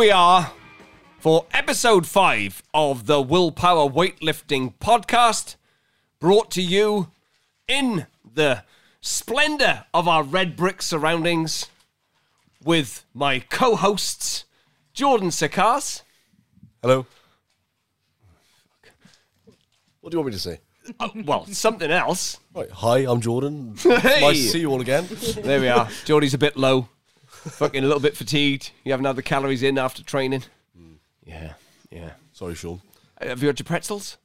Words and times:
here 0.00 0.06
we 0.06 0.12
are 0.12 0.52
for 1.18 1.44
episode 1.52 2.06
five 2.06 2.62
of 2.72 3.04
the 3.04 3.20
Willpower 3.20 3.86
Weightlifting 3.86 4.72
Podcast, 4.80 5.56
brought 6.18 6.50
to 6.52 6.62
you 6.62 7.10
in 7.68 8.06
the 8.24 8.64
splendor 9.02 9.84
of 9.92 10.08
our 10.08 10.22
red 10.22 10.56
brick 10.56 10.80
surroundings 10.80 11.66
with 12.64 13.04
my 13.12 13.40
co 13.40 13.76
hosts, 13.76 14.46
Jordan 14.94 15.28
Sakkas. 15.28 16.00
Hello. 16.80 17.04
What 20.00 20.12
do 20.12 20.16
you 20.16 20.20
want 20.20 20.28
me 20.28 20.32
to 20.32 20.38
say? 20.38 20.60
Oh, 20.98 21.10
well, 21.26 21.44
something 21.44 21.90
else. 21.90 22.38
Right. 22.54 22.70
Hi, 22.70 22.98
I'm 23.00 23.20
Jordan. 23.20 23.74
Hey. 23.82 24.22
Nice 24.22 24.44
to 24.44 24.48
see 24.48 24.60
you 24.60 24.70
all 24.70 24.80
again. 24.80 25.06
There 25.42 25.60
we 25.60 25.68
are. 25.68 25.90
Geordie's 26.06 26.32
a 26.32 26.38
bit 26.38 26.56
low, 26.56 26.88
fucking 27.44 27.82
a 27.82 27.86
little 27.86 28.00
bit 28.02 28.16
fatigued. 28.16 28.70
You 28.84 28.92
haven't 28.92 29.06
had 29.06 29.16
the 29.16 29.22
calories 29.22 29.62
in 29.62 29.78
after 29.78 30.02
training. 30.02 30.44
Yeah, 31.24 31.54
yeah. 31.90 32.12
Sorry, 32.32 32.54
Sean. 32.54 32.80
Uh, 33.20 33.28
Have 33.28 33.40
you 33.42 33.48
had 33.48 33.58
your 33.58 33.64
pretzels? 33.64 34.16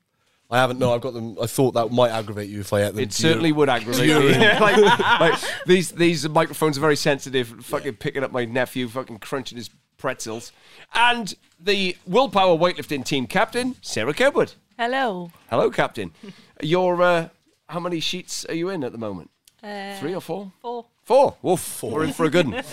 I 0.50 0.58
haven't. 0.60 0.80
No, 0.80 0.94
I've 0.94 1.02
got 1.02 1.14
them. 1.14 1.38
I 1.42 1.48
thought 1.48 1.72
that 1.74 1.92
might 1.92 2.12
aggravate 2.12 2.50
you 2.50 2.60
if 2.62 2.72
I 2.72 2.84
ate 2.84 2.90
them. 2.94 3.00
It 3.00 3.10
Do 3.12 3.24
you- 3.24 3.30
certainly 3.30 3.52
would 3.52 3.68
aggravate 3.70 4.08
you- 4.08 4.20
like, 4.60 4.78
like, 5.20 5.40
these 5.66 5.92
these 5.92 6.28
microphones 6.30 6.78
are 6.78 6.82
very 6.82 6.96
sensitive. 6.96 7.48
Fucking 7.66 7.96
picking 7.96 8.24
up 8.24 8.32
my 8.32 8.46
nephew, 8.46 8.88
fucking 8.88 9.20
crunching 9.20 9.58
his 9.58 9.70
pretzels, 9.98 10.52
and 10.94 11.34
the 11.60 11.98
willpower 12.06 12.58
weightlifting 12.58 13.04
team 13.04 13.26
captain 13.28 13.76
Sarah 13.82 14.14
Kedward. 14.14 14.56
Hello. 14.78 15.32
Hello, 15.50 15.70
captain. 15.72 16.12
Your 16.62 17.02
uh, 17.02 17.30
how 17.68 17.80
many 17.80 18.00
sheets 18.00 18.46
are 18.46 18.54
you 18.56 18.70
in 18.70 18.84
at 18.84 18.92
the 18.92 18.98
moment? 19.00 19.32
Uh, 19.64 19.96
Three 20.00 20.14
or 20.14 20.22
four? 20.22 20.52
Four. 20.62 20.86
Four. 21.06 21.38
Woof. 21.44 21.84
We're 21.84 22.04
in 22.04 22.14
for 22.14 22.26
a 22.26 22.32
good 22.32 22.48
one. 22.48 22.64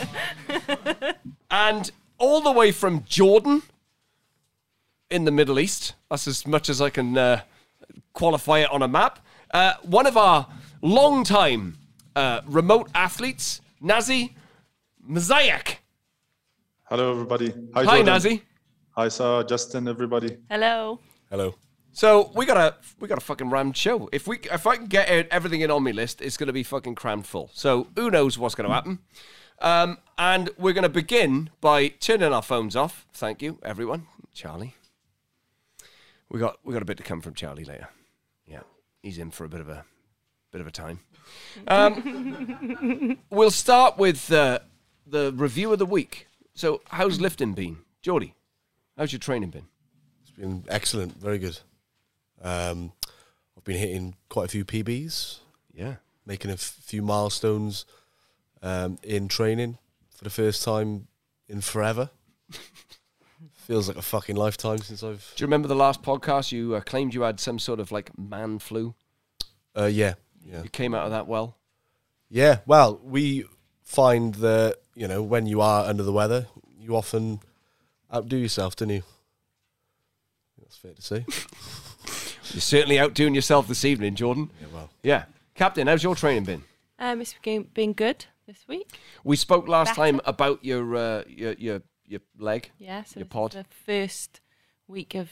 and 1.51 1.91
all 2.17 2.41
the 2.41 2.51
way 2.51 2.73
from 2.73 3.05
Jordan 3.05 3.63
in 5.11 5.27
the 5.27 5.31
Middle 5.31 5.61
East. 5.61 5.95
That's 6.11 6.27
as 6.27 6.47
much 6.47 6.71
as 6.71 6.81
I 6.81 6.89
can 6.89 7.19
uh, 7.19 7.43
qualify 8.15 8.61
it 8.61 8.71
on 8.71 8.81
a 8.83 8.89
map. 8.89 9.19
Uh, 9.53 9.75
one 9.83 10.07
of 10.07 10.17
our 10.17 10.47
long-time 10.81 11.77
uh, 12.17 12.41
remote 12.47 12.89
athletes, 12.95 13.61
Nazih 13.83 14.33
Mezayek. 15.07 15.77
Hello, 16.85 17.11
everybody. 17.11 17.51
Hi, 17.75 17.85
Hi, 17.85 17.97
Jordan. 17.99 18.07
Nazih. 18.07 18.41
Hi, 18.93 19.09
Sarah, 19.09 19.45
Justin, 19.45 19.89
everybody. 19.89 20.39
Hello. 20.49 21.01
Hello. 21.31 21.55
So 21.93 22.31
we 22.35 22.47
got 22.47 22.57
a 22.57 22.75
we 23.01 23.09
got 23.09 23.19
a 23.19 23.23
fucking 23.23 23.51
rammed 23.51 23.77
show. 23.77 24.09
If 24.13 24.27
we 24.27 24.39
if 24.51 24.67
I 24.67 24.77
can 24.77 24.87
get 24.87 25.09
everything 25.31 25.61
in 25.61 25.71
on 25.71 25.83
my 25.83 25.91
list, 25.91 26.23
it's 26.23 26.37
going 26.37 26.47
to 26.47 26.53
be 26.53 26.63
fucking 26.63 26.95
crammed 26.95 27.27
full. 27.27 27.51
So 27.53 27.89
who 27.97 28.11
knows 28.11 28.39
what's 28.39 28.55
going 28.55 28.69
to 28.69 28.75
happen? 28.75 28.99
Um, 29.61 29.99
and 30.19 30.51
we're 30.59 30.73
going 30.73 30.83
to 30.83 30.89
begin 30.89 31.51
by 31.61 31.89
turning 31.89 32.33
our 32.33 32.43
phones 32.43 32.75
off. 32.75 33.07
Thank 33.13 33.43
you, 33.43 33.59
everyone. 33.63 34.07
Charlie, 34.35 34.75
we 36.31 36.41
got 36.41 36.59
we 36.65 36.73
got 36.73 36.83
a 36.83 36.87
bit 36.87 36.97
to 36.97 37.03
come 37.03 37.21
from 37.21 37.35
Charlie 37.35 37.65
later. 37.65 37.89
Yeah, 38.47 38.63
he's 39.03 39.19
in 39.19 39.31
for 39.31 39.45
a 39.45 39.49
bit 39.49 39.61
of 39.61 39.69
a 39.69 39.85
bit 40.51 40.61
of 40.63 40.67
a 40.67 40.71
time. 40.73 41.01
Um, 41.69 43.19
we'll 43.31 43.51
start 43.51 43.99
with 43.99 44.33
uh, 44.33 44.61
the 45.07 45.33
review 45.37 45.73
of 45.73 45.79
the 45.79 45.87
week. 45.87 46.27
So 46.55 46.81
how's 46.89 47.21
lifting 47.21 47.53
been, 47.53 47.79
Geordie? 48.01 48.35
How's 48.97 49.13
your 49.13 49.21
training 49.21 49.51
been? 49.51 49.67
It's 50.23 50.31
been 50.31 50.65
excellent. 50.69 51.21
Very 51.21 51.39
good. 51.39 51.59
Um, 52.43 52.93
I've 53.57 53.65
been 53.65 53.77
hitting 53.79 54.17
quite 54.29 54.47
a 54.47 54.49
few 54.49 54.65
PBs, 54.65 55.39
Yeah. 55.73 55.97
making 56.27 56.51
a 56.51 56.55
f- 56.55 56.61
few 56.83 57.03
milestones 57.03 57.85
um, 58.63 58.99
in 59.03 59.29
training 59.29 59.79
for 60.15 60.25
the 60.25 60.31
first 60.31 60.65
time 60.65 61.07
in 61.49 61.61
forever. 61.61 62.11
Feels 63.55 63.87
like 63.89 63.97
a 63.97 64.03
fucking 64.03 64.35
lifetime 64.37 64.79
since 64.79 65.03
I've. 65.05 65.33
Do 65.37 65.43
you 65.43 65.47
remember 65.47 65.69
the 65.69 65.77
last 65.77 66.03
podcast 66.03 66.51
you 66.53 66.75
uh, 66.75 66.81
claimed 66.81 67.15
you 67.15 67.23
had 67.23 67.39
some 67.39 67.59
sort 67.61 67.79
of 67.79 67.93
like 67.93 68.11
man 68.19 68.59
flu? 68.59 68.95
Uh, 69.77 69.85
yeah. 69.85 70.15
Yeah. 70.45 70.63
You 70.65 70.69
came 70.69 70.95
out 70.95 71.05
of 71.05 71.13
that 71.13 71.29
well. 71.29 71.57
Yeah, 72.29 72.59
well, 72.67 73.01
we 73.05 73.45
find 73.85 74.35
that 74.37 74.79
you 74.95 75.07
know 75.07 75.23
when 75.23 75.47
you 75.47 75.61
are 75.61 75.85
under 75.87 76.03
the 76.03 76.13
weather, 76.13 76.47
you 76.81 76.97
often 76.97 77.41
outdo 78.13 78.37
yourself, 78.37 78.75
don't 78.75 78.89
you? 78.91 79.03
That's 80.59 80.77
fair 80.77 80.95
to 80.95 81.03
say. 81.03 81.25
You're 82.53 82.61
certainly 82.61 82.99
outdoing 82.99 83.35
yourself 83.35 83.67
this 83.69 83.85
evening, 83.85 84.15
Jordan. 84.15 84.51
yeah, 84.61 84.67
well, 84.73 84.91
Yeah. 85.03 85.25
Captain, 85.55 85.87
how's 85.87 86.03
your 86.03 86.15
training 86.15 86.45
been? 86.45 86.65
Um, 86.99 87.21
it's 87.21 87.35
been, 87.43 87.65
been 87.75 87.93
good 87.93 88.27
this 88.47 88.67
week. 88.69 88.89
We 89.25 89.37
spoke 89.37 89.69
last 89.69 89.91
Better. 89.97 90.01
time 90.13 90.21
about 90.25 90.65
your 90.65 90.95
uh, 90.97 91.25
your 91.29 91.53
your 91.55 91.83
your 92.07 92.21
leg. 92.39 92.71
Yeah, 92.79 93.05
so 93.05 93.21
Your 93.21 93.25
this 93.25 93.27
is 93.27 93.33
pod. 93.33 93.53
the 93.53 93.65
first 93.87 94.41
week 94.87 95.15
of 95.15 95.31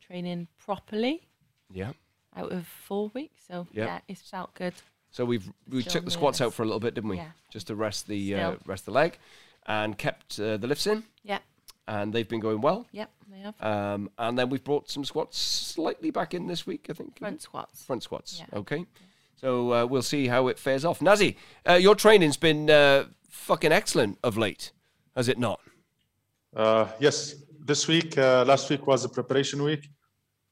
training 0.00 0.48
properly 0.58 1.28
Yeah. 1.72 1.92
out 2.36 2.52
of 2.52 2.66
four 2.66 3.10
weeks. 3.14 3.42
So 3.48 3.66
Yep. 3.72 3.86
yeah, 3.86 4.00
it's 4.08 4.22
felt 4.22 4.54
good. 4.54 4.74
So 5.10 5.24
we've 5.24 5.48
we 5.68 5.82
Still 5.82 5.92
took 5.94 6.04
the 6.04 6.10
squats 6.10 6.40
nervous. 6.40 6.52
out 6.52 6.54
for 6.56 6.62
a 6.62 6.66
little 6.66 6.80
bit, 6.80 6.94
didn't 6.94 7.10
we? 7.10 7.16
Yeah. 7.16 7.30
Just 7.52 7.66
to 7.68 7.74
rest 7.74 8.06
the 8.06 8.34
uh, 8.34 8.56
rest 8.66 8.84
the 8.84 8.92
leg, 8.92 9.18
and 9.66 9.96
kept 9.98 10.38
uh, 10.40 10.56
the 10.56 10.66
lifts 10.66 10.86
in, 10.86 11.04
Yeah, 11.24 11.40
and 11.90 12.12
they've 12.12 12.28
been 12.28 12.40
going 12.40 12.60
well. 12.60 12.86
yep, 12.92 13.10
they 13.30 13.40
have. 13.40 13.60
Um, 13.60 14.10
and 14.16 14.38
then 14.38 14.48
we've 14.48 14.62
brought 14.62 14.88
some 14.88 15.04
squats 15.04 15.38
slightly 15.38 16.10
back 16.12 16.34
in 16.34 16.46
this 16.46 16.64
week, 16.64 16.86
I 16.88 16.92
think. 16.92 17.18
Front 17.18 17.42
squats. 17.42 17.82
front 17.82 18.02
squats. 18.04 18.38
Yeah. 18.38 18.58
Okay. 18.60 18.86
So 19.34 19.72
uh, 19.72 19.86
we'll 19.86 20.02
see 20.02 20.28
how 20.28 20.46
it 20.48 20.58
fares 20.58 20.84
off. 20.84 21.00
Nazih, 21.00 21.34
uh, 21.68 21.74
your 21.74 21.96
training's 21.96 22.36
been 22.36 22.70
uh, 22.70 23.06
fucking 23.28 23.72
excellent 23.72 24.18
of 24.22 24.36
late, 24.36 24.70
has 25.16 25.28
it 25.28 25.38
not? 25.38 25.60
Uh, 26.54 26.86
yes, 27.00 27.34
this 27.64 27.88
week, 27.88 28.16
uh, 28.18 28.44
last 28.46 28.70
week 28.70 28.86
was 28.86 29.04
a 29.04 29.08
preparation 29.08 29.62
week. 29.62 29.88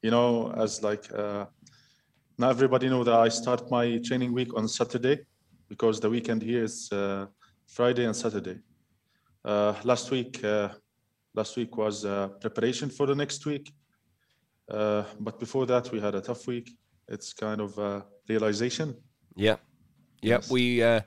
You 0.01 0.11
know, 0.11 0.51
as 0.57 0.83
like, 0.83 1.05
uh, 1.13 1.45
now 2.37 2.49
everybody 2.49 2.89
know 2.89 3.03
that 3.05 3.13
I 3.13 3.29
start 3.29 3.71
my 3.71 3.97
training 3.99 4.33
week 4.33 4.51
on 4.57 4.67
Saturday 4.67 5.19
because 5.69 5.99
the 6.01 6.09
weekend 6.09 6.41
here 6.41 6.63
is 6.63 6.91
uh, 6.91 7.27
Friday 7.67 8.05
and 8.05 8.15
Saturday. 8.15 8.57
Uh, 9.45 9.73
last 9.83 10.11
week, 10.11 10.43
uh, 10.43 10.69
last 11.33 11.55
week 11.57 11.77
was 11.77 12.05
uh, 12.05 12.29
preparation 12.39 12.89
for 12.89 13.05
the 13.05 13.15
next 13.15 13.45
week. 13.45 13.71
Uh, 14.69 15.03
but 15.19 15.39
before 15.39 15.65
that, 15.65 15.91
we 15.91 15.99
had 15.99 16.15
a 16.15 16.21
tough 16.21 16.47
week. 16.47 16.71
It's 17.07 17.33
kind 17.33 17.61
of 17.61 17.77
uh, 17.79 18.01
realization. 18.27 18.95
Yeah. 19.35 19.57
Yeah. 20.21 20.35
Yes. 20.35 20.51
We 20.51 20.83
uh, 20.83 21.01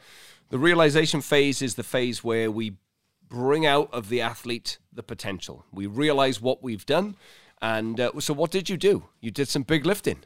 the 0.50 0.58
realization 0.58 1.20
phase 1.20 1.62
is 1.62 1.74
the 1.74 1.82
phase 1.82 2.24
where 2.24 2.50
we 2.50 2.76
bring 3.28 3.66
out 3.66 3.88
of 3.92 4.08
the 4.08 4.20
athlete 4.20 4.78
the 4.92 5.02
potential. 5.02 5.64
We 5.72 5.86
realize 5.86 6.40
what 6.40 6.62
we've 6.62 6.84
done, 6.84 7.16
and 7.60 8.00
uh, 8.00 8.20
so 8.20 8.34
what 8.34 8.50
did 8.50 8.68
you 8.68 8.76
do? 8.76 9.04
You 9.20 9.30
did 9.30 9.48
some 9.48 9.62
big 9.62 9.86
lifting. 9.86 10.18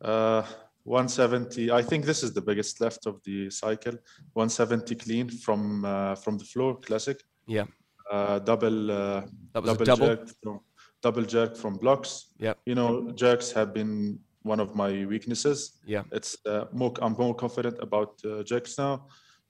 Uh, 0.00 0.42
170. 0.84 1.70
I 1.70 1.82
think 1.82 2.04
this 2.04 2.22
is 2.22 2.32
the 2.32 2.40
biggest 2.40 2.80
lift 2.80 3.06
of 3.06 3.22
the 3.24 3.50
cycle. 3.50 3.92
170 4.32 4.94
clean 4.96 5.28
from 5.28 5.84
uh, 5.84 6.14
from 6.16 6.38
the 6.38 6.44
floor, 6.44 6.78
classic. 6.80 7.22
Yeah. 7.46 7.64
Uh, 8.12 8.38
double 8.40 8.90
uh, 8.90 9.22
That 9.54 9.62
was 9.62 9.70
a 9.70 9.72
double 9.72 9.84
double? 9.86 10.06
jerk 10.06 10.28
from 10.42 10.60
double 11.02 11.22
jerk 11.22 11.56
from 11.56 11.76
blocks. 11.78 12.26
Yeah, 12.38 12.54
You 12.66 12.74
know, 12.74 13.10
jerks 13.12 13.50
have 13.52 13.72
been 13.72 14.18
one 14.42 14.60
of 14.60 14.74
my 14.74 15.04
weaknesses. 15.06 15.78
Yeah. 15.86 16.02
It's 16.12 16.36
uh, 16.46 16.64
more. 16.72 16.92
I'm 17.00 17.14
more 17.14 17.34
confident 17.34 17.76
about 17.80 18.20
uh, 18.24 18.42
jerks 18.42 18.76
now. 18.78 19.06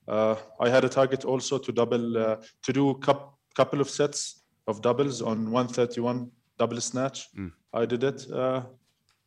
Uh, 0.07 0.35
I 0.59 0.69
had 0.69 0.83
a 0.83 0.89
target 0.89 1.25
also 1.25 1.57
to 1.57 1.71
double 1.71 2.17
uh, 2.17 2.35
to 2.65 2.73
do 2.73 2.89
a 2.89 2.97
cup 2.99 3.37
couple 3.55 3.81
of 3.81 3.89
sets 3.89 4.43
of 4.67 4.81
doubles 4.81 5.21
on 5.21 5.51
131 5.51 6.31
double 6.57 6.81
snatch. 6.81 7.27
Mm. 7.37 7.51
I 7.73 7.85
did 7.85 8.03
it. 8.03 8.25
Uh, 8.31 8.63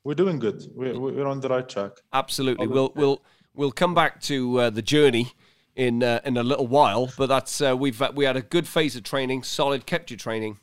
we're 0.05 0.15
doing 0.15 0.39
good. 0.39 0.63
We're, 0.75 0.99
we're 0.99 1.27
on 1.27 1.41
the 1.41 1.49
right 1.49 1.69
track. 1.69 1.93
Absolutely. 2.13 2.67
We'll 2.67 2.93
we'll 2.95 3.21
we'll 3.55 3.73
come 3.73 3.95
back 3.95 4.21
to 4.23 4.61
uh, 4.61 4.71
the 4.71 4.83
journey 4.83 5.33
in 5.77 6.03
uh, 6.03 6.21
in 6.25 6.37
a 6.37 6.43
little 6.43 6.67
while, 6.67 7.13
but 7.17 7.27
that's 7.27 7.61
uh, 7.61 7.77
we've 7.77 8.01
uh, 8.03 8.11
we 8.15 8.25
had 8.25 8.37
a 8.37 8.43
good 8.43 8.67
phase 8.67 8.97
of 8.97 9.03
training, 9.05 9.43
solid 9.45 9.87
kept 9.87 10.11
you 10.11 10.17
training, 10.17 10.59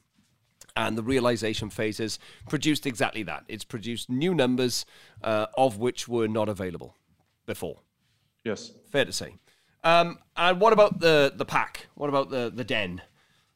and 0.76 0.98
the 0.98 1.04
realization 1.04 1.70
phase 1.70 2.00
has 2.00 2.20
produced 2.50 2.86
exactly 2.86 3.24
that. 3.24 3.44
It's 3.48 3.64
produced 3.64 4.10
new 4.10 4.34
numbers 4.34 4.86
uh, 5.24 5.46
of 5.56 5.78
which 5.78 6.08
were 6.08 6.28
not 6.28 6.50
available 6.50 6.98
before. 7.46 7.80
Yes. 8.44 8.72
Fair 8.92 9.06
to 9.06 9.14
say. 9.14 9.36
Um, 9.84 10.18
and 10.36 10.60
what 10.60 10.74
about 10.74 11.00
the 11.00 11.32
the 11.34 11.46
pack? 11.46 11.88
What 11.94 12.10
about 12.10 12.30
the 12.30 12.52
the 12.54 12.64
den? 12.64 13.02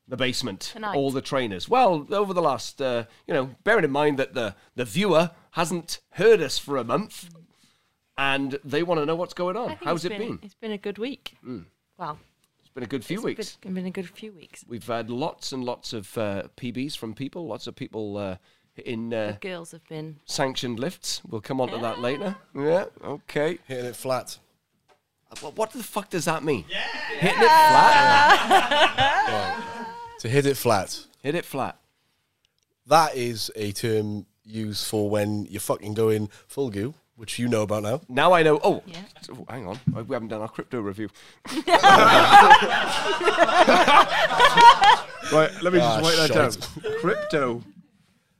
The 0.09 0.15
basement, 0.15 0.61
Tonight. 0.61 0.95
all 0.95 1.11
the 1.11 1.19
trainers. 1.21 1.67
Well, 1.67 2.07
over 2.11 2.33
the 2.33 2.41
last, 2.41 2.81
uh, 2.81 3.03
you 3.27 3.33
know, 3.33 3.55
bearing 3.65 3.83
in 3.83 3.91
mind 3.91 4.17
that 4.19 4.33
the 4.33 4.55
the 4.75 4.85
viewer 4.85 5.31
hasn't 5.51 5.99
heard 6.11 6.41
us 6.41 6.57
for 6.57 6.77
a 6.77 6.85
month, 6.85 7.29
and 8.17 8.57
they 8.63 8.83
want 8.83 8.99
to 8.99 9.05
know 9.05 9.15
what's 9.15 9.33
going 9.33 9.57
I 9.57 9.61
on. 9.61 9.67
think 9.69 9.83
How's 9.83 10.05
it's 10.05 10.15
it 10.15 10.17
been? 10.17 10.39
It's 10.41 10.55
been 10.55 10.71
a 10.71 10.77
good 10.77 10.97
week. 10.97 11.35
Well, 11.97 12.19
It's 12.59 12.69
been 12.69 12.83
a 12.83 12.87
good 12.87 13.03
few 13.05 13.17
it's 13.17 13.25
weeks. 13.25 13.55
Been, 13.57 13.71
it's 13.71 13.75
been 13.75 13.85
a 13.87 13.91
good 13.91 14.09
few 14.09 14.31
weeks. 14.33 14.63
We've 14.67 14.85
had 14.85 15.09
lots 15.09 15.51
and 15.51 15.63
lots 15.63 15.93
of 15.93 16.17
uh, 16.17 16.43
PBs 16.57 16.97
from 16.97 17.13
people. 17.13 17.47
Lots 17.47 17.67
of 17.67 17.75
people 17.75 18.17
uh, 18.17 18.37
in 18.85 19.13
uh, 19.13 19.37
The 19.41 19.47
girls 19.49 19.71
have 19.71 19.85
been. 19.87 20.17
sanctioned 20.25 20.79
lifts. 20.79 21.21
We'll 21.27 21.41
come 21.41 21.59
on 21.61 21.69
to 21.69 21.77
that 21.79 21.99
later. 21.99 22.35
Yeah. 22.55 22.85
Okay. 23.03 23.59
hitting 23.67 23.85
it 23.85 23.95
flat. 23.95 24.37
What, 25.41 25.57
what 25.57 25.71
the 25.73 25.83
fuck 25.83 26.09
does 26.09 26.25
that 26.25 26.43
mean? 26.43 26.65
Yeah. 26.69 26.83
Hitting 27.19 27.41
it 27.41 27.47
flat. 27.47 28.73
To 30.21 30.27
hit 30.27 30.47
it 30.47 30.57
flat. 30.57 31.05
Hit 31.21 31.35
it 31.35 31.45
flat. 31.45 31.77
That 32.87 33.15
is 33.15 33.51
a 33.55 33.71
term 33.71 34.25
used 34.43 34.87
for 34.87 35.07
when 35.11 35.45
you're 35.45 35.59
fucking 35.61 35.93
going 35.93 36.31
full 36.47 36.71
goo, 36.71 36.95
which 37.17 37.37
you 37.39 37.47
know 37.49 37.63
about 37.63 37.83
now. 37.83 38.01
Now 38.07 38.31
I 38.33 38.43
know. 38.43 38.59
Oh, 38.63 38.81
Yeah. 38.85 39.01
oh, 39.31 39.45
hang 39.49 39.67
on. 39.67 39.77
We 39.91 40.13
haven't 40.13 40.29
done 40.29 40.41
our 40.41 40.47
crypto 40.47 40.79
review. 40.79 41.09
right, 45.31 45.51
let 45.61 45.73
me 45.73 45.79
Ah, 45.79 45.99
just 46.01 46.03
write 46.03 46.17
that 46.29 46.31
down. 46.83 46.99
Crypto 47.01 47.63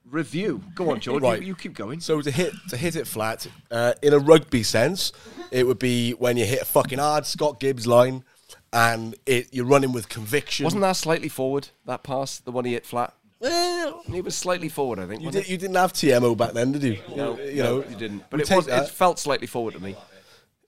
review. 0.10 0.62
Go 0.76 0.92
on, 0.92 1.00
George. 1.00 1.24
Right. 1.24 1.42
You, 1.42 1.48
you 1.48 1.56
keep 1.56 1.74
going. 1.74 2.00
So 2.00 2.22
to 2.22 2.32
hit 2.32 2.54
to 2.70 2.78
hit 2.78 2.96
it 2.96 3.08
flat, 3.08 3.48
uh, 3.72 3.94
in 4.02 4.14
a 4.14 4.20
rugby 4.20 4.64
sense, 4.64 5.12
it 5.52 5.66
would 5.68 5.80
be 5.80 6.12
when 6.12 6.38
you 6.38 6.46
hit 6.46 6.62
a 6.62 6.66
fucking 6.66 7.00
hard 7.00 7.26
Scott 7.26 7.60
Gibbs 7.60 7.88
line, 7.88 8.24
and 8.72 9.16
it 9.26 9.48
you're 9.52 9.66
running 9.66 9.92
with 9.92 10.08
conviction. 10.10 10.64
Wasn't 10.66 10.82
that 10.82 10.96
slightly 10.96 11.30
forward, 11.30 11.70
that 11.86 12.04
pass, 12.04 12.40
the 12.40 12.52
one 12.52 12.66
he 12.66 12.74
hit 12.74 12.86
flat? 12.86 13.14
Well, 13.40 14.02
He 14.08 14.22
was 14.22 14.36
slightly 14.36 14.70
forward, 14.70 15.00
I 15.00 15.06
think. 15.08 15.22
you, 15.22 15.32
did, 15.32 15.48
you 15.48 15.58
didn't 15.58 15.76
have 15.76 15.94
TMO 15.94 16.36
back 16.36 16.54
then, 16.54 16.72
did 16.72 16.84
you? 16.84 16.98
No, 17.16 17.40
you 17.40 17.64
no, 17.64 17.80
know 17.82 17.88
you 17.90 17.96
didn't. 17.96 18.24
But 18.30 18.38
we 18.38 18.44
it 18.44 18.50
was. 18.52 18.68
It 18.68 18.90
felt 18.90 19.20
slightly 19.20 19.48
forward 19.48 19.76
to 19.76 19.80
me. 19.80 19.96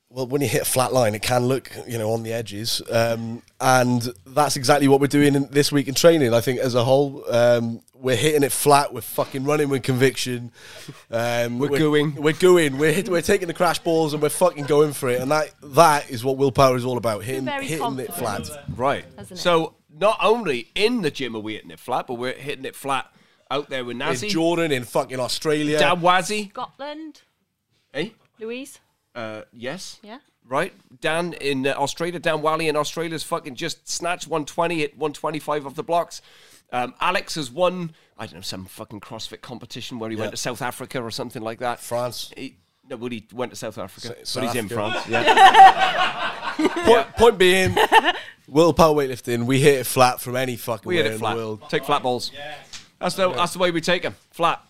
well, 0.10 0.27
when 0.27 0.42
you 0.42 0.48
hit 0.48 0.62
a 0.62 0.66
flat 0.66 0.94
line, 0.94 1.16
it 1.16 1.21
can 1.21 1.45
look, 1.45 1.71
you 1.88 1.98
know, 1.98 2.12
on 2.12 2.24
the 2.24 2.31
edges, 2.33 2.81
um, 2.92 3.42
and 3.60 4.07
that's 4.25 4.56
exactly 4.56 4.88
what 4.88 5.01
we're 5.01 5.07
doing 5.07 5.36
in, 5.36 5.48
this 5.50 5.71
week 5.71 5.88
in 5.88 5.95
training. 5.95 6.33
I 6.33 6.42
think 6.42 6.60
as 6.60 6.75
a 6.75 6.83
whole, 6.83 7.24
um, 7.33 7.81
we're 7.94 8.16
hitting 8.16 8.44
it 8.44 8.51
flat. 8.51 8.94
We're 8.94 9.01
fucking 9.01 9.44
running 9.44 9.69
with 9.69 9.83
conviction. 9.83 10.51
Um, 11.12 11.60
We're 11.60 11.77
going. 11.77 12.15
We're 12.15 12.33
gooing. 12.33 12.77
We're 12.77 12.94
hit, 12.94 13.10
we're 13.10 13.22
taking 13.22 13.48
the 13.50 13.54
crash 13.54 13.80
balls 13.80 14.13
and 14.13 14.22
we're 14.22 14.30
fucking 14.30 14.65
going 14.65 14.94
for 14.94 15.10
it. 15.10 15.19
And 15.19 15.30
that 15.31 15.51
that 15.62 16.10
is 16.10 16.24
what 16.24 16.38
willpower 16.38 16.77
is 16.77 16.86
all 16.86 16.98
about. 16.98 17.24
Hitting 17.24 17.44
very 17.45 17.65
hitting 17.65 18.00
it 18.00 18.13
flat. 18.13 18.48
Right. 18.75 19.04
So 19.33 19.75
not 20.00 20.18
only 20.22 20.69
in 20.75 21.01
the 21.01 21.12
gym 21.12 21.36
are 21.36 21.40
we 21.40 21.54
hitting 21.56 21.72
it 21.72 21.80
flat, 21.80 22.07
but 22.07 22.16
we're 22.16 22.34
hitting 22.34 22.66
it 22.66 22.75
flat 22.75 23.12
out 23.51 23.69
there 23.69 23.84
with 23.84 24.00
In 24.00 24.30
Jordan, 24.30 24.72
in 24.72 24.84
fucking 24.84 25.19
Australia. 25.19 25.80
Dan 25.80 26.01
Wazzy. 26.01 26.50
Scotland, 26.50 27.22
Eh? 27.94 28.10
Louise. 28.40 28.80
Uh, 29.16 29.42
yes. 29.51 30.00
Yeah. 30.04 30.19
Right. 30.48 30.74
Dan 31.01 31.34
in 31.34 31.68
uh, 31.68 31.74
Australia, 31.75 32.19
Dan 32.19 32.42
Wally 32.42 32.68
in 32.68 32.75
Australia's 32.75 33.24
fucking 33.24 33.56
just 33.56 33.88
snatched 33.90 34.28
120 34.28 34.84
at 34.84 34.92
125 34.98 35.66
off 35.66 35.75
the 35.75 35.84
blocks. 35.84 36.22
Um, 36.72 36.94
Alex 37.01 37.36
has 37.36 37.50
won, 37.51 37.94
I 38.18 38.25
don't 38.28 38.36
know, 38.36 38.42
some 38.42 38.66
fucking 38.66 39.00
CrossFit 39.00 39.42
competition 39.42 39.98
where 39.98 40.10
he 40.10 40.16
went 40.16 40.31
to 40.31 40.38
South 40.38 40.62
Africa 40.62 41.01
or 41.01 41.10
something 41.12 41.42
like 41.42 41.60
that. 41.60 41.80
France. 41.80 42.31
He, 42.38 42.57
no, 42.89 42.97
but 42.97 43.12
he 43.12 43.25
went 43.33 43.51
to 43.51 43.56
South 43.56 43.77
Africa. 43.77 44.07
S- 44.19 44.33
but 44.33 44.44
he's 44.44 44.51
South 44.51 44.56
in 44.56 44.65
Africa. 44.65 45.01
France. 45.01 45.07
Yeah. 45.07 46.45
Point, 46.86 47.15
point 47.15 47.38
being, 47.38 47.74
willpower 48.47 48.94
weightlifting, 48.94 49.45
we 49.45 49.59
hit 49.62 49.80
it 49.80 49.83
flat 49.86 50.19
from 50.19 50.36
any 50.36 50.57
fucking 50.57 50.88
we 50.89 50.95
way 50.95 51.03
hit 51.03 51.06
it 51.12 51.13
in 51.13 51.19
flat. 51.19 51.31
the 51.31 51.38
world. 51.38 51.63
Take 51.69 51.86
flat 51.86 52.03
balls. 52.03 52.31
That's 53.00 53.15
the, 53.15 53.31
that's 53.31 53.53
the 53.53 53.59
way 53.59 53.71
we 53.71 53.80
take 53.80 54.01
them. 54.01 54.15
Flat. 54.31 54.62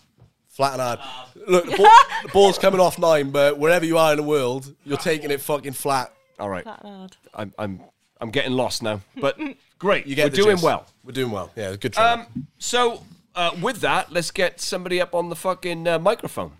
Flat 0.48 0.74
and 0.74 0.80
hard. 0.82 1.00
Look, 1.48 1.64
the, 1.66 1.76
ball, 1.76 1.88
the 2.22 2.28
ball's 2.28 2.58
coming 2.58 2.78
off 2.80 2.96
nine, 2.98 3.30
but 3.30 3.58
wherever 3.58 3.84
you 3.84 3.98
are 3.98 4.12
in 4.12 4.18
the 4.18 4.22
world, 4.22 4.72
you're 4.84 4.98
taking 4.98 5.30
it 5.32 5.40
fucking 5.40 5.72
flat. 5.72 6.12
All 6.38 6.48
right. 6.48 6.64
That 6.64 6.80
hard. 6.80 7.16
I'm, 7.34 7.52
I'm, 7.58 7.80
I'm 8.20 8.30
getting 8.30 8.52
lost 8.52 8.82
now. 8.84 9.00
But 9.16 9.36
great. 9.78 10.06
You 10.06 10.14
get 10.14 10.30
We're 10.30 10.36
doing 10.36 10.56
gist. 10.56 10.64
well. 10.64 10.86
We're 11.02 11.12
doing 11.12 11.32
well. 11.32 11.50
Yeah, 11.56 11.74
good 11.74 11.94
try. 11.94 12.12
Um, 12.12 12.46
so 12.58 13.02
uh, 13.34 13.56
with 13.60 13.80
that, 13.80 14.12
let's 14.12 14.30
get 14.30 14.60
somebody 14.60 15.00
up 15.00 15.12
on 15.14 15.28
the 15.28 15.36
fucking 15.36 15.88
uh, 15.88 15.98
microphone. 15.98 16.52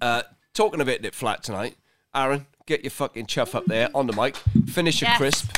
Uh, 0.00 0.22
talking 0.54 0.80
a 0.80 0.84
bit 0.84 1.04
it 1.04 1.14
flat 1.14 1.42
tonight, 1.42 1.76
Aaron. 2.14 2.46
Get 2.66 2.82
your 2.84 2.90
fucking 2.90 3.26
chuff 3.26 3.54
up 3.54 3.66
there 3.66 3.88
on 3.94 4.06
the 4.06 4.12
mic. 4.12 4.36
Finish 4.66 5.00
your 5.00 5.10
Yes. 5.10 5.18
crisp. 5.18 5.56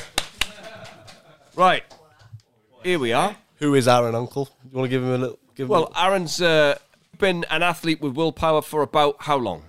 Right, 1.56 1.84
here 2.82 2.98
we 2.98 3.12
are. 3.12 3.36
Who 3.56 3.74
is 3.74 3.86
Aaron 3.86 4.14
Uncle? 4.14 4.48
You 4.64 4.76
want 4.78 4.86
to 4.86 4.88
give 4.88 5.02
him 5.02 5.10
a 5.10 5.18
little? 5.18 5.38
Give 5.54 5.66
him 5.66 5.70
Well, 5.70 5.92
Aaron's 5.96 6.40
uh, 6.40 6.78
been 7.18 7.44
an 7.50 7.62
athlete 7.62 8.00
with 8.00 8.14
willpower 8.16 8.62
for 8.62 8.82
about 8.82 9.16
how 9.20 9.36
long? 9.36 9.64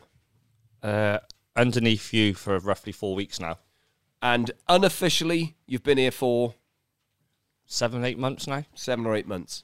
Uh, 0.82 1.20
underneath 1.56 2.14
you 2.14 2.34
for 2.34 2.58
roughly 2.60 2.92
four 2.92 3.16
weeks 3.16 3.40
now. 3.40 3.58
And 4.22 4.52
unofficially, 4.68 5.56
you've 5.68 5.84
been 5.84 5.98
here 5.98 6.12
for 6.12 6.56
Seven, 7.68 8.04
eight 8.06 8.18
months 8.20 8.46
now. 8.48 8.64
seven 8.76 9.06
or 9.06 9.16
eight 9.16 9.28
months. 9.28 9.64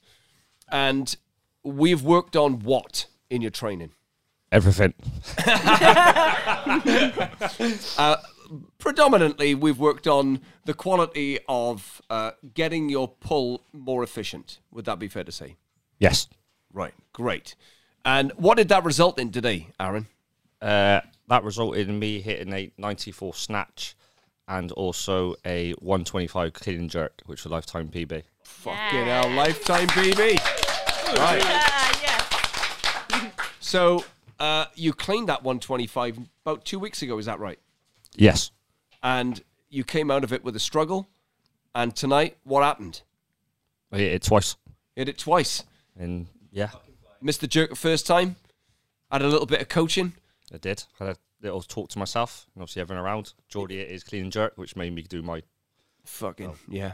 And 0.71 1.15
we've 1.63 2.01
worked 2.01 2.35
on 2.35 2.59
what 2.59 3.05
in 3.29 3.41
your 3.41 3.51
training? 3.51 3.91
Everything. 4.51 4.94
predominantly 8.77 9.56
we've 9.56 9.80
worked 9.80 10.07
on 10.07 10.42
the 10.65 10.74
quality 10.74 11.39
of 11.48 12.01
uh, 12.09 12.31
getting 12.53 12.89
your 12.89 13.07
pull 13.07 13.63
more 13.71 14.03
efficient. 14.03 14.59
Would 14.71 14.86
that 14.86 15.00
be 15.00 15.07
fair 15.07 15.24
to 15.24 15.31
say? 15.31 15.56
Yes. 16.00 16.27
Right, 16.74 16.94
great. 17.13 17.56
And 18.03 18.31
what 18.36 18.57
did 18.57 18.69
that 18.69 18.83
result 18.83 19.19
in 19.19 19.31
today, 19.31 19.68
Aaron? 19.80 20.07
Uh, 20.62 21.01
that 21.27 21.44
resulted 21.44 21.88
in 21.88 22.00
me 22.00 22.21
hitting 22.21 22.53
a 22.53 22.71
94 22.77 23.33
snatch 23.33 23.95
and 24.48 24.71
also 24.74 25.36
a 25.45 25.71
125 25.74 26.53
clean 26.53 26.80
and 26.80 26.89
jerk, 26.89 27.21
which 27.25 27.44
was 27.44 27.51
a 27.51 27.53
lifetime 27.53 27.88
PB. 27.88 28.24
Fucking 28.44 29.06
hell, 29.06 29.30
lifetime 29.30 29.88
PB. 29.88 30.38
Right. 31.18 31.42
Ah, 31.44 33.09
yes. 33.12 33.31
So 33.59 34.03
uh, 34.39 34.65
you 34.75 34.93
cleaned 34.93 35.29
that 35.29 35.43
125 35.43 36.19
about 36.45 36.65
two 36.65 36.79
weeks 36.79 37.01
ago, 37.01 37.17
is 37.17 37.25
that 37.25 37.39
right? 37.39 37.59
Yes. 38.15 38.51
And 39.03 39.41
you 39.69 39.83
came 39.83 40.11
out 40.11 40.23
of 40.23 40.33
it 40.33 40.43
with 40.43 40.55
a 40.55 40.59
struggle. 40.59 41.07
And 41.73 41.95
tonight, 41.95 42.37
what 42.43 42.63
happened? 42.63 43.01
I 43.91 43.97
hit 43.97 44.11
it 44.13 44.23
twice. 44.23 44.55
Hit 44.95 45.09
it 45.09 45.17
twice. 45.17 45.63
And 45.97 46.27
yeah, 46.51 46.71
Missed 47.21 47.41
the 47.41 47.47
jerk 47.47 47.69
the 47.69 47.75
first 47.75 48.07
time. 48.07 48.35
Had 49.11 49.21
a 49.21 49.27
little 49.27 49.45
bit 49.45 49.61
of 49.61 49.69
coaching. 49.69 50.13
I 50.53 50.57
did. 50.57 50.83
Had 50.97 51.09
a 51.09 51.15
little 51.41 51.61
talk 51.61 51.89
to 51.89 51.99
myself 51.99 52.47
and 52.55 52.61
obviously 52.61 52.81
everyone 52.81 53.05
around. 53.05 53.33
Geordie 53.47 53.77
hit 53.77 53.91
his 53.91 54.03
clean 54.03 54.23
and 54.23 54.31
jerk, 54.31 54.53
which 54.55 54.75
made 54.75 54.93
me 54.93 55.03
do 55.03 55.21
my. 55.21 55.43
Fucking, 56.05 56.55
yeah. 56.67 56.93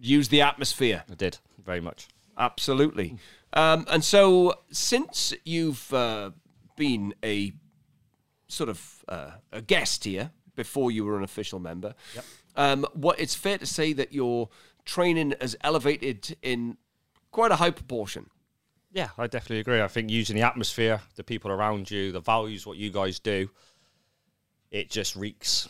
Use 0.00 0.28
the 0.28 0.42
atmosphere. 0.42 1.02
I 1.10 1.14
did 1.14 1.38
very 1.64 1.80
much. 1.80 2.06
Absolutely. 2.38 3.18
Um, 3.52 3.84
and 3.90 4.04
so, 4.04 4.60
since 4.70 5.32
you've 5.44 5.92
uh, 5.92 6.30
been 6.76 7.14
a 7.24 7.52
sort 8.48 8.68
of 8.68 9.04
uh, 9.08 9.30
a 9.52 9.62
guest 9.62 10.04
here 10.04 10.30
before 10.56 10.90
you 10.90 11.04
were 11.04 11.16
an 11.16 11.24
official 11.24 11.58
member, 11.58 11.94
um, 12.56 12.86
what 12.94 13.18
it's 13.18 13.34
fair 13.34 13.58
to 13.58 13.66
say 13.66 13.92
that 13.92 14.12
your 14.12 14.48
training 14.84 15.34
has 15.40 15.56
elevated 15.62 16.36
in 16.42 16.76
quite 17.30 17.50
a 17.50 17.56
high 17.56 17.70
proportion. 17.70 18.30
Yeah, 18.92 19.08
I 19.18 19.26
definitely 19.26 19.58
agree. 19.58 19.82
I 19.82 19.88
think 19.88 20.08
using 20.08 20.36
the 20.36 20.42
atmosphere, 20.42 21.00
the 21.16 21.24
people 21.24 21.50
around 21.50 21.90
you, 21.90 22.12
the 22.12 22.20
values, 22.20 22.64
what 22.64 22.76
you 22.76 22.90
guys 22.90 23.18
do, 23.18 23.50
it 24.70 24.88
just 24.88 25.16
reeks. 25.16 25.68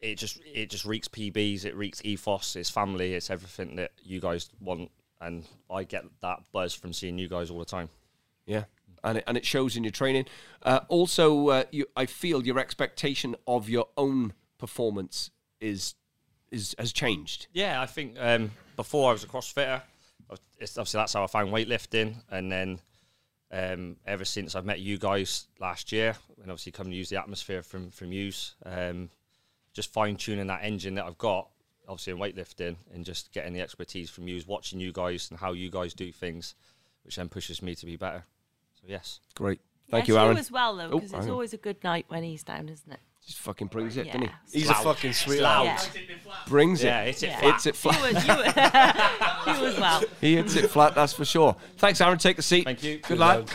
It 0.00 0.16
just 0.16 0.40
it 0.44 0.68
just 0.68 0.84
reeks 0.84 1.08
PBs. 1.08 1.64
It 1.64 1.74
reeks 1.74 2.02
ethos. 2.04 2.56
It's 2.56 2.68
family. 2.68 3.14
It's 3.14 3.30
everything 3.30 3.76
that 3.76 3.92
you 4.02 4.20
guys 4.20 4.50
want, 4.60 4.90
and 5.20 5.46
I 5.70 5.84
get 5.84 6.04
that 6.20 6.40
buzz 6.52 6.74
from 6.74 6.92
seeing 6.92 7.18
you 7.18 7.28
guys 7.28 7.50
all 7.50 7.58
the 7.58 7.64
time. 7.64 7.88
Yeah. 8.44 8.64
And 9.04 9.18
it, 9.18 9.24
and 9.26 9.36
it 9.36 9.44
shows 9.44 9.76
in 9.76 9.82
your 9.82 9.90
training. 9.90 10.26
Uh, 10.62 10.80
also, 10.88 11.48
uh, 11.48 11.64
you, 11.72 11.86
I 11.96 12.06
feel 12.06 12.44
your 12.46 12.58
expectation 12.58 13.34
of 13.46 13.68
your 13.68 13.88
own 13.96 14.32
performance 14.58 15.30
is 15.60 15.94
is 16.52 16.74
has 16.78 16.92
changed. 16.92 17.48
Yeah, 17.52 17.80
I 17.80 17.86
think 17.86 18.16
um, 18.20 18.52
before 18.76 19.10
I 19.10 19.12
was 19.12 19.24
a 19.24 19.26
CrossFitter, 19.26 19.82
it's, 20.58 20.78
obviously 20.78 20.98
that's 20.98 21.14
how 21.14 21.24
I 21.24 21.26
found 21.26 21.52
weightlifting, 21.52 22.16
and 22.30 22.52
then 22.52 22.78
um, 23.50 23.96
ever 24.06 24.24
since 24.24 24.54
I've 24.54 24.64
met 24.64 24.80
you 24.80 24.98
guys 24.98 25.48
last 25.58 25.90
year, 25.90 26.14
and 26.40 26.50
obviously 26.50 26.72
come 26.72 26.88
to 26.88 26.94
use 26.94 27.08
the 27.08 27.18
atmosphere 27.18 27.62
from 27.62 27.90
from 27.90 28.12
yous, 28.12 28.54
um, 28.64 29.10
just 29.72 29.92
fine 29.92 30.16
tuning 30.16 30.46
that 30.46 30.62
engine 30.62 30.94
that 30.94 31.06
I've 31.06 31.18
got, 31.18 31.48
obviously 31.88 32.12
in 32.12 32.18
weightlifting, 32.18 32.76
and 32.94 33.04
just 33.04 33.32
getting 33.32 33.52
the 33.52 33.60
expertise 33.60 34.10
from 34.10 34.28
yous, 34.28 34.46
watching 34.46 34.78
you 34.78 34.92
guys 34.92 35.28
and 35.30 35.40
how 35.40 35.52
you 35.52 35.70
guys 35.70 35.92
do 35.94 36.12
things, 36.12 36.54
which 37.02 37.16
then 37.16 37.28
pushes 37.28 37.62
me 37.62 37.74
to 37.74 37.86
be 37.86 37.96
better. 37.96 38.24
So 38.82 38.88
yes, 38.88 39.20
Great. 39.34 39.60
Thank 39.90 40.02
yes, 40.04 40.08
you, 40.08 40.18
Aaron. 40.18 40.36
You 40.36 40.40
as 40.40 40.50
well, 40.50 40.76
though, 40.76 40.84
Oh, 40.84 40.90
because 40.98 41.10
hang 41.10 41.20
it's 41.20 41.26
on. 41.26 41.32
always 41.32 41.52
a 41.52 41.58
good 41.58 41.82
night 41.84 42.06
when 42.08 42.22
he's 42.22 42.42
down, 42.42 42.68
isn't 42.68 42.90
it? 42.92 43.00
Just 43.26 43.38
fucking 43.40 43.68
brings 43.68 43.96
it, 43.96 44.06
Yeah. 44.06 44.12
doesn't 44.14 44.28
he? 44.52 44.58
He's 44.60 44.68
a 44.70 44.74
fucking 44.74 45.12
sweetheart. 45.12 45.66
Yeah. 45.66 45.78
Brings 46.48 46.82
it. 46.82 46.86
yeah, 46.86 47.02
it's 47.02 47.22
it 47.22 47.26
Yeah. 47.28 47.38
flat. 47.40 47.52
Hits 47.52 47.66
it 47.66 47.76
flat. 47.76 47.96
You 47.98 48.14
was, 48.14 48.26
you, 48.26 48.34
was, 48.34 48.46
you 49.60 49.66
as 49.66 49.78
well. 49.78 50.02
He 50.20 50.34
hits 50.36 50.56
it 50.56 50.70
flat, 50.70 50.94
that's 50.94 51.12
for 51.12 51.24
sure. 51.24 51.54
Thanks, 51.76 52.00
Aaron. 52.00 52.18
Take 52.18 52.36
the 52.36 52.42
seat. 52.42 52.64
Thank 52.64 52.82
you. 52.82 52.98
Good 52.98 53.18
lad. 53.18 53.48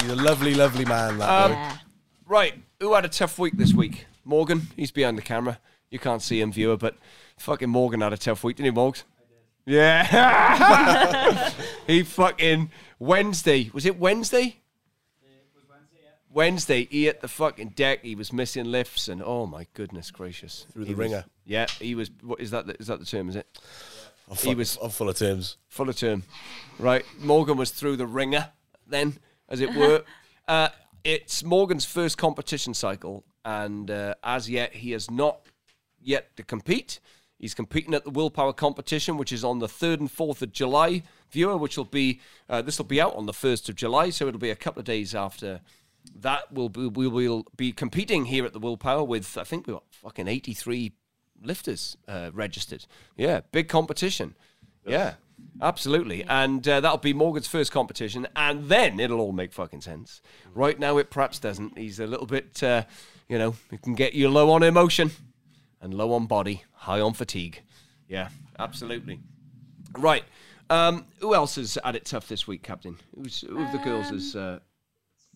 He's 0.00 0.10
a 0.10 0.16
lovely, 0.16 0.54
lovely 0.54 0.84
man. 0.84 1.18
That 1.18 1.28
Um. 1.46 1.52
Yeah. 1.52 1.76
Right. 2.26 2.54
Who 2.80 2.94
had 2.94 3.04
a 3.04 3.08
tough 3.08 3.38
week 3.38 3.56
this 3.56 3.74
week? 3.74 4.06
Morgan. 4.24 4.68
He's 4.76 4.90
behind 4.92 5.18
the 5.18 5.22
camera. 5.22 5.58
You 5.90 5.98
can't 5.98 6.22
see 6.22 6.40
him, 6.40 6.52
viewer, 6.52 6.76
but 6.76 6.96
fucking 7.38 7.68
Morgan 7.70 8.00
had 8.00 8.12
a 8.12 8.16
tough 8.16 8.44
week, 8.44 8.56
didn't 8.56 8.74
he, 8.74 8.80
Morgs? 8.80 9.04
Yeah. 9.66 11.52
he 11.86 12.02
fucking 12.02 12.70
Wednesday. 12.98 13.70
Was 13.72 13.86
it 13.86 13.98
Wednesday? 13.98 14.56
Wednesday, 16.32 16.86
he 16.90 17.04
hit 17.04 17.22
the 17.22 17.28
fucking 17.28 17.70
deck. 17.70 18.00
He 18.02 18.14
was 18.14 18.30
missing 18.30 18.66
lifts, 18.66 19.08
and 19.08 19.22
oh 19.24 19.46
my 19.46 19.66
goodness 19.72 20.10
gracious, 20.10 20.66
Through 20.72 20.84
He 20.84 20.92
the 20.92 20.98
was- 20.98 21.10
ringer. 21.10 21.24
Yeah, 21.46 21.66
he 21.78 21.94
was. 21.94 22.10
What 22.22 22.40
is 22.40 22.50
that? 22.50 22.66
the- 22.66 22.76
Is 22.78 22.88
that 22.88 22.98
the 22.98 23.06
term? 23.06 23.28
Is 23.30 23.36
it? 23.36 23.46
I'm, 24.30 24.36
he 24.36 24.54
was 24.54 24.76
I'm 24.82 24.90
full 24.90 25.08
of 25.08 25.16
terms. 25.16 25.56
full 25.68 25.88
of 25.88 25.96
term. 25.96 26.24
Right. 26.78 27.04
Morgan 27.20 27.56
was 27.56 27.70
through 27.70 27.96
the 27.96 28.06
ringer 28.06 28.50
then, 28.86 29.18
as 29.48 29.60
it 29.60 29.74
were. 29.74 30.02
uh, 30.48 30.68
it's 31.04 31.42
Morgan's 31.44 31.84
first 31.86 32.18
competition 32.18 32.74
cycle, 32.74 33.24
and 33.44 33.90
uh, 33.90 34.14
as 34.22 34.50
yet, 34.50 34.74
he 34.74 34.90
has 34.90 35.10
not 35.10 35.40
yet 36.02 36.36
to 36.36 36.42
compete. 36.42 37.00
He's 37.38 37.54
competing 37.54 37.92
at 37.94 38.04
the 38.04 38.10
Willpower 38.10 38.52
competition, 38.52 39.18
which 39.18 39.32
is 39.32 39.44
on 39.44 39.58
the 39.58 39.66
3rd 39.66 40.00
and 40.00 40.10
4th 40.10 40.40
of 40.40 40.52
July. 40.52 41.02
Viewer, 41.30 41.56
which 41.56 41.76
will 41.76 41.84
be, 41.84 42.20
uh, 42.48 42.62
this 42.62 42.78
will 42.78 42.86
be 42.86 43.00
out 43.00 43.14
on 43.14 43.26
the 43.26 43.32
1st 43.32 43.68
of 43.68 43.74
July, 43.74 44.10
so 44.10 44.26
it'll 44.26 44.40
be 44.40 44.50
a 44.50 44.56
couple 44.56 44.80
of 44.80 44.86
days 44.86 45.14
after 45.14 45.60
that. 46.14 46.50
We'll 46.50 46.70
be, 46.70 46.86
we 46.86 47.06
will 47.06 47.46
be 47.56 47.72
competing 47.72 48.26
here 48.26 48.46
at 48.46 48.54
the 48.54 48.58
Willpower 48.58 49.04
with, 49.04 49.36
I 49.36 49.44
think 49.44 49.66
we've 49.66 49.74
got 49.74 49.84
fucking 49.90 50.28
83 50.28 50.92
lifters 51.42 51.98
uh, 52.08 52.30
registered. 52.32 52.86
Yeah, 53.18 53.40
big 53.52 53.68
competition. 53.68 54.34
Yeah, 54.86 55.14
absolutely. 55.60 56.24
And 56.24 56.66
uh, 56.66 56.80
that'll 56.80 56.98
be 56.98 57.12
Morgan's 57.12 57.48
first 57.48 57.70
competition, 57.70 58.26
and 58.34 58.70
then 58.70 58.98
it'll 58.98 59.20
all 59.20 59.32
make 59.32 59.52
fucking 59.52 59.82
sense. 59.82 60.22
Right 60.54 60.78
now, 60.78 60.96
it 60.96 61.10
perhaps 61.10 61.38
doesn't. 61.38 61.76
He's 61.76 62.00
a 62.00 62.06
little 62.06 62.26
bit, 62.26 62.62
uh, 62.62 62.84
you 63.28 63.36
know, 63.36 63.56
it 63.70 63.82
can 63.82 63.94
get 63.94 64.14
you 64.14 64.30
low 64.30 64.50
on 64.52 64.62
emotion 64.62 65.10
and 65.86 65.94
low 65.94 66.12
on 66.12 66.26
body, 66.26 66.64
high 66.72 67.00
on 67.00 67.14
fatigue. 67.14 67.62
Yeah, 68.08 68.28
absolutely. 68.58 69.20
Right. 69.96 70.24
Um, 70.68 71.06
who 71.20 71.32
else 71.32 71.54
has 71.54 71.78
had 71.84 71.94
it 71.94 72.04
tough 72.04 72.26
this 72.26 72.48
week, 72.48 72.64
Captain? 72.64 72.98
Who's, 73.14 73.42
who 73.42 73.62
of 73.62 73.70
the 73.70 73.78
girls 73.78 74.08
has 74.08 74.34
uh, 74.34 74.58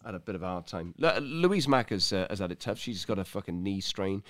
had 0.05 0.17
a 0.17 0.19
bit 0.19 0.35
of 0.35 0.43
a 0.43 0.47
hard 0.47 0.67
time? 0.67 0.93
Lu- 0.99 1.21
Louise 1.21 1.69
Mack 1.69 1.91
has, 1.91 2.13
uh, 2.13 2.27
has 2.29 2.41
had 2.41 2.51
it 2.51 2.59
tough. 2.59 2.79
She's 2.79 3.05
got 3.05 3.21
a 3.21 3.25
fucking 3.25 3.63
knee 3.63 3.81
strain. 3.81 4.25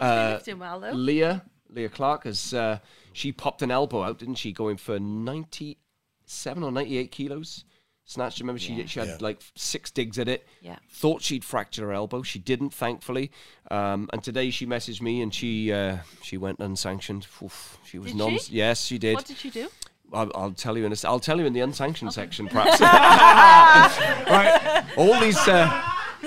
Uh, 0.00 0.30
lifting 0.36 0.58
well 0.58 0.80
though. 0.80 0.92
Leah, 0.92 1.44
Leah 1.68 1.90
Clark 1.90 2.24
has 2.24 2.54
uh, 2.54 2.78
she 3.12 3.30
popped 3.30 3.60
an 3.60 3.70
elbow 3.70 4.02
out, 4.02 4.18
didn't 4.18 4.36
she? 4.36 4.52
Going 4.52 4.78
for 4.78 4.98
ninety 4.98 5.76
seven 6.24 6.62
or 6.62 6.72
ninety 6.72 6.96
eight 6.96 7.10
kilos. 7.10 7.64
Snatched. 8.04 8.40
Remember, 8.40 8.58
she 8.58 8.84
she 8.86 8.98
had 9.00 9.08
Yeah. 9.08 9.16
like 9.20 9.40
six 9.54 9.90
digs 9.90 10.18
at 10.18 10.28
it. 10.28 10.46
Yeah. 10.60 10.76
Thought 10.90 11.22
she'd 11.22 11.44
fractured 11.44 11.84
her 11.84 11.92
elbow. 11.92 12.22
She 12.22 12.38
didn't, 12.38 12.74
thankfully. 12.74 13.30
Um, 13.70 14.10
and 14.12 14.22
today 14.22 14.50
she 14.50 14.66
messaged 14.66 15.00
me 15.00 15.22
and 15.22 15.32
she 15.32 15.72
uh, 15.72 15.98
she 16.22 16.36
went 16.36 16.58
unsanctioned. 16.60 17.26
Oof, 17.42 17.78
she 17.84 17.98
was 17.98 18.08
Did 18.08 18.16
non. 18.18 18.38
she? 18.38 18.52
Yes, 18.54 18.84
she 18.84 18.98
did. 18.98 19.14
What 19.14 19.26
did 19.26 19.42
you 19.44 19.50
do? 19.50 19.68
I'll, 20.12 20.30
I'll 20.34 20.52
tell 20.52 20.76
you 20.76 20.84
in 20.84 20.92
a, 20.92 20.94
s- 20.94 21.06
I'll 21.06 21.20
tell 21.20 21.40
you 21.40 21.46
in 21.46 21.54
the 21.54 21.60
unsanctioned 21.60 22.12
section, 22.12 22.46
perhaps. 22.46 22.78
right, 22.82 24.84
all 24.96 25.18
these 25.20 25.36
uh, 25.48 25.66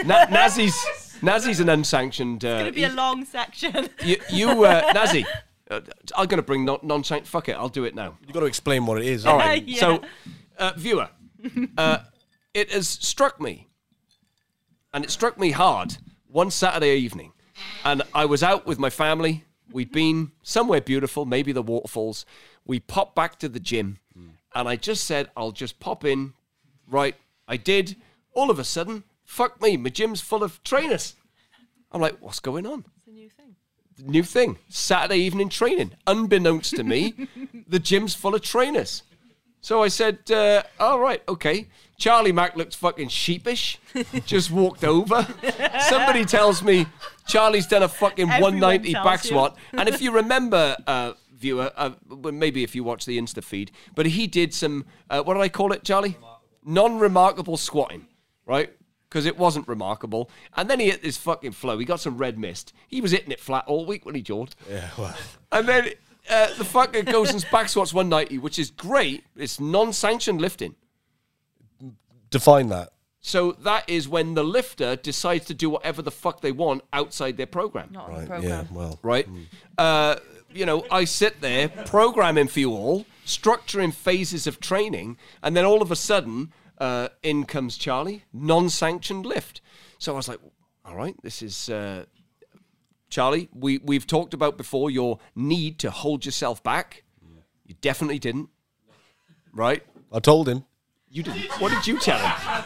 na- 0.05 0.25
Nazih's 0.27 1.19
Nazih's 1.21 1.59
an 1.59 1.69
unsanctioned. 1.69 2.43
Uh, 2.43 2.47
It's 2.47 2.59
gonna 2.61 2.71
be 2.71 2.83
a 2.85 2.89
long 2.89 3.25
section. 3.25 3.89
you, 4.03 4.17
you 4.31 4.63
uh, 4.65 4.91
Nazih, 4.93 5.25
uh, 5.69 5.81
I'm 6.17 6.25
going 6.27 6.37
to 6.37 6.41
bring 6.41 6.65
non- 6.65 6.79
non-sanctioned. 6.83 7.27
Fuck 7.27 7.49
it, 7.49 7.53
I'll 7.53 7.69
do 7.69 7.83
it 7.85 7.95
now. 7.95 8.17
You've 8.21 8.33
got 8.33 8.39
to 8.41 8.45
explain 8.47 8.85
what 8.85 8.97
it 8.99 9.05
is. 9.07 9.25
All 9.25 9.37
right. 9.37 9.63
Yeah. 9.63 9.79
So, 9.79 10.01
uh, 10.57 10.73
viewer, 10.77 11.09
uh, 11.77 11.99
it 12.53 12.71
has 12.71 12.87
struck 12.87 13.39
me, 13.39 13.67
and 14.93 15.03
it 15.03 15.11
struck 15.11 15.39
me 15.39 15.51
hard 15.51 15.97
one 16.27 16.51
Saturday 16.51 16.95
evening, 16.95 17.33
and 17.83 18.01
I 18.13 18.25
was 18.25 18.43
out 18.43 18.65
with 18.65 18.79
my 18.79 18.89
family. 18.89 19.43
We'd 19.71 19.91
been 19.91 20.31
somewhere 20.43 20.81
beautiful, 20.81 21.25
maybe 21.25 21.51
the 21.51 21.61
waterfalls. 21.61 22.25
We 22.65 22.79
popped 22.79 23.15
back 23.15 23.39
to 23.39 23.49
the 23.49 23.59
gym, 23.59 23.99
and 24.53 24.67
I 24.69 24.75
just 24.75 25.03
said, 25.05 25.29
"I'll 25.35 25.51
just 25.51 25.79
pop 25.79 26.05
in." 26.05 26.33
Right, 26.87 27.15
I 27.47 27.57
did. 27.57 27.95
All 28.33 28.49
of 28.49 28.59
a 28.59 28.63
sudden, 28.63 29.03
fuck 29.23 29.61
me, 29.61 29.75
my 29.77 29.89
gym's 29.89 30.21
full 30.21 30.43
of 30.43 30.63
trainers. 30.63 31.15
I'm 31.91 32.01
like, 32.01 32.17
"What's 32.21 32.39
going 32.39 32.65
on?" 32.65 32.85
It's 32.97 33.07
a 33.07 33.11
new 33.11 33.29
thing. 33.29 33.55
new 34.03 34.23
thing 34.23 34.57
Saturday 34.69 35.19
evening 35.19 35.49
training. 35.49 35.91
Unbeknownst 36.07 36.75
to 36.75 36.83
me, 36.83 37.13
the 37.67 37.79
gym's 37.79 38.13
full 38.15 38.35
of 38.35 38.41
trainers. 38.41 39.03
So 39.65 39.81
I 39.81 39.87
said, 39.87 40.29
uh, 40.29 40.61
all 40.79 40.99
right, 40.99 41.23
okay. 41.27 41.65
Charlie 41.97 42.31
Mack 42.31 42.55
looked 42.55 42.75
fucking 42.75 43.07
sheepish, 43.07 43.79
just 44.27 44.51
walked 44.51 44.83
over. 44.83 45.25
Somebody 45.89 46.23
tells 46.23 46.61
me 46.61 46.85
Charlie's 47.27 47.65
done 47.65 47.81
a 47.81 47.87
fucking 47.87 48.29
Everyone 48.29 48.59
190 48.59 48.93
tells 48.93 49.03
back 49.03 49.23
you. 49.23 49.29
squat. 49.29 49.57
And 49.73 49.89
if 49.89 50.03
you 50.03 50.11
remember, 50.11 50.77
uh, 50.85 51.13
viewer, 51.35 51.71
uh, 51.75 51.93
maybe 52.31 52.61
if 52.61 52.75
you 52.75 52.83
watch 52.83 53.07
the 53.07 53.17
Insta 53.17 53.43
feed, 53.43 53.71
but 53.95 54.05
he 54.05 54.27
did 54.27 54.53
some, 54.53 54.85
uh, 55.09 55.23
what 55.23 55.33
did 55.33 55.41
I 55.41 55.49
call 55.49 55.71
it, 55.71 55.83
Charlie? 55.83 56.15
Non 56.63 56.99
remarkable 56.99 57.57
squatting, 57.57 58.05
right? 58.45 58.71
Because 59.09 59.25
it 59.25 59.35
wasn't 59.35 59.67
remarkable. 59.67 60.29
And 60.55 60.69
then 60.69 60.79
he 60.79 60.91
hit 60.91 61.01
this 61.01 61.17
fucking 61.17 61.53
flow. 61.53 61.79
He 61.79 61.85
got 61.85 61.99
some 61.99 62.19
red 62.19 62.37
mist. 62.37 62.71
He 62.87 63.01
was 63.01 63.13
hitting 63.13 63.31
it 63.31 63.39
flat 63.39 63.63
all 63.65 63.87
week 63.87 64.05
when 64.05 64.13
he 64.13 64.21
jawed. 64.21 64.53
Yeah, 64.69 64.91
well, 64.95 65.17
And 65.51 65.67
then 65.67 65.89
uh, 66.29 66.47
the 66.55 66.63
fucker 66.63 67.05
goes 67.09 67.31
and 67.31 67.45
back 67.51 67.69
squats 67.69 67.93
190, 67.93 68.39
which 68.39 68.57
is 68.59 68.71
great. 68.71 69.23
It's 69.35 69.59
non 69.59 69.93
sanctioned 69.93 70.41
lifting. 70.41 70.75
define 72.29 72.69
that. 72.69 72.89
So 73.21 73.53
that 73.53 73.89
is 73.89 74.07
when 74.07 74.35
the 74.35 74.43
lifter 74.43 74.95
decides 74.95 75.45
to 75.45 75.53
do 75.53 75.69
whatever 75.69 76.01
the 76.01 76.11
fuck 76.11 76.41
they 76.41 76.51
want 76.51 76.83
outside 76.93 77.37
their 77.37 77.47
program. 77.47 77.89
Not 77.91 78.05
on 78.05 78.11
the 78.11 78.17
Right. 78.19 78.27
program. 78.27 78.49
Yeah. 78.71 78.77
Well. 78.77 78.99
Right? 79.01 79.27
Uh, 79.77 80.17
you 80.53 80.65
know, 80.65 80.85
I 80.91 81.05
sit 81.05 81.41
there 81.41 81.69
programming 81.69 82.47
for 82.47 82.59
you 82.59 82.71
all, 82.71 83.05
structuring 83.25 83.93
phases 83.93 84.45
of 84.47 84.59
training, 84.59 85.17
and 85.41 85.55
then 85.57 85.65
all 85.65 85.81
of 85.81 85.91
a 85.91 85.95
sudden, 85.95 86.53
uh, 86.77 87.09
in 87.23 87.45
comes 87.45 87.77
Charlie, 87.77 88.25
non 88.31 88.69
sanctioned 88.69 89.25
lift. 89.25 89.61
So 89.97 90.13
I 90.13 90.15
was 90.15 90.27
like, 90.27 90.39
all 90.85 90.95
right, 90.95 91.15
this 91.23 91.41
is. 91.41 91.69
Uh, 91.69 92.05
Charlie, 93.09 93.49
we, 93.53 93.77
we've 93.79 94.07
talked 94.07 94.33
about 94.33 94.57
before 94.57 94.89
your 94.89 95.19
need 95.35 95.79
to 95.79 95.91
hold 95.91 96.25
yourself 96.25 96.63
back. 96.63 97.03
You 97.65 97.75
definitely 97.81 98.19
didn't. 98.19 98.49
Right? 99.53 99.83
I 100.11 100.19
told 100.19 100.47
him. 100.47 100.65
You 101.09 101.23
didn't. 101.23 101.49
What 101.61 101.71
did 101.71 101.87
you 101.87 101.99
tell 101.99 102.19
him? 102.19 102.29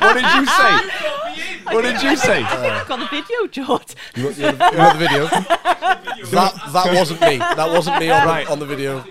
what 0.00 0.14
did 0.14 0.34
you 0.34 0.46
say? 0.46 1.72
What 1.72 1.82
did 1.82 2.02
you 2.02 2.16
say? 2.16 2.42
I've 2.42 2.88
got 2.88 2.98
the 2.98 3.06
video, 3.06 3.46
George. 3.46 3.94
You 4.16 4.24
want, 4.24 4.38
you 4.38 4.44
want 4.44 4.58
the, 4.58 4.70
you 4.72 4.78
want 4.78 4.98
the 4.98 5.06
video? 5.06 5.26
that 6.30 6.72
that 6.72 6.94
wasn't 6.94 7.20
me. 7.20 7.38
That 7.38 7.70
wasn't 7.70 7.98
me 7.98 8.10
on, 8.10 8.26
Right. 8.26 8.46
the, 8.46 8.52
on 8.52 8.58
the 8.58 8.66
video. 8.66 9.04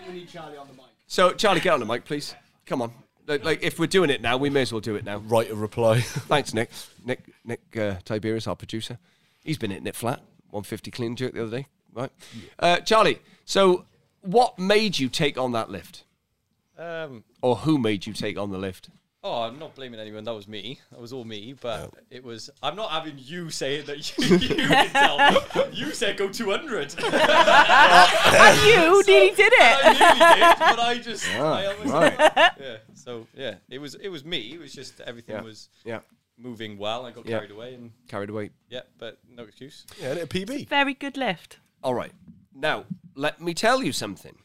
So, 1.08 1.34
Charlie, 1.34 1.62
get 1.62 1.74
on 1.74 1.80
the 1.80 1.86
mic, 1.86 2.06
please. 2.06 2.36
Come 2.66 2.82
on. 2.82 2.92
Like, 3.28 3.44
like, 3.44 3.64
if 3.64 3.80
we're 3.80 3.88
doing 3.88 4.10
it 4.10 4.22
now, 4.22 4.38
we 4.38 4.50
may 4.50 4.62
as 4.62 4.72
well 4.72 4.82
do 4.82 4.96
it 4.96 5.04
now. 5.06 5.18
Write 5.18 5.50
a 5.50 5.56
reply. 5.56 6.02
Thanks, 6.02 6.54
Nick. 6.54 6.70
Nick, 7.04 7.22
Nick 7.44 7.62
uh, 7.78 7.96
Tiberius, 8.04 8.48
our 8.48 8.56
producer. 8.56 9.00
He's 9.46 9.58
been 9.58 9.72
hitting 9.72 9.88
it 9.88 9.96
flat. 9.96 10.20
150 10.50 10.92
clean 10.92 11.10
and 11.12 11.18
jerk 11.18 11.34
the 11.34 11.44
other 11.44 11.58
day. 11.60 11.68
Right. 11.94 12.12
Uh, 12.60 12.78
Charlie, 12.80 13.20
so 13.46 13.86
what 14.22 14.60
made 14.60 15.00
you 15.00 15.08
take 15.08 15.38
on 15.38 15.54
that 15.54 15.70
lift? 15.70 16.04
Um, 16.78 17.24
Or 17.42 17.56
who 17.58 17.78
made 17.78 18.06
you 18.06 18.12
take 18.14 18.38
on 18.38 18.52
the 18.52 18.58
lift? 18.58 18.90
oh, 19.28 19.42
I'm 19.42 19.58
not 19.58 19.74
blaming 19.74 20.00
anyone. 20.00 20.24
That 20.24 20.36
was 20.36 20.48
me. 20.48 20.80
That 20.92 21.02
was 21.02 21.12
all 21.12 21.24
me. 21.24 21.56
But 21.60 21.92
it 22.12 22.24
was. 22.24 22.52
I'm 22.62 22.76
not 22.76 22.92
having 22.92 23.16
you 23.18 23.50
say 23.50 23.78
it 23.78 23.88
that 23.88 24.18
you, 24.20 24.38
you 24.38 24.56
can 24.68 24.90
tell 24.92 25.18
me. 25.18 25.40
You 25.74 25.92
said 25.94 26.16
go 26.18 26.30
200. 26.30 26.96
and 27.04 28.62
you 28.68 29.04
nearly 29.08 29.32
did 29.36 29.52
it. 29.52 29.78
I 29.84 29.94
nearly 29.94 30.20
did, 30.36 30.60
but 30.60 30.80
I 30.80 30.98
just. 31.00 31.28
I 31.36 31.66
almost 31.66 31.92
right. 31.92 32.52
Yeah. 32.60 32.78
So 32.94 33.26
yeah, 33.36 33.56
it 33.70 33.80
was. 33.80 33.96
It 33.96 34.10
was 34.10 34.24
me. 34.24 34.54
It 34.54 34.60
was 34.60 34.72
just 34.74 35.02
everything 35.02 35.38
Yeah. 35.38 35.42
was 35.42 35.70
Yeah. 35.84 36.00
Moving 36.38 36.78
well. 36.78 37.06
I 37.06 37.12
got 37.12 37.26
Yeah. 37.26 37.38
carried 37.38 37.52
away, 37.52 37.74
and 37.76 37.92
Carried 38.08 38.30
away. 38.30 38.52
yeah, 38.70 38.82
but 38.98 39.20
no 39.30 39.44
excuse. 39.44 39.86
Yeah, 40.02 40.14
a 40.14 40.28
PB. 40.28 40.68
Very 40.68 40.94
good 40.94 41.18
lift. 41.18 41.60
All 41.84 41.94
right. 41.94 42.12
Now, 42.54 42.86
let 43.16 43.42
me 43.42 43.54
tell 43.54 43.84
you 43.84 43.92
something. 43.92 44.38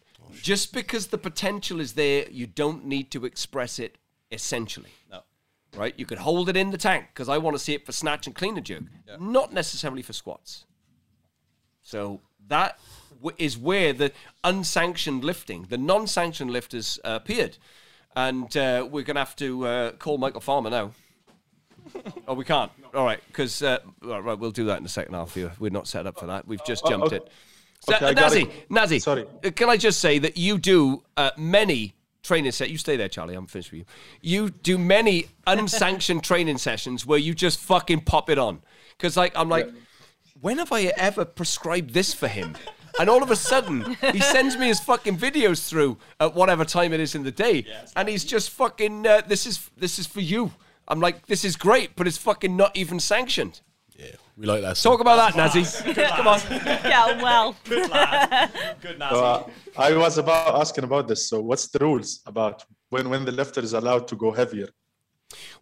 Just 0.42 0.72
because 0.72 1.08
the 1.08 1.18
potential 1.18 1.80
is 1.80 1.94
there, 1.94 2.28
you 2.30 2.46
don't 2.46 2.84
need 2.84 3.10
to 3.12 3.24
express 3.24 3.78
it 3.78 3.98
essentially. 4.30 4.90
No. 5.10 5.22
Right? 5.76 5.94
You 5.98 6.06
could 6.06 6.18
hold 6.18 6.48
it 6.48 6.56
in 6.56 6.70
the 6.70 6.78
tank 6.78 7.06
because 7.12 7.28
I 7.28 7.38
want 7.38 7.54
to 7.56 7.58
see 7.62 7.74
it 7.74 7.84
for 7.84 7.92
snatch 7.92 8.26
and 8.26 8.34
clean 8.36 8.56
and 8.56 8.64
jerk, 8.64 8.82
not 9.18 9.52
necessarily 9.52 10.02
for 10.02 10.12
squats. 10.12 10.64
So 11.82 12.20
that 12.46 12.78
w- 13.22 13.34
is 13.38 13.56
where 13.58 13.92
the 13.92 14.12
unsanctioned 14.44 15.24
lifting, 15.24 15.64
the 15.68 15.78
non 15.78 16.06
sanctioned 16.06 16.50
lifters 16.50 16.98
uh, 17.04 17.18
appeared. 17.22 17.56
And 18.14 18.56
uh, 18.56 18.86
we're 18.90 19.04
going 19.04 19.14
to 19.16 19.20
have 19.20 19.36
to 19.36 19.66
uh, 19.66 19.90
call 19.92 20.18
Michael 20.18 20.40
Farmer 20.40 20.70
now. 20.70 20.92
Oh, 22.28 22.34
we 22.34 22.44
can't. 22.44 22.70
All 22.94 23.04
right, 23.04 23.20
because 23.28 23.62
uh, 23.62 23.78
right, 24.02 24.38
we'll 24.38 24.50
do 24.50 24.64
that 24.66 24.76
in 24.78 24.82
the 24.82 24.88
second 24.88 25.14
half 25.14 25.34
here. 25.34 25.52
We're 25.58 25.70
not 25.70 25.86
set 25.88 26.06
up 26.06 26.18
for 26.18 26.26
that. 26.26 26.46
We've 26.46 26.64
just 26.64 26.82
Oh, 26.84 26.90
jumped 26.90 27.06
okay. 27.08 27.16
it. 27.16 27.30
Okay, 27.88 28.14
Nazih. 28.14 28.50
Nazih, 28.68 29.00
Sorry. 29.00 29.26
uh, 29.44 29.50
can 29.50 29.68
I 29.70 29.76
just 29.76 30.00
say 30.00 30.18
that 30.18 30.36
you 30.36 30.58
do 30.58 31.02
uh, 31.16 31.30
many 31.36 31.94
training 32.22 32.52
sets? 32.52 32.70
You 32.70 32.78
stay 32.78 32.96
there, 32.96 33.08
Charlie. 33.08 33.34
I'm 33.34 33.46
finished 33.46 33.72
with 33.72 33.80
you. 33.80 33.84
You 34.20 34.50
do 34.50 34.76
many 34.76 35.26
unsanctioned 35.46 36.22
training 36.30 36.58
sessions 36.58 37.06
where 37.06 37.18
you 37.18 37.34
just 37.34 37.58
fucking 37.60 38.02
pop 38.02 38.28
it 38.28 38.38
on. 38.38 38.60
Because 38.96 39.16
like 39.16 39.32
I'm 39.34 39.48
like, 39.48 39.70
when 40.40 40.58
have 40.58 40.72
I 40.72 40.84
ever 40.96 41.24
prescribed 41.24 41.94
this 41.94 42.12
for 42.12 42.28
him? 42.28 42.56
And 42.98 43.08
all 43.08 43.22
of 43.22 43.30
a 43.30 43.36
sudden, 43.36 43.96
he 44.12 44.20
sends 44.34 44.58
me 44.58 44.66
his 44.66 44.80
fucking 44.80 45.16
videos 45.16 45.66
through 45.68 45.96
at 46.18 46.34
whatever 46.34 46.64
time 46.64 46.92
it 46.92 47.00
is 47.00 47.14
in 47.14 47.22
the 47.22 47.30
day, 47.30 47.64
and 47.96 48.08
he's 48.08 48.24
just 48.24 48.50
fucking. 48.50 49.06
Uh, 49.06 49.22
this 49.26 49.46
is 49.46 49.70
this 49.76 49.98
is 49.98 50.06
for 50.06 50.20
you. 50.20 50.50
I'm 50.90 51.00
like, 51.00 51.26
this 51.26 51.44
is 51.44 51.54
great, 51.56 51.94
but 51.96 52.06
it's 52.08 52.18
fucking 52.18 52.56
not 52.56 52.76
even 52.76 52.98
sanctioned. 52.98 53.60
Yeah, 53.96 54.06
we 54.36 54.44
like 54.46 54.62
that. 54.62 54.76
Talk 54.76 55.00
about 55.00 55.16
that, 55.22 55.32
Nazih. 55.40 55.94
Come 56.16 56.26
on. 56.26 56.40
Get 56.50 56.94
on 57.10 57.22
well. 57.22 57.54
Good 57.64 57.88
lad. 57.90 58.50
Good 58.82 58.98
Nazih. 58.98 59.10
So, 59.10 59.24
uh, 59.24 59.50
I 59.78 59.90
was 60.04 60.18
about 60.18 60.54
asking 60.60 60.84
about 60.84 61.06
this. 61.06 61.28
So, 61.30 61.40
what's 61.40 61.68
the 61.68 61.78
rules 61.78 62.20
about 62.26 62.64
when 62.88 63.08
when 63.12 63.24
the 63.24 63.32
lifter 63.40 63.60
is 63.68 63.72
allowed 63.80 64.08
to 64.08 64.16
go 64.16 64.32
heavier? 64.32 64.68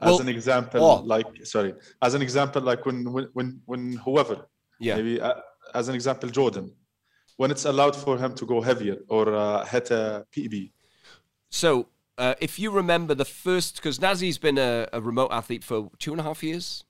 As 0.01 0.07
Well- 0.07 0.21
an 0.21 0.29
example, 0.29 0.81
Oh. 0.83 0.97
like 1.15 1.29
sorry, 1.55 1.75
as 2.01 2.15
an 2.15 2.23
example, 2.23 2.63
like 2.63 2.87
when 2.87 2.99
when 3.15 3.27
when, 3.39 3.49
when 3.71 3.83
whoever, 4.05 4.37
Yeah. 4.81 4.97
maybe 4.97 5.21
uh, 5.21 5.35
as 5.75 5.89
an 5.91 5.95
example, 5.95 6.29
Jordan, 6.39 6.67
when 7.41 7.51
it's 7.55 7.67
allowed 7.73 7.97
for 8.05 8.15
him 8.23 8.33
to 8.41 8.45
go 8.47 8.57
heavier 8.63 8.97
or 9.09 9.25
uh, 9.35 9.65
hit 9.67 9.91
a 9.91 10.25
PB. 10.35 10.55
So, 11.51 11.71
uh, 12.19 12.35
if 12.41 12.59
you 12.59 12.71
remember 12.71 13.15
the 13.15 13.25
first, 13.25 13.77
because 13.77 13.99
Nazih's 13.99 14.39
been 14.39 14.59
a, 14.59 14.89
a 14.93 15.01
remote 15.01 15.29
athlete 15.31 15.65
for 15.65 15.91
two 15.99 16.13
and 16.13 16.21
a 16.21 16.25
half 16.25 16.43
years, 16.43 16.85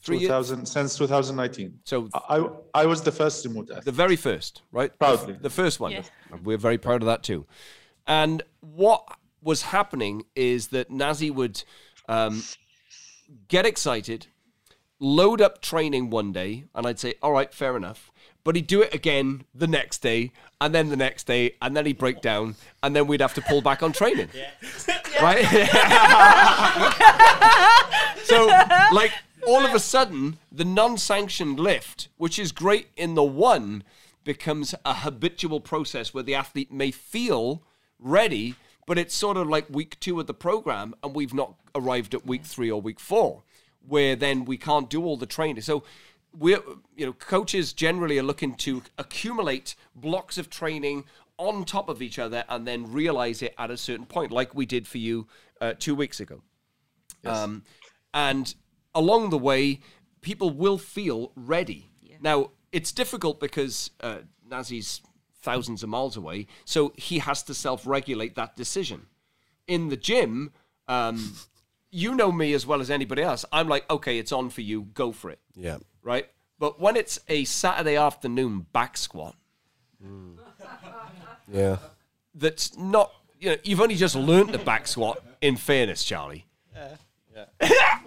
three 0.00 0.18
years. 0.18 0.48
since 0.64 0.96
2019. 0.96 1.80
So 1.84 2.08
I 2.14 2.38
I 2.38 2.48
I 2.82 2.86
was 2.86 3.02
the 3.02 3.12
first 3.12 3.44
remote 3.44 3.68
athlete. 3.70 3.84
the 3.84 3.92
very 3.92 4.16
first, 4.16 4.62
right? 4.72 4.96
Proudly. 4.98 5.36
The 5.40 5.50
first 5.50 5.80
one. 5.80 5.92
Yeah. 5.92 6.02
We're 6.42 6.56
very 6.56 6.78
proud 6.78 7.02
of 7.02 7.06
that 7.06 7.22
too. 7.22 7.46
And 8.06 8.42
what 8.60 9.02
was 9.42 9.62
happening 9.62 10.24
is 10.34 10.68
that 10.68 10.90
Nazih 10.90 11.34
would 11.34 11.64
um, 12.08 12.42
get 13.48 13.66
excited, 13.66 14.26
load 14.98 15.40
up 15.40 15.60
training 15.62 16.10
one 16.10 16.32
day, 16.32 16.64
and 16.74 16.86
I'd 16.86 16.98
say, 16.98 17.14
all 17.22 17.32
right, 17.32 17.52
fair 17.52 17.76
enough. 17.76 18.10
But 18.44 18.56
he'd 18.56 18.66
do 18.66 18.82
it 18.82 18.94
again 18.94 19.44
the 19.54 19.66
next 19.66 19.98
day, 19.98 20.32
and 20.60 20.74
then 20.74 20.90
the 20.90 20.96
next 20.96 21.26
day, 21.26 21.54
and 21.62 21.76
then 21.76 21.86
he'd 21.86 21.98
break 21.98 22.20
down, 22.20 22.56
and 22.82 22.94
then 22.94 23.06
we'd 23.06 23.20
have 23.20 23.34
to 23.34 23.42
pull 23.42 23.62
back 23.62 23.82
on 23.82 23.92
training. 23.92 24.28
Right? 25.20 25.44
so, 28.24 28.46
like, 28.94 29.12
all 29.46 29.66
of 29.66 29.74
a 29.74 29.78
sudden, 29.78 30.38
the 30.50 30.64
non 30.64 30.96
sanctioned 30.96 31.60
lift, 31.60 32.08
which 32.16 32.38
is 32.38 32.52
great 32.52 32.88
in 32.96 33.16
the 33.16 33.22
one, 33.22 33.84
becomes 34.24 34.74
a 34.86 34.94
habitual 34.94 35.60
process 35.60 36.14
where 36.14 36.22
the 36.22 36.34
athlete 36.34 36.72
may 36.72 36.90
feel 36.90 37.62
ready, 37.98 38.54
but 38.86 38.96
it's 38.96 39.14
sort 39.14 39.36
of 39.36 39.46
like 39.48 39.68
week 39.68 40.00
two 40.00 40.18
of 40.20 40.26
the 40.26 40.32
program, 40.32 40.94
and 41.02 41.14
we've 41.14 41.34
not 41.34 41.54
arrived 41.74 42.14
at 42.14 42.24
week 42.24 42.44
three 42.44 42.70
or 42.70 42.80
week 42.80 42.98
four, 42.98 43.42
where 43.86 44.16
then 44.16 44.46
we 44.46 44.56
can't 44.56 44.88
do 44.88 45.04
all 45.04 45.18
the 45.18 45.26
training. 45.26 45.62
So, 45.62 45.84
we're, 46.38 46.60
you 46.96 47.06
know, 47.06 47.12
coaches 47.12 47.72
generally 47.72 48.18
are 48.18 48.22
looking 48.22 48.54
to 48.56 48.82
accumulate 48.98 49.74
blocks 49.94 50.38
of 50.38 50.48
training 50.50 51.04
on 51.38 51.64
top 51.64 51.88
of 51.88 52.02
each 52.02 52.18
other 52.18 52.44
and 52.48 52.66
then 52.66 52.92
realize 52.92 53.42
it 53.42 53.54
at 53.58 53.70
a 53.70 53.76
certain 53.76 54.06
point, 54.06 54.30
like 54.30 54.54
we 54.54 54.66
did 54.66 54.86
for 54.86 54.98
you 54.98 55.26
uh, 55.60 55.72
two 55.78 55.94
weeks 55.94 56.20
ago. 56.20 56.42
Um, 57.24 57.64
and 58.12 58.54
along 58.94 59.30
the 59.30 59.38
way, 59.38 59.80
people 60.20 60.50
will 60.50 60.78
feel 60.78 61.32
ready. 61.34 61.88
Now, 62.20 62.50
it's 62.72 62.92
difficult 62.92 63.40
because 63.40 63.90
uh, 64.00 64.18
Nazih's 64.48 65.00
thousands 65.42 65.82
of 65.82 65.88
miles 65.88 66.16
away, 66.16 66.46
so 66.64 66.92
he 66.96 67.18
has 67.18 67.42
to 67.44 67.54
self 67.54 67.86
regulate 67.86 68.34
that 68.34 68.56
decision. 68.56 69.06
In 69.66 69.88
the 69.88 69.96
gym, 69.96 70.52
um, 70.88 71.36
you 71.90 72.14
know 72.14 72.30
me 72.30 72.52
as 72.52 72.66
well 72.66 72.80
as 72.80 72.90
anybody 72.90 73.22
else. 73.22 73.44
I'm 73.52 73.68
like, 73.68 73.88
okay, 73.90 74.18
it's 74.18 74.32
on 74.32 74.50
for 74.50 74.60
you, 74.60 74.82
go 74.94 75.12
for 75.12 75.30
it, 75.30 75.40
Yeah. 75.54 75.78
Right? 76.02 76.28
But 76.58 76.80
when 76.80 76.96
it's 76.96 77.18
a 77.28 77.44
Saturday 77.44 77.96
afternoon 77.96 78.66
back 78.72 78.96
squat, 78.96 79.34
Yeah. 81.52 81.78
that's 82.34 82.76
not, 82.76 83.12
you 83.38 83.50
know, 83.50 83.56
you've 83.64 83.80
only 83.80 83.96
just 83.96 84.14
learnt 84.14 84.52
the 84.52 84.58
back 84.58 84.86
squat, 84.86 85.22
in 85.40 85.56
fairness, 85.56 86.04
Charlie. 86.04 86.46
Yeah. 86.74 87.46
yeah, 87.62 87.98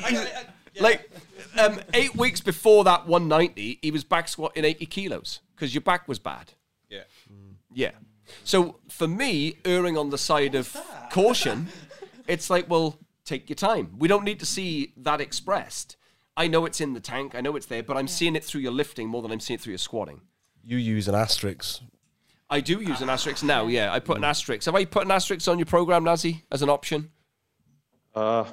Like 0.80 1.10
um, 1.58 1.80
eight 1.94 2.14
weeks 2.16 2.40
before 2.40 2.84
that 2.84 3.06
190, 3.06 3.78
he 3.82 3.90
was 3.90 4.04
back 4.04 4.28
squatting 4.28 4.64
80 4.64 4.86
kilos 4.86 5.40
because 5.54 5.74
your 5.74 5.80
back 5.80 6.06
was 6.06 6.18
bad. 6.18 6.52
Yeah. 6.90 7.04
Yeah. 7.72 7.92
So 8.44 8.76
for 8.88 9.08
me, 9.08 9.56
erring 9.64 9.96
on 9.96 10.10
the 10.10 10.18
side 10.18 10.54
of 10.54 10.76
caution, 11.10 11.68
it's 12.28 12.50
like, 12.50 12.68
well, 12.68 12.98
take 13.24 13.48
your 13.48 13.56
time. 13.56 13.94
We 13.98 14.08
don't 14.08 14.24
need 14.24 14.40
to 14.40 14.46
see 14.46 14.92
that 14.98 15.20
expressed. 15.20 15.95
I 16.36 16.48
know 16.48 16.66
it's 16.66 16.80
in 16.80 16.92
the 16.92 17.00
tank, 17.00 17.34
I 17.34 17.40
know 17.40 17.56
it's 17.56 17.66
there, 17.66 17.82
but 17.82 17.96
I'm 17.96 18.08
seeing 18.08 18.36
it 18.36 18.44
through 18.44 18.60
your 18.60 18.72
lifting 18.72 19.08
more 19.08 19.22
than 19.22 19.30
I'm 19.32 19.40
seeing 19.40 19.56
it 19.56 19.60
through 19.62 19.72
your 19.72 19.78
squatting. 19.78 20.20
You 20.62 20.76
use 20.76 21.08
an 21.08 21.14
asterisk. 21.14 21.80
I 22.50 22.60
do 22.60 22.80
use 22.80 23.00
an 23.00 23.08
asterisk 23.08 23.42
now, 23.42 23.66
yeah. 23.66 23.92
I 23.92 23.98
put 24.00 24.18
an 24.18 24.24
asterisk. 24.24 24.66
Have 24.66 24.74
I 24.74 24.84
put 24.84 25.04
an 25.04 25.10
asterisk 25.10 25.48
on 25.48 25.58
your 25.58 25.66
program, 25.66 26.04
Nazih, 26.04 26.42
as 26.52 26.62
an 26.62 26.68
option? 26.68 27.10
Uh, 28.14 28.44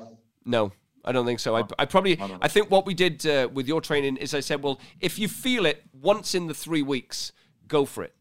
No, 0.46 0.72
I 1.06 1.12
don't 1.12 1.26
think 1.26 1.40
so. 1.40 1.56
I, 1.56 1.64
I 1.78 1.86
probably, 1.86 2.20
I 2.42 2.48
think 2.48 2.72
what 2.72 2.86
we 2.86 2.94
did 2.94 3.26
uh, 3.26 3.50
with 3.54 3.68
your 3.68 3.82
training 3.82 4.18
is 4.18 4.34
I 4.34 4.40
said, 4.40 4.64
well, 4.64 4.80
if 5.00 5.20
you 5.20 5.28
feel 5.28 5.66
it 5.66 5.84
once 5.94 6.34
in 6.34 6.48
the 6.48 6.54
three 6.54 6.82
weeks, 6.82 7.34
go 7.68 7.86
for 7.86 8.04
it. 8.04 8.14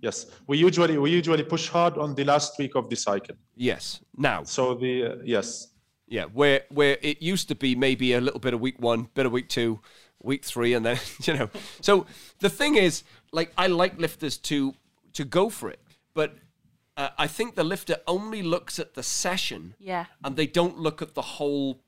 yes, 0.00 0.26
we 0.46 0.58
usually 0.58 0.98
we 0.98 1.10
usually 1.10 1.42
push 1.42 1.68
hard 1.68 1.96
on 1.98 2.14
the 2.14 2.24
last 2.24 2.58
week 2.58 2.74
of 2.76 2.88
the 2.90 2.96
cycle. 2.96 3.34
Yes. 3.56 4.00
Now, 4.16 4.44
So 4.44 4.74
the 4.74 4.92
uh, 5.04 5.14
yes, 5.24 5.68
yeah, 6.08 6.24
where 6.24 6.62
where 6.68 6.98
it 7.02 7.20
used 7.22 7.48
to 7.48 7.54
be 7.54 7.74
maybe 7.74 8.12
a 8.12 8.20
little 8.20 8.40
bit 8.40 8.54
of 8.54 8.60
week 8.60 8.80
one, 8.80 9.08
bit 9.14 9.26
of 9.26 9.32
week 9.32 9.48
two, 9.48 9.80
week 10.22 10.44
three, 10.44 10.72
and 10.74 10.84
then 10.86 10.98
you 11.22 11.34
know. 11.34 11.50
So 11.80 12.06
the 12.40 12.48
thing 12.50 12.76
is, 12.76 13.02
like, 13.32 13.52
I 13.58 13.66
like 13.66 13.98
lifters 13.98 14.36
to 14.38 14.74
to 15.14 15.24
go 15.24 15.48
for 15.50 15.68
it, 15.70 15.80
but 16.14 16.36
uh, 16.96 17.08
I 17.18 17.26
think 17.26 17.54
the 17.54 17.64
lifter 17.64 17.96
only 18.06 18.42
looks 18.42 18.78
at 18.78 18.94
the 18.94 19.02
session, 19.02 19.74
Yeah. 19.78 20.06
and 20.24 20.36
they 20.36 20.46
don't 20.46 20.78
look 20.78 21.02
at 21.02 21.14
the 21.14 21.22
whole 21.22 21.80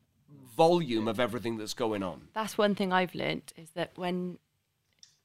volume 0.57 1.07
of 1.09 1.21
everything 1.21 1.57
that's 1.57 1.75
going 1.75 2.03
on. 2.03 2.29
That's 2.35 2.59
one 2.59 2.75
thing 2.75 2.93
I've 2.93 3.15
learnt 3.15 3.53
is 3.57 3.71
that 3.71 3.93
when 3.97 4.39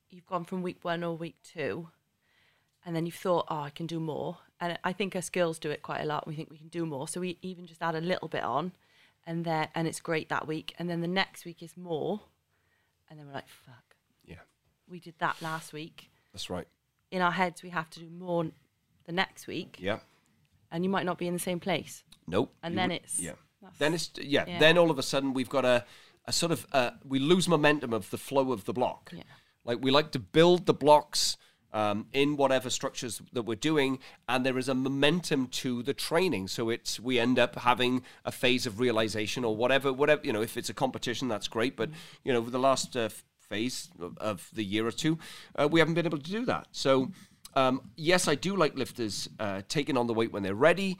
you've 0.09 0.27
gone 0.27 0.45
from 0.45 0.61
week 0.61 0.77
one 0.83 1.03
or 1.03 1.17
week 1.17 1.35
two, 1.43 1.89
and 2.85 2.95
then 2.95 3.05
you've 3.05 3.15
thought, 3.15 3.45
oh, 3.49 3.61
I 3.61 3.69
can 3.71 3.87
do 3.87 3.99
more. 3.99 4.37
And 4.59 4.77
I 4.83 4.93
think 4.93 5.15
us 5.15 5.29
girls 5.29 5.57
do 5.59 5.71
it 5.71 5.81
quite 5.81 6.01
a 6.01 6.05
lot. 6.05 6.27
We 6.27 6.35
think 6.35 6.49
we 6.51 6.57
can 6.57 6.67
do 6.67 6.85
more, 6.85 7.07
so 7.07 7.19
we 7.19 7.37
even 7.41 7.65
just 7.65 7.81
add 7.81 7.95
a 7.95 8.01
little 8.01 8.27
bit 8.27 8.43
on, 8.43 8.73
and 9.25 9.45
then 9.45 9.67
and 9.75 9.87
it's 9.87 9.99
great 9.99 10.29
that 10.29 10.47
week. 10.47 10.73
And 10.79 10.89
then 10.89 11.01
the 11.01 11.07
next 11.07 11.45
week 11.45 11.61
is 11.63 11.75
more, 11.77 12.21
and 13.09 13.19
then 13.19 13.27
we're 13.27 13.33
like, 13.33 13.47
fuck, 13.49 13.95
Yeah, 14.25 14.37
we 14.87 14.99
did 14.99 15.15
that 15.19 15.41
last 15.41 15.73
week. 15.73 16.09
that's 16.31 16.49
right. 16.49 16.67
In 17.11 17.21
our 17.21 17.31
heads, 17.31 17.61
we 17.63 17.69
have 17.69 17.89
to 17.91 17.99
do 17.99 18.09
more 18.09 18.45
the 19.05 19.11
next 19.11 19.47
week, 19.47 19.77
Yeah. 19.79 19.99
and 20.71 20.83
you 20.83 20.89
might 20.89 21.05
not 21.05 21.17
be 21.17 21.27
in 21.27 21.33
the 21.33 21.39
same 21.39 21.59
place. 21.59 22.03
Nope. 22.27 22.53
And 22.63 22.77
then 22.77 22.89
would- 22.89 22.95
it's- 22.95 23.19
yeah. 23.19 23.33
Then 23.79 23.93
it's 23.93 24.11
yeah, 24.17 24.43
yeah. 24.45 24.59
Then 24.59 24.77
all 24.77 24.91
of 24.91 24.99
a 24.99 25.03
sudden 25.03 25.33
we've 25.33 25.49
got 25.49 25.63
a, 25.63 25.85
a 26.25 26.33
sort 26.33 26.51
of 26.51 26.67
uh, 26.73 26.91
we 27.05 27.17
lose 27.19 27.47
momentum 27.47 27.93
of 27.93 28.09
the 28.09 28.17
flow 28.17 28.51
of 28.51 28.65
the 28.65 28.73
block. 28.73 29.11
Yeah. 29.15 29.23
Like 29.63 29.79
we 29.81 29.89
like 29.89 30.11
to 30.11 30.19
build 30.19 30.65
the 30.65 30.73
blocks 30.73 31.37
um, 31.73 32.05
in 32.13 32.37
whatever 32.37 32.69
structures 32.69 33.21
that 33.33 33.43
we're 33.43 33.55
doing, 33.55 33.99
and 34.29 34.45
there 34.45 34.57
is 34.57 34.69
a 34.69 34.73
momentum 34.73 35.47
to 35.47 35.83
the 35.83 35.93
training. 35.93 36.47
So 36.47 36.69
it's 36.69 36.99
we 36.99 37.19
end 37.19 37.39
up 37.39 37.55
having 37.55 38.03
a 38.23 38.31
phase 38.31 38.65
of 38.65 38.79
realization 38.79 39.43
or 39.43 39.55
whatever, 39.55 39.91
whatever 39.91 40.21
you 40.23 40.31
know. 40.31 40.41
If 40.41 40.55
it's 40.55 40.69
a 40.69 40.73
competition, 40.73 41.27
that's 41.27 41.47
great. 41.47 41.75
But 41.75 41.89
you 42.23 42.31
know, 42.31 42.41
the 42.41 42.59
last 42.59 42.95
uh, 42.95 43.09
phase 43.49 43.89
of, 43.99 44.17
of 44.19 44.49
the 44.53 44.63
year 44.63 44.87
or 44.87 44.91
two, 44.91 45.17
uh, 45.55 45.67
we 45.69 45.79
haven't 45.79 45.95
been 45.95 46.05
able 46.05 46.19
to 46.19 46.31
do 46.31 46.45
that. 46.45 46.67
So. 46.71 47.11
Um, 47.55 47.91
yes, 47.95 48.27
I 48.27 48.33
do 48.33 48.55
like 48.55 48.75
lifters 48.75 49.29
uh, 49.37 49.61
taking 49.67 49.95
on 49.95 50.07
the 50.07 50.13
weight 50.15 50.33
when 50.33 50.41
they're 50.41 50.55
ready, 50.55 50.97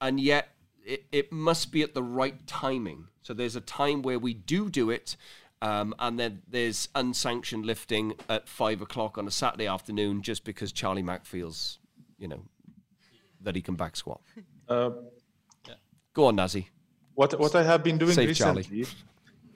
and 0.00 0.18
yet 0.18 0.48
it, 0.84 1.04
it 1.12 1.32
must 1.32 1.72
be 1.72 1.82
at 1.82 1.94
the 1.94 2.02
right 2.02 2.46
timing. 2.46 3.06
So 3.22 3.32
there's 3.32 3.56
a 3.56 3.60
time 3.60 4.02
where 4.02 4.18
we 4.18 4.34
do 4.34 4.68
do 4.68 4.90
it, 4.90 5.16
um, 5.64 5.94
and 5.98 6.18
then 6.20 6.42
there's 6.46 6.88
unsanctioned 6.94 7.64
lifting 7.64 8.14
at 8.28 8.48
five 8.48 8.82
o'clock 8.82 9.16
on 9.16 9.26
a 9.26 9.30
Saturday 9.30 9.66
afternoon 9.66 10.20
just 10.20 10.44
because 10.44 10.72
Charlie 10.72 11.02
Mack 11.02 11.24
feels, 11.24 11.78
you 12.18 12.28
know, 12.28 12.42
that 13.40 13.56
he 13.56 13.62
can 13.62 13.74
back 13.74 13.96
squat. 13.96 14.20
uh, 14.68 14.90
Go 16.12 16.26
on, 16.26 16.36
Nazih. 16.36 16.66
what 17.14 17.38
what 17.40 17.54
I 17.54 17.62
have 17.62 17.82
been 17.82 17.98
doing 17.98 18.12
Save 18.12 18.36
Charlie. 18.36 18.66
recently. 18.70 18.86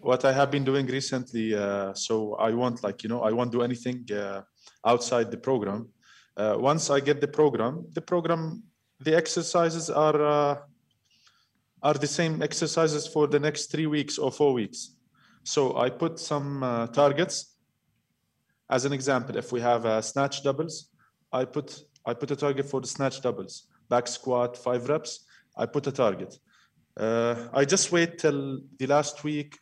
What 0.01 0.25
I 0.25 0.33
have 0.33 0.51
been 0.51 0.65
doing 0.65 0.87
recently. 0.87 1.55
Uh, 1.55 1.93
so 1.93 2.35
I 2.37 2.51
won't 2.53 2.83
like 2.83 3.03
you 3.03 3.11
know 3.11 3.21
I 3.23 3.33
won't 3.33 3.53
do 3.53 3.63
anything 3.63 3.99
uh, 4.11 4.43
outside 4.87 5.31
the 5.31 5.37
program. 5.37 5.91
Uh, 6.37 6.57
once 6.59 6.89
I 6.89 7.01
get 7.01 7.21
the 7.21 7.29
program, 7.29 7.87
the 7.93 8.01
program, 8.01 8.63
the 9.01 9.15
exercises 9.15 9.91
are 9.91 10.21
uh, 10.37 10.57
are 11.83 11.95
the 11.95 12.07
same 12.07 12.43
exercises 12.43 13.07
for 13.07 13.27
the 13.27 13.39
next 13.39 13.71
three 13.73 13.87
weeks 13.87 14.17
or 14.19 14.33
four 14.33 14.53
weeks. 14.55 14.98
So 15.49 15.79
I 15.79 15.89
put 15.89 16.19
some 16.19 16.63
uh, 16.63 16.89
targets. 16.89 17.57
As 18.69 18.85
an 18.85 18.93
example, 18.93 19.35
if 19.39 19.51
we 19.51 19.63
have 19.63 19.87
uh, 19.87 20.03
snatch 20.03 20.43
doubles, 20.43 20.91
I 21.33 21.47
put 21.47 21.85
I 22.05 22.13
put 22.13 22.31
a 22.31 22.37
target 22.37 22.67
for 22.67 22.83
the 22.83 22.87
snatch 22.87 23.23
doubles. 23.23 23.55
Back 23.89 24.09
squat, 24.09 24.59
five 24.59 24.91
reps. 24.91 25.25
I 25.57 25.65
put 25.65 25.87
a 25.87 25.93
target. 25.93 26.39
Uh, 27.01 27.49
I 27.55 27.65
just 27.65 27.91
wait 27.93 28.19
till 28.19 28.61
the 28.79 28.87
last 28.87 29.25
week. 29.25 29.57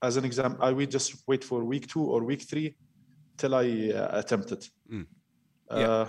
As 0.00 0.16
an 0.16 0.24
example, 0.24 0.64
I 0.64 0.70
will 0.70 0.86
just 0.86 1.24
wait 1.26 1.42
for 1.42 1.64
week 1.64 1.88
two 1.88 2.04
or 2.04 2.22
week 2.22 2.42
three 2.42 2.76
till 3.36 3.56
I 3.56 3.66
uh, 3.96 4.20
attempt 4.20 4.52
it. 4.52 4.68
Yeah. 5.70 5.88
Uh, 5.88 6.06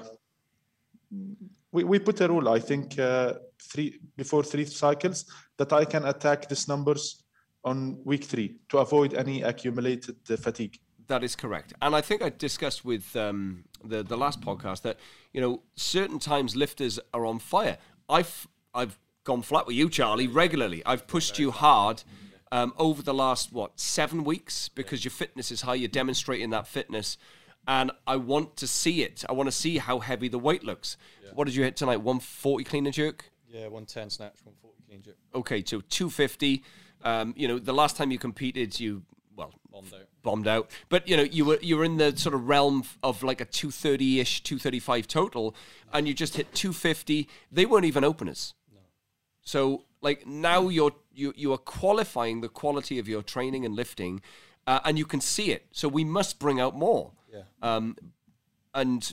we, 1.72 1.84
we 1.84 1.98
put 1.98 2.22
a 2.22 2.28
rule, 2.28 2.50
I 2.50 2.60
think, 2.60 3.00
uh, 3.00 3.34
three 3.72 4.00
before 4.16 4.44
three 4.44 4.66
cycles 4.66 5.26
that 5.58 5.74
I 5.74 5.86
can 5.86 6.06
attack 6.06 6.48
these 6.48 6.68
numbers 6.68 7.23
on 7.64 8.00
week 8.04 8.24
three 8.24 8.56
to 8.70 8.80
avoid 8.80 9.14
any 9.14 9.42
accumulated 9.42 10.16
uh, 10.30 10.36
fatigue. 10.36 10.80
That 11.08 11.24
is 11.24 11.36
correct, 11.36 11.74
and 11.82 11.96
I 11.96 12.02
think 12.02 12.22
I 12.22 12.30
discussed 12.30 12.86
with 12.86 13.16
um, 13.16 13.66
the 13.84 14.04
the 14.04 14.18
last 14.18 14.40
podcast 14.42 14.84
that 14.84 14.98
you 15.34 15.42
know 15.42 15.62
certain 15.76 16.18
times 16.18 16.56
lifters 16.56 17.00
are 17.14 17.26
on 17.26 17.40
fire. 17.40 17.78
I've 18.08 18.48
I've 18.74 18.98
gone 19.26 19.42
flat 19.42 19.68
with 19.68 19.76
you, 19.76 19.90
Charlie, 19.90 20.28
regularly. 20.28 20.82
I've 20.86 21.08
pushed 21.08 21.40
you 21.40 21.52
hard 21.52 22.04
um, 22.52 22.74
over 22.78 23.02
the 23.02 23.14
last 23.14 23.52
what 23.52 23.80
seven 23.80 24.24
weeks 24.24 24.70
because 24.70 25.04
your 25.04 25.12
fitness 25.12 25.52
is 25.52 25.62
high. 25.62 25.76
You're 25.76 25.90
demonstrating 25.90 26.52
that 26.52 26.68
fitness, 26.68 27.18
and 27.68 27.92
I 28.08 28.16
want 28.16 28.56
to 28.58 28.68
see 28.68 29.04
it. 29.04 29.26
I 29.28 29.34
want 29.34 29.48
to 29.48 29.52
see 29.52 29.80
how 29.80 30.00
heavy 30.00 30.30
the 30.30 30.40
weight 30.40 30.64
looks. 30.64 30.96
What 31.34 31.46
did 31.46 31.56
you 31.56 31.64
hit 31.64 31.76
tonight? 31.76 31.98
One 31.98 32.20
forty 32.20 32.64
clean 32.64 32.86
and 32.86 32.94
jerk. 32.94 33.32
Yeah, 33.48 33.64
110 33.64 34.10
snatch, 34.10 34.38
140 34.44 34.84
clean 34.88 35.02
jerk. 35.02 35.18
Okay, 35.36 35.64
so 35.66 35.82
two 35.82 36.10
fifty. 36.10 36.64
Um, 37.04 37.34
you 37.38 37.48
know, 37.48 37.60
the 37.60 37.74
last 37.74 37.98
time 37.98 38.12
you 38.12 38.18
competed, 38.20 38.80
you 38.80 39.04
well 39.36 39.54
Bombed 39.72 39.94
out. 39.94 40.08
bombed 40.22 40.48
out. 40.48 40.72
But 40.90 41.08
you 41.08 41.18
know, 41.18 41.24
you 41.24 41.46
were 41.46 41.60
you 41.62 41.78
were 41.78 41.84
in 41.84 41.98
the 41.98 42.16
sort 42.18 42.36
of 42.36 42.48
realm 42.48 42.84
of 43.02 43.24
like 43.24 43.42
a 43.42 43.46
230-ish, 43.46 44.44
235 44.44 45.08
total, 45.08 45.56
and 45.92 46.08
you 46.08 46.14
just 46.14 46.36
hit 46.36 46.54
250. 46.54 47.28
They 47.52 47.66
weren't 47.66 47.86
even 47.86 48.04
openers. 48.04 48.54
So 49.42 49.84
like 50.02 50.26
now 50.26 50.70
you're 50.70 50.92
you 51.14 51.34
you 51.36 51.52
are 51.54 51.58
qualifying 51.58 52.42
the 52.42 52.50
quality 52.50 53.00
of 53.00 53.08
your 53.08 53.22
training 53.22 53.66
and 53.66 53.76
lifting, 53.76 54.22
uh, 54.68 54.80
and 54.86 54.98
you 54.98 55.06
can 55.06 55.20
see 55.22 55.52
it. 55.52 55.66
So 55.72 55.88
we 55.88 56.04
must 56.04 56.40
bring 56.40 56.60
out 56.60 56.76
more. 56.76 57.12
Yeah. 57.34 57.42
Um, 57.62 57.98
and 58.74 59.12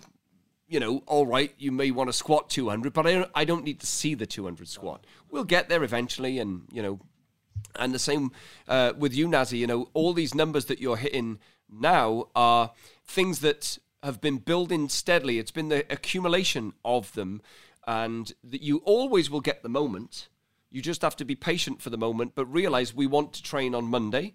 you 0.68 0.78
know, 0.78 1.02
all 1.06 1.26
right, 1.26 1.52
you 1.58 1.72
may 1.72 1.90
want 1.90 2.08
to 2.08 2.12
squat 2.12 2.48
200, 2.48 2.92
but 2.92 3.04
I 3.04 3.12
don't, 3.12 3.30
I 3.34 3.44
don't 3.44 3.64
need 3.64 3.80
to 3.80 3.86
see 3.86 4.14
the 4.14 4.24
200 4.24 4.68
squat. 4.68 5.04
We'll 5.28 5.42
get 5.42 5.68
there 5.68 5.82
eventually, 5.82 6.38
and 6.38 6.62
you 6.72 6.80
know, 6.80 7.00
and 7.76 7.94
the 7.94 7.98
same 7.98 8.30
uh, 8.68 8.92
with 8.96 9.14
you, 9.14 9.26
Nazih. 9.28 9.58
You 9.58 9.66
know, 9.66 9.88
all 9.94 10.12
these 10.12 10.34
numbers 10.34 10.66
that 10.66 10.80
you're 10.80 10.96
hitting 10.96 11.38
now 11.70 12.28
are 12.34 12.72
things 13.04 13.40
that 13.40 13.78
have 14.02 14.20
been 14.20 14.38
building 14.38 14.88
steadily. 14.88 15.38
It's 15.38 15.50
been 15.50 15.68
the 15.68 15.84
accumulation 15.92 16.72
of 16.84 17.12
them, 17.12 17.42
and 17.86 18.32
that 18.44 18.62
you 18.62 18.78
always 18.78 19.30
will 19.30 19.40
get 19.40 19.62
the 19.62 19.68
moment. 19.68 20.28
You 20.70 20.80
just 20.82 21.02
have 21.02 21.16
to 21.16 21.24
be 21.24 21.34
patient 21.34 21.82
for 21.82 21.90
the 21.90 21.98
moment, 21.98 22.32
but 22.34 22.46
realize 22.46 22.94
we 22.94 23.06
want 23.06 23.32
to 23.34 23.42
train 23.42 23.74
on 23.74 23.84
Monday. 23.86 24.34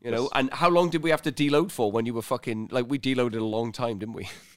You 0.00 0.10
know, 0.10 0.28
and 0.34 0.52
how 0.52 0.68
long 0.68 0.90
did 0.90 1.02
we 1.02 1.08
have 1.08 1.22
to 1.22 1.32
deload 1.32 1.70
for 1.70 1.90
when 1.90 2.04
you 2.04 2.12
were 2.12 2.20
fucking 2.20 2.68
like 2.70 2.90
we 2.90 2.98
deloaded 2.98 3.40
a 3.40 3.44
long 3.44 3.72
time, 3.72 3.98
didn't 3.98 4.14
we? 4.14 4.28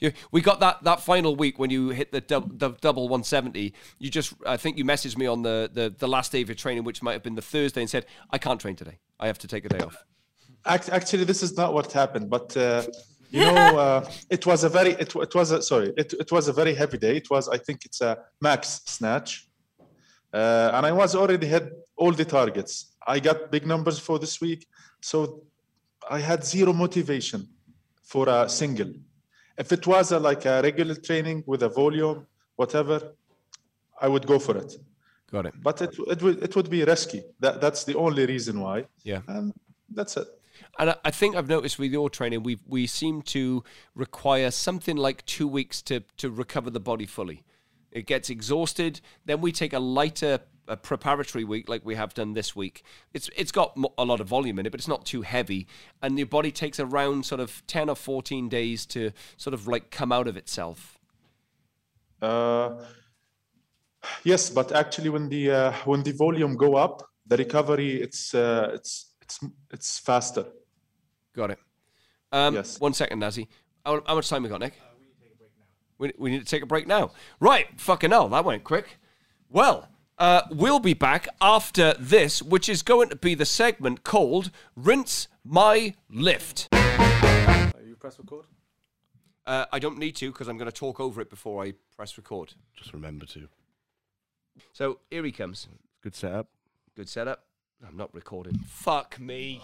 You, 0.00 0.12
we 0.30 0.40
got 0.40 0.60
that, 0.60 0.82
that 0.84 1.00
final 1.00 1.36
week 1.36 1.58
when 1.58 1.70
you 1.70 1.90
hit 1.90 2.12
the, 2.12 2.20
dub, 2.20 2.58
the 2.58 2.70
double 2.80 3.04
170. 3.04 3.72
You 3.98 4.10
just, 4.10 4.34
I 4.46 4.56
think 4.56 4.78
you 4.78 4.84
messaged 4.84 5.16
me 5.16 5.26
on 5.26 5.42
the, 5.42 5.70
the, 5.72 5.94
the 5.96 6.08
last 6.08 6.32
day 6.32 6.42
of 6.42 6.48
your 6.48 6.56
training, 6.56 6.84
which 6.84 7.02
might 7.02 7.12
have 7.12 7.22
been 7.22 7.34
the 7.34 7.42
Thursday, 7.42 7.80
and 7.80 7.90
said, 7.90 8.06
I 8.30 8.38
can't 8.38 8.60
train 8.60 8.76
today. 8.76 8.98
I 9.18 9.26
have 9.26 9.38
to 9.38 9.48
take 9.48 9.64
a 9.64 9.68
day 9.68 9.80
off. 9.80 10.04
Actually, 10.64 11.24
this 11.24 11.42
is 11.42 11.56
not 11.56 11.74
what 11.74 11.90
happened, 11.92 12.30
but 12.30 12.56
uh, 12.56 12.84
you 13.30 13.40
know, 13.40 13.78
uh, 13.78 14.10
it 14.28 14.44
was 14.46 14.62
a 14.62 14.68
very, 14.68 14.90
it, 14.90 15.14
it 15.16 15.34
was 15.34 15.50
a, 15.50 15.62
sorry, 15.62 15.92
it, 15.96 16.12
it 16.12 16.30
was 16.30 16.48
a 16.48 16.52
very 16.52 16.74
heavy 16.74 16.98
day. 16.98 17.16
It 17.16 17.30
was, 17.30 17.48
I 17.48 17.56
think 17.56 17.84
it's 17.84 18.00
a 18.00 18.18
max 18.40 18.82
snatch. 18.84 19.48
Uh, 20.32 20.70
and 20.74 20.86
I 20.86 20.92
was 20.92 21.14
already 21.14 21.46
had 21.46 21.70
all 21.96 22.12
the 22.12 22.24
targets. 22.24 22.94
I 23.06 23.20
got 23.20 23.50
big 23.50 23.66
numbers 23.66 23.98
for 23.98 24.18
this 24.18 24.40
week. 24.40 24.66
So 25.00 25.42
I 26.10 26.20
had 26.20 26.44
zero 26.44 26.72
motivation 26.72 27.48
for 28.02 28.28
a 28.28 28.48
single. 28.48 28.92
If 29.58 29.72
it 29.72 29.86
was 29.86 30.12
a, 30.12 30.18
like 30.18 30.44
a 30.46 30.62
regular 30.62 30.94
training 30.94 31.44
with 31.46 31.62
a 31.62 31.68
volume, 31.68 32.26
whatever, 32.56 33.12
I 34.00 34.08
would 34.08 34.26
go 34.26 34.38
for 34.38 34.56
it. 34.56 34.74
Got 35.30 35.46
it. 35.46 35.54
But 35.62 35.80
it, 35.82 35.96
it, 36.08 36.22
would, 36.22 36.42
it 36.42 36.56
would 36.56 36.68
be 36.70 36.84
risky. 36.84 37.22
That, 37.40 37.60
that's 37.60 37.84
the 37.84 37.96
only 37.96 38.26
reason 38.26 38.60
why. 38.60 38.86
Yeah. 39.02 39.20
And 39.28 39.52
that's 39.90 40.16
it. 40.16 40.26
And 40.78 40.90
I- 40.90 40.96
I 41.04 41.10
think 41.10 41.36
I've 41.36 41.48
noticed 41.48 41.78
with 41.78 41.92
your 41.92 42.08
training, 42.10 42.42
we 42.42 42.58
we 42.66 42.86
seem 42.86 43.22
to 43.22 43.62
require 43.94 44.50
something 44.50 44.96
like 44.96 45.24
two 45.26 45.48
weeks 45.48 45.82
to 45.82 46.00
to 46.18 46.30
recover 46.30 46.70
the 46.70 46.80
body 46.80 47.06
fully. 47.06 47.42
It 47.90 48.06
gets 48.06 48.30
exhausted, 48.30 49.00
then 49.26 49.40
we 49.42 49.52
take 49.52 49.74
a 49.74 49.78
lighter 49.78 50.40
uh 50.68 50.76
preparatory 50.76 51.44
week 51.44 51.68
like 51.68 51.84
we 51.84 51.94
have 51.94 52.14
done 52.14 52.34
this 52.34 52.54
week. 52.54 52.82
It's 53.12 53.28
it's 53.36 53.52
got 53.52 53.76
a 53.98 54.04
lot 54.04 54.20
of 54.20 54.28
volume 54.28 54.58
in 54.58 54.66
it, 54.66 54.70
but 54.70 54.80
it's 54.80 54.88
not 54.88 55.04
too 55.04 55.22
heavy, 55.22 55.66
and 56.02 56.18
your 56.18 56.26
body 56.26 56.52
takes 56.52 56.78
around 56.78 57.26
sort 57.26 57.40
of 57.40 57.62
ten 57.66 57.88
or 57.88 57.96
fourteen 57.96 58.48
days 58.48 58.86
to 58.86 59.10
sort 59.36 59.54
of 59.54 59.66
like 59.66 59.90
come 59.90 60.12
out 60.12 60.28
of 60.28 60.36
itself. 60.36 60.98
Uh, 62.20 62.84
yes, 64.24 64.50
but 64.50 64.72
actually, 64.72 65.08
when 65.08 65.28
the 65.28 65.50
uh, 65.50 65.72
when 65.84 66.02
the 66.02 66.12
volume 66.12 66.56
go 66.56 66.76
up, 66.76 67.02
the 67.26 67.36
recovery 67.36 68.00
it's 68.00 68.34
uh, 68.34 68.70
it's 68.74 69.12
it's 69.20 69.40
it's 69.70 69.98
faster. 69.98 70.46
Got 71.34 71.50
it. 71.52 71.58
Um, 72.30 72.54
Yes. 72.54 72.78
One 72.80 72.94
second, 72.94 73.20
Nazih. 73.20 73.48
How, 73.84 74.02
how 74.06 74.14
much 74.14 74.28
time 74.28 74.42
we 74.42 74.48
got, 74.48 74.60
Nick? 74.60 74.74
We, 75.98 76.12
we 76.18 76.30
need 76.30 76.40
to 76.40 76.44
take 76.44 76.62
a 76.62 76.66
break 76.66 76.86
now. 76.86 77.12
Right. 77.40 77.66
Fucking 77.80 78.10
hell, 78.10 78.28
that 78.28 78.44
went 78.44 78.64
quick. 78.64 78.98
Well, 79.48 79.88
uh, 80.22 80.42
we'll 80.52 80.78
be 80.78 80.94
back 80.94 81.26
after 81.40 81.94
this, 81.98 82.40
which 82.40 82.68
is 82.68 82.82
going 82.82 83.08
to 83.08 83.16
be 83.16 83.34
the 83.34 83.44
segment 83.44 84.04
called 84.04 84.52
Rinse 84.76 85.26
My 85.44 85.94
Lift. 86.08 86.68
you 86.72 87.96
press 87.98 88.20
record? 88.20 88.44
Uh, 89.44 89.64
I 89.72 89.80
don't 89.80 89.98
need 89.98 90.14
to 90.16 90.30
because 90.30 90.46
I'm 90.46 90.56
going 90.58 90.70
to 90.70 90.76
talk 90.76 91.00
over 91.00 91.20
it 91.20 91.28
before 91.28 91.64
I 91.64 91.72
press 91.96 92.16
record. 92.16 92.54
Just 92.76 92.92
remember 92.92 93.26
to. 93.26 93.48
So 94.72 95.00
here 95.10 95.24
he 95.24 95.32
comes. 95.32 95.66
Good 96.02 96.14
setup. 96.14 96.46
Good 96.94 97.08
setup. 97.08 97.44
I'm 97.84 97.96
not 97.96 98.14
recording. 98.14 98.60
Fuck 98.64 99.18
me. 99.18 99.60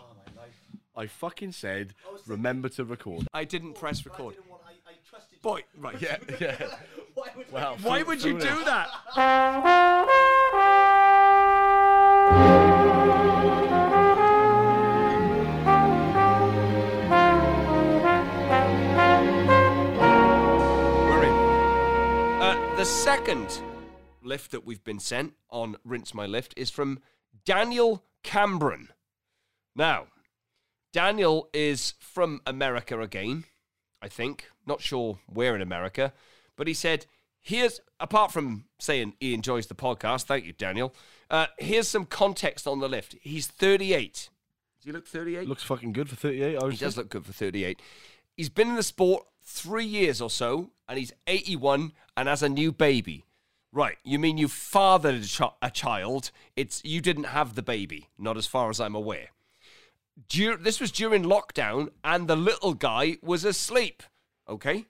I 0.97 1.07
fucking 1.07 1.53
said, 1.53 1.95
remember 2.27 2.69
to 2.71 2.85
record. 2.85 3.29
I 3.33 3.45
didn't 3.45 3.75
press 3.75 4.05
record. 4.05 4.35
Boy, 5.41 5.63
right. 5.77 6.03
Yeah, 6.03 6.17
yeah. 6.41 6.57
well, 7.53 7.77
Why 7.83 8.03
would 8.03 8.25
you 8.25 8.33
do 8.41 8.65
that? 8.65 10.35
Uh, 22.41 22.77
the 22.77 22.85
second 22.85 23.61
lift 24.23 24.51
that 24.53 24.65
we've 24.65 24.85
been 24.85 24.99
sent 25.01 25.35
on 25.51 25.77
Rinse 25.85 26.15
My 26.15 26.27
Lift 26.27 26.55
is 26.57 26.71
from 26.71 27.01
Daniel 27.45 28.05
Cambron. 28.23 28.89
Now, 29.75 30.07
Daniel 30.93 31.49
is 31.53 31.95
from 31.99 32.41
America 32.47 33.01
again, 33.01 33.45
I 34.01 34.09
think. 34.09 34.49
Not 34.67 34.81
sure 34.81 35.19
where 35.27 35.55
in 35.55 35.63
America, 35.63 36.13
but 36.57 36.67
he 36.67 36.75
said, 36.75 37.07
Here's, 37.49 37.81
apart 37.99 38.31
from 38.31 38.67
saying 38.79 39.15
he 39.21 39.33
enjoys 39.33 39.67
the 39.67 39.75
podcast, 39.75 40.25
thank 40.25 40.45
you, 40.45 40.53
Daniel. 40.53 40.95
Uh, 41.31 41.47
here's 41.59 41.89
some 41.89 42.05
context 42.05 42.67
on 42.67 42.81
the 42.81 42.89
lift. 42.89 43.17
He's 43.23 43.47
38. 43.47 44.13
Does 44.13 44.31
he 44.85 44.93
look 44.93 45.07
38? 45.07 45.49
Looks 45.49 45.63
fucking 45.63 45.93
good 45.93 46.09
for 46.09 46.17
38. 46.17 46.63
I 46.63 46.71
he 46.71 46.77
does 46.77 46.97
look 46.97 47.09
good 47.09 47.25
for 47.25 47.33
38 47.33 47.81
he's 48.39 48.49
been 48.49 48.69
in 48.69 48.77
the 48.77 48.83
sport 48.83 49.27
three 49.43 49.85
years 49.85 50.23
or 50.23 50.31
so, 50.31 50.71
and 50.89 50.99
he's 50.99 51.13
81 51.27 51.93
and 52.17 52.29
has 52.29 52.43
a 52.43 52.49
new 52.49 52.73
baby. 52.73 53.27
Right, 53.71 53.99
you 54.03 54.19
mean 54.19 54.39
you 54.39 54.49
fathered 54.49 55.17
a, 55.17 55.27
ch- 55.27 55.43
a 55.61 55.71
child? 55.71 56.31
It's 56.57 56.83
you 56.85 57.03
didn't 57.03 57.25
have 57.25 57.55
the 57.55 57.63
baby, 57.63 58.09
not 58.19 58.39
as 58.39 58.47
far 58.47 58.71
as 58.71 58.81
I'm 58.81 58.95
aware. 58.95 59.29
Dur- 60.31 60.57
this 60.57 60.81
was 60.81 60.91
during 60.91 61.25
lockdown, 61.25 61.91
and 62.03 62.29
the 62.29 62.37
little 62.37 62.73
guy 62.73 63.19
was 63.23 63.45
asleep. 63.45 64.03
Okay, 64.49 64.87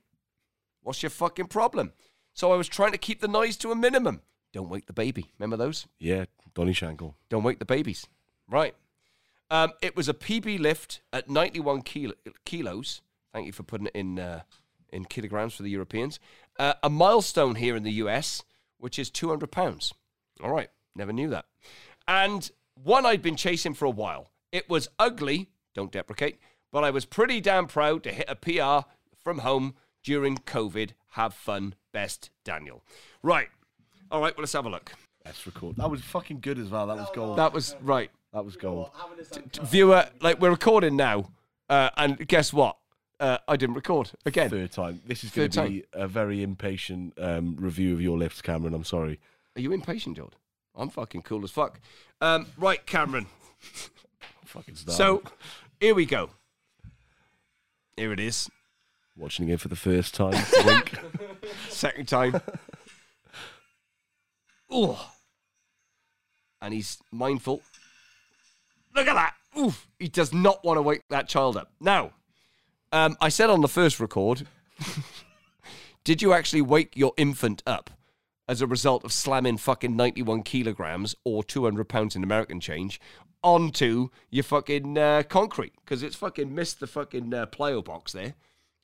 what's 0.83 1.03
your 1.03 1.11
fucking 1.11 1.47
problem? 1.47 1.93
So 2.39 2.53
I 2.53 2.57
was 2.57 2.69
trying 2.69 2.93
to 2.93 2.99
keep 2.99 3.21
the 3.21 3.27
noise 3.27 3.57
to 3.57 3.73
a 3.73 3.75
minimum. 3.75 4.23
Don't 4.53 4.69
wake 4.69 4.87
the 4.87 4.93
baby. 4.93 5.33
Remember 5.41 5.57
those? 5.57 5.89
Yeah, 5.99 6.27
Donny 6.55 6.73
Shankle. 6.73 7.15
Don't 7.29 7.43
wake 7.43 7.59
the 7.59 7.65
babies. 7.65 8.07
Right. 8.49 8.77
Um, 9.51 9.73
it 9.83 9.97
was 9.97 10.09
a 10.09 10.15
PB 10.15 10.61
lift 10.61 11.01
at 11.13 11.29
91 11.29 11.83
kilo, 11.83 12.15
kilos. 12.45 13.01
Thank 13.33 13.47
you 13.47 13.53
for 13.53 13.65
putting 13.65 13.89
it 13.89 13.97
in 13.97 14.21
uh, 14.21 14.43
in 14.93 15.07
kilograms 15.07 15.55
for 15.55 15.65
the 15.65 15.71
Europeans. 15.71 16.21
Uh, 16.61 16.75
a 16.81 16.89
milestone 16.89 17.57
here 17.57 17.75
in 17.75 17.83
the 17.83 17.95
US, 18.05 18.45
which 18.79 19.01
is 19.01 19.11
200 19.11 19.51
pounds. 19.51 19.93
All 20.41 20.53
right, 20.53 20.71
never 20.95 21.13
knew 21.13 21.31
that. 21.31 21.47
And 22.07 22.49
one 22.81 23.05
I'd 23.05 23.21
been 23.21 23.35
chasing 23.35 23.75
for 23.75 23.87
a 23.87 23.91
while. 23.91 24.31
It 24.53 24.71
was 24.71 24.87
ugly, 24.97 25.49
don't 25.75 25.91
deprecate, 25.91 26.39
but 26.71 26.85
I 26.85 26.91
was 26.91 27.05
pretty 27.05 27.41
damn 27.41 27.67
proud 27.67 28.05
to 28.05 28.13
hit 28.13 28.27
a 28.29 28.37
PR 28.37 28.89
from 29.25 29.39
home 29.39 29.75
during 30.09 30.39
COVID. 30.39 30.93
Have 31.11 31.35
fun, 31.35 31.75
best 31.93 32.31
Daniel. 32.43 32.83
Right. 33.23 33.49
All 34.11 34.23
right, 34.23 34.35
well, 34.35 34.43
let's 34.43 34.55
have 34.55 34.65
a 34.65 34.71
look. 34.71 34.93
Let's 35.23 35.47
record. 35.47 35.77
That 35.77 35.91
was 35.91 36.01
fucking 36.01 36.41
good 36.41 36.59
as 36.59 36.71
well. 36.71 36.87
That 36.87 36.97
was 36.97 37.11
gold. 37.15 37.37
That 37.37 37.53
was 37.53 37.77
right. 37.83 38.11
That 38.33 38.43
was 38.43 38.57
gold. 38.57 38.89
viewer, 39.61 40.09
like 40.23 40.41
we're 40.41 40.49
recording 40.49 40.97
now, 40.97 41.31
uh, 41.69 41.91
and 41.99 42.27
guess 42.27 42.55
what? 42.55 42.79
Uh, 43.21 43.37
I 43.47 43.57
didn't 43.57 43.75
record 43.75 44.13
again. 44.25 44.49
Third 44.49 44.73
time. 44.73 45.03
This 45.07 45.25
is 45.25 45.31
going 45.31 45.51
Third 45.51 45.65
to 45.65 45.69
be 45.69 45.85
a 45.93 46.09
very 46.09 46.43
impatient 46.43 47.13
um, 47.19 47.57
review 47.59 47.93
of 47.93 48.01
your 48.01 48.17
lifts, 48.17 48.41
Cameron. 48.41 48.73
I'm 48.73 48.85
sorry. 48.85 49.21
Are 49.57 49.61
you 49.61 49.73
impatient, 49.73 50.17
Jord? 50.17 50.37
I'm 50.75 50.89
fucking 50.89 51.21
cool 51.21 51.45
as 51.45 51.51
fuck. 51.51 51.81
Um, 52.23 52.47
right, 52.57 52.85
Cameron. 52.87 53.27
Fucking 54.47 54.77
start. 54.77 54.97
So 54.97 55.23
here 55.81 55.95
we 55.95 56.07
go. 56.07 56.31
Here 57.97 58.13
it 58.13 58.21
is. 58.21 58.49
Watching 59.19 59.49
it 59.49 59.61
for 59.61 59.69
the 59.69 59.77
first 59.77 60.15
time. 60.15 60.35
Second 61.69 62.09
time. 62.09 62.41
Ooh. 64.73 64.97
And 66.61 66.75
he's 66.75 66.99
mindful. 67.11 67.63
Look 68.95 69.07
at 69.07 69.15
that. 69.15 69.35
Oof. 69.59 69.87
He 69.99 70.09
does 70.09 70.33
not 70.33 70.65
want 70.65 70.79
to 70.79 70.83
wake 70.83 71.03
that 71.11 71.29
child 71.29 71.57
up. 71.57 71.73
Now, 71.81 72.13
um, 72.93 73.17
I 73.21 73.29
said 73.29 73.51
on 73.51 73.61
the 73.61 73.69
first 73.69 74.01
record, 74.01 74.47
did 76.05 76.23
you 76.23 76.33
actually 76.33 76.63
wake 76.63 76.97
your 76.97 77.13
infant 77.17 77.63
up 77.67 77.91
as 78.49 78.63
a 78.63 78.67
result 78.67 79.05
of 79.05 79.13
slamming 79.13 79.59
fucking 79.59 79.95
91 79.95 80.43
kilograms 80.43 81.15
or 81.25 81.45
200 81.45 81.89
pounds 81.89 82.17
in 82.17 82.23
American 82.23 82.61
change 82.61 83.01
onto 83.43 84.09
your 84.31 84.45
fucking 84.45 84.97
uh, 84.97 85.23
concrete? 85.29 85.75
Because 85.85 86.03
it's 86.03 86.17
fucking 86.17 86.55
missed 86.55 86.81
the 86.81 86.87
fucking 86.87 87.33
uh, 87.33 87.47
plyo 87.47 87.85
box 87.85 88.13
there 88.13 88.35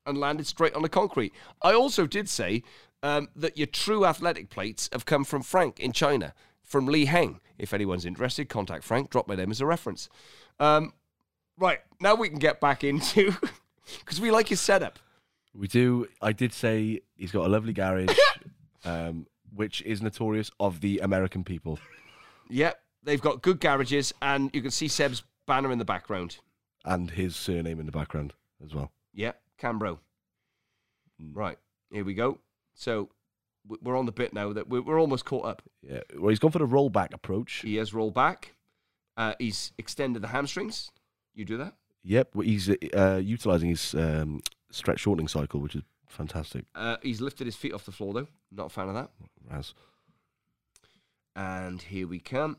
and 0.06 0.18
landed 0.18 0.46
straight 0.46 0.74
on 0.74 0.82
the 0.82 0.88
concrete. 0.88 1.32
I 1.62 1.72
also 1.72 2.06
did 2.06 2.28
say 2.28 2.62
um, 3.02 3.28
that 3.36 3.56
your 3.56 3.66
true 3.66 4.04
athletic 4.04 4.50
plates 4.50 4.88
have 4.92 5.04
come 5.04 5.24
from 5.24 5.42
Frank 5.42 5.80
in 5.80 5.92
China, 5.92 6.34
from 6.62 6.86
Li 6.86 7.06
Heng. 7.06 7.40
If 7.58 7.72
anyone's 7.72 8.04
interested, 8.04 8.48
contact 8.48 8.84
Frank. 8.84 9.10
Drop 9.10 9.28
my 9.28 9.34
name 9.36 9.50
as 9.50 9.60
a 9.60 9.66
reference. 9.66 10.08
Um, 10.58 10.92
right 11.58 11.80
now 12.00 12.14
we 12.14 12.28
can 12.28 12.38
get 12.38 12.60
back 12.60 12.82
into 12.84 13.32
because 14.00 14.20
we 14.20 14.30
like 14.30 14.48
his 14.48 14.60
setup. 14.60 14.98
we 15.54 15.68
do. 15.68 16.08
I 16.20 16.32
did 16.32 16.52
say 16.52 17.00
he's 17.16 17.30
got 17.32 17.46
a 17.46 17.48
lovely 17.48 17.72
garage, 17.72 18.16
um, 18.84 19.26
which 19.54 19.82
is 19.82 20.02
notorious 20.02 20.50
of 20.58 20.80
the 20.80 20.98
American 20.98 21.44
people. 21.44 21.78
Yep, 22.50 22.78
they've 23.04 23.20
got 23.20 23.40
good 23.42 23.60
garages, 23.60 24.12
and 24.20 24.50
you 24.52 24.60
can 24.60 24.70
see 24.70 24.88
Seb's 24.88 25.22
banner 25.46 25.70
in 25.70 25.78
the 25.78 25.84
background. 25.84 26.38
and 26.84 27.10
his 27.10 27.36
surname 27.36 27.78
in 27.80 27.86
the 27.86 27.92
background 27.92 28.32
as 28.64 28.74
well. 28.74 28.90
Yep, 29.14 29.40
Cambro. 29.60 29.98
Right 31.32 31.58
here 31.94 32.04
we 32.04 32.14
go. 32.14 32.38
So 32.74 33.08
we're 33.66 33.96
on 33.96 34.04
the 34.04 34.12
bit 34.12 34.34
now 34.34 34.52
that 34.52 34.68
we're, 34.68 34.82
we're 34.82 35.00
almost 35.00 35.24
caught 35.24 35.46
up. 35.46 35.62
Yeah, 35.80 36.00
well, 36.18 36.28
he's 36.28 36.38
gone 36.38 36.50
for 36.50 36.58
the 36.58 36.66
rollback 36.66 37.14
approach. 37.14 37.62
He 37.62 37.76
has 37.76 37.94
rolled 37.94 38.14
back. 38.14 38.54
Uh, 39.16 39.34
he's 39.38 39.72
extended 39.78 40.20
the 40.22 40.28
hamstrings. 40.28 40.90
You 41.34 41.44
do 41.44 41.56
that. 41.58 41.74
Yep, 42.02 42.34
well, 42.34 42.46
he's 42.46 42.68
uh, 42.68 43.20
utilizing 43.22 43.70
his 43.70 43.94
um, 43.94 44.42
stretch 44.70 45.00
shortening 45.00 45.28
cycle, 45.28 45.60
which 45.60 45.76
is 45.76 45.82
fantastic. 46.08 46.66
Uh, 46.74 46.96
he's 47.02 47.20
lifted 47.20 47.46
his 47.46 47.56
feet 47.56 47.72
off 47.72 47.86
the 47.86 47.92
floor 47.92 48.12
though. 48.12 48.28
Not 48.52 48.66
a 48.66 48.70
fan 48.70 48.88
of 48.88 48.94
that. 48.94 49.10
Raz. 49.50 49.72
And 51.36 51.80
here 51.80 52.06
we 52.06 52.18
come. 52.18 52.58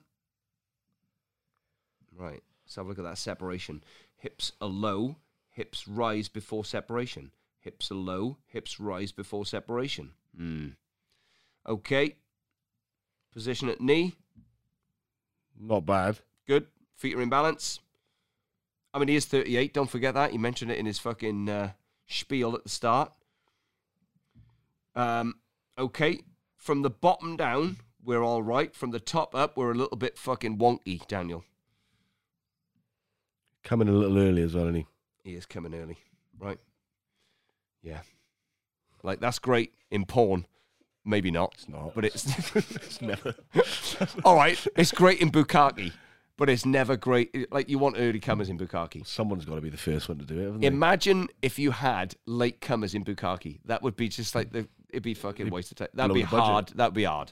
Right. 2.17 2.41
Let's 2.65 2.75
have 2.77 2.85
a 2.85 2.89
look 2.89 2.99
at 2.99 3.03
that 3.03 3.17
separation. 3.17 3.83
Hips 4.17 4.53
are 4.59 4.67
low. 4.67 5.17
Hips 5.55 5.87
rise 5.87 6.27
before 6.27 6.65
separation. 6.65 7.31
Hips 7.61 7.89
are 7.89 7.95
low. 7.95 8.35
Hips 8.45 8.77
rise 8.77 9.13
before 9.13 9.45
separation. 9.45 10.11
Hmm. 10.37 10.67
Okay. 11.65 12.17
Position 13.31 13.69
at 13.69 13.79
knee. 13.79 14.15
Not 15.57 15.85
bad. 15.85 16.19
Good. 16.45 16.67
Feet 16.97 17.15
are 17.15 17.21
in 17.21 17.29
balance. 17.29 17.79
I 18.93 18.99
mean, 18.99 19.07
he 19.07 19.15
is 19.15 19.25
38. 19.27 19.73
Don't 19.73 19.89
forget 19.89 20.13
that. 20.15 20.31
He 20.31 20.37
mentioned 20.37 20.71
it 20.71 20.77
in 20.77 20.85
his 20.85 20.99
fucking 20.99 21.47
uh, 21.47 21.71
spiel 22.05 22.53
at 22.53 22.63
the 22.63 22.69
start. 22.69 23.13
Um, 24.93 25.35
okay. 25.77 26.19
From 26.57 26.81
the 26.81 26.89
bottom 26.89 27.37
down, 27.37 27.77
we're 28.03 28.23
all 28.23 28.43
right. 28.43 28.75
From 28.75 28.91
the 28.91 28.99
top 28.99 29.33
up, 29.33 29.55
we're 29.55 29.71
a 29.71 29.75
little 29.75 29.95
bit 29.95 30.17
fucking 30.17 30.57
wonky, 30.57 31.07
Daniel. 31.07 31.45
Coming 33.63 33.87
a 33.87 33.93
little 33.93 34.17
early 34.17 34.41
as 34.41 34.53
well, 34.53 34.65
isn't 34.65 34.75
he? 34.75 34.87
He 35.25 35.33
is 35.33 35.47
coming 35.47 35.73
early, 35.73 35.97
right? 36.39 36.59
Yeah. 37.81 38.01
Like, 39.01 39.19
that's 39.19 39.39
great 39.39 39.73
in 39.89 40.05
porn. 40.05 40.45
Maybe 41.03 41.31
not. 41.31 41.55
It's 41.55 41.67
not. 41.67 41.95
But 41.95 42.05
it's. 42.05 42.25
It's 42.55 43.01
never. 43.01 43.33
all 44.23 44.35
right. 44.35 44.63
It's 44.77 44.91
great 44.91 45.21
in 45.21 45.31
Bukaki, 45.31 45.93
but 46.37 46.47
it's 46.47 46.63
never 46.63 46.95
great. 46.95 47.51
Like, 47.51 47.69
you 47.69 47.79
want 47.79 47.95
early 47.97 48.19
comers 48.19 48.49
in 48.49 48.59
Bukaki. 48.59 49.05
Someone's 49.05 49.45
got 49.45 49.55
to 49.55 49.61
be 49.61 49.69
the 49.69 49.77
first 49.77 50.07
one 50.07 50.19
to 50.19 50.25
do 50.25 50.39
it, 50.39 50.43
haven't 50.43 50.61
they? 50.61 50.67
Imagine 50.67 51.27
if 51.41 51.57
you 51.57 51.71
had 51.71 52.15
late 52.27 52.61
comers 52.61 52.93
in 52.93 53.03
Bukaki. 53.03 53.59
That 53.65 53.81
would 53.81 53.95
be 53.95 54.07
just 54.07 54.35
like 54.35 54.51
the 54.51 54.67
it'd 54.91 55.01
be 55.01 55.15
fucking 55.15 55.49
waste 55.49 55.71
of 55.71 55.77
time. 55.77 55.87
That'd 55.95 56.13
be 56.13 56.21
hard. 56.21 56.67
That'd 56.75 56.93
be 56.93 57.03
hard. 57.03 57.31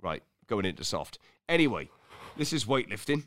Right, 0.00 0.22
going 0.46 0.66
into 0.66 0.84
soft. 0.84 1.18
Anyway, 1.48 1.90
this 2.36 2.52
is 2.52 2.64
weightlifting. 2.64 3.24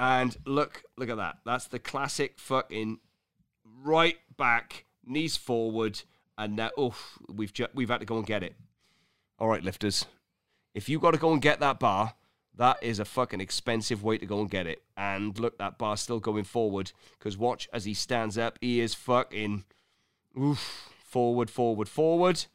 And 0.00 0.34
look, 0.46 0.82
look 0.96 1.10
at 1.10 1.18
that. 1.18 1.40
That's 1.44 1.66
the 1.66 1.78
classic 1.78 2.38
fucking 2.38 3.00
right 3.84 4.16
back, 4.38 4.86
knees 5.04 5.36
forward, 5.36 6.00
and 6.38 6.56
now 6.56 6.70
oof, 6.80 7.18
we've 7.28 7.52
ju- 7.52 7.68
we've 7.74 7.90
had 7.90 8.00
to 8.00 8.06
go 8.06 8.16
and 8.16 8.24
get 8.24 8.42
it. 8.42 8.54
All 9.38 9.48
right, 9.48 9.62
lifters. 9.62 10.06
If 10.72 10.88
you 10.88 10.98
got 11.00 11.10
to 11.10 11.18
go 11.18 11.34
and 11.34 11.42
get 11.42 11.60
that 11.60 11.78
bar, 11.78 12.14
that 12.56 12.82
is 12.82 12.98
a 12.98 13.04
fucking 13.04 13.42
expensive 13.42 14.02
way 14.02 14.16
to 14.16 14.24
go 14.24 14.40
and 14.40 14.50
get 14.50 14.66
it. 14.66 14.82
And 14.96 15.38
look, 15.38 15.58
that 15.58 15.76
bar's 15.76 16.00
still 16.00 16.18
going 16.18 16.44
forward. 16.44 16.92
Because 17.18 17.36
watch 17.36 17.68
as 17.70 17.84
he 17.84 17.92
stands 17.92 18.38
up, 18.38 18.56
he 18.62 18.80
is 18.80 18.94
fucking 18.94 19.64
oof, 20.40 20.88
forward, 21.04 21.50
forward, 21.50 21.90
forward. 21.90 22.46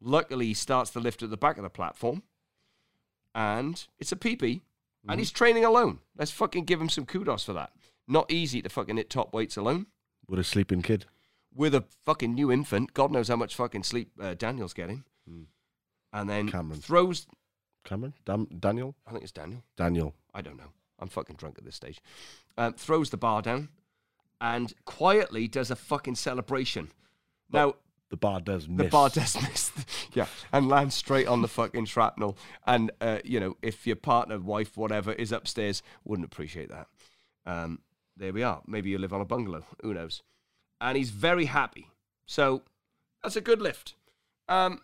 Luckily, 0.00 0.46
he 0.46 0.54
starts 0.54 0.90
the 0.90 1.00
lift 1.00 1.22
at 1.22 1.28
the 1.28 1.36
back 1.36 1.58
of 1.58 1.64
the 1.64 1.70
platform. 1.70 2.22
And 3.34 3.84
it's 3.98 4.12
a 4.12 4.16
PB. 5.04 5.10
And 5.12 5.20
he's 5.20 5.30
training 5.30 5.64
alone. 5.64 6.00
Let's 6.16 6.30
fucking 6.30 6.64
give 6.64 6.80
him 6.80 6.88
some 6.88 7.06
kudos 7.06 7.44
for 7.44 7.52
that. 7.52 7.72
Not 8.06 8.30
easy 8.30 8.62
to 8.62 8.68
fucking 8.68 8.96
hit 8.96 9.10
top 9.10 9.32
weights 9.32 9.56
alone. 9.56 9.86
With 10.28 10.38
a 10.40 10.44
sleeping 10.44 10.82
kid. 10.82 11.06
With 11.54 11.74
a 11.74 11.84
fucking 12.04 12.34
new 12.34 12.50
infant. 12.50 12.94
God 12.94 13.12
knows 13.12 13.28
how 13.28 13.36
much 13.36 13.54
fucking 13.54 13.82
sleep 13.84 14.10
uh, 14.20 14.34
Daniel's 14.34 14.74
getting. 14.74 15.04
And 16.12 16.30
then 16.30 16.48
Cameron. 16.48 16.80
throws. 16.80 17.26
Cameron? 17.84 18.14
Dam- 18.24 18.46
Daniel? 18.60 18.94
I 19.06 19.10
think 19.10 19.22
it's 19.24 19.32
Daniel. 19.32 19.62
Daniel. 19.76 20.14
I 20.32 20.42
don't 20.42 20.56
know. 20.56 20.72
I'm 20.98 21.08
fucking 21.08 21.36
drunk 21.36 21.58
at 21.58 21.64
this 21.64 21.74
stage. 21.76 22.00
Um, 22.56 22.74
throws 22.74 23.10
the 23.10 23.16
bar 23.16 23.42
down 23.42 23.68
and 24.40 24.72
quietly 24.84 25.48
does 25.48 25.70
a 25.70 25.76
fucking 25.76 26.14
celebration. 26.14 26.90
Now, 27.50 27.74
The 28.14 28.18
bar 28.18 28.40
does 28.40 28.68
miss. 28.68 28.84
the 28.84 28.90
bar 28.90 29.08
does 29.08 29.34
miss, 29.42 29.72
yeah, 30.12 30.26
and 30.52 30.68
lands 30.68 30.94
straight 30.94 31.26
on 31.26 31.42
the 31.42 31.48
fucking 31.48 31.86
shrapnel. 31.86 32.38
And, 32.64 32.92
uh, 33.00 33.18
you 33.24 33.40
know, 33.40 33.56
if 33.60 33.88
your 33.88 33.96
partner, 33.96 34.38
wife, 34.38 34.76
whatever, 34.76 35.12
is 35.12 35.32
upstairs, 35.32 35.82
wouldn't 36.04 36.26
appreciate 36.26 36.70
that. 36.70 36.86
Um, 37.44 37.80
there 38.16 38.32
we 38.32 38.44
are. 38.44 38.62
Maybe 38.68 38.90
you 38.90 38.98
live 38.98 39.12
on 39.12 39.20
a 39.20 39.24
bungalow. 39.24 39.64
Who 39.82 39.92
knows? 39.94 40.22
And 40.80 40.96
he's 40.96 41.10
very 41.10 41.46
happy. 41.46 41.88
So 42.26 42.62
that's 43.22 43.34
a 43.34 43.40
good 43.40 43.60
lift. 43.60 43.96
Um, 44.48 44.80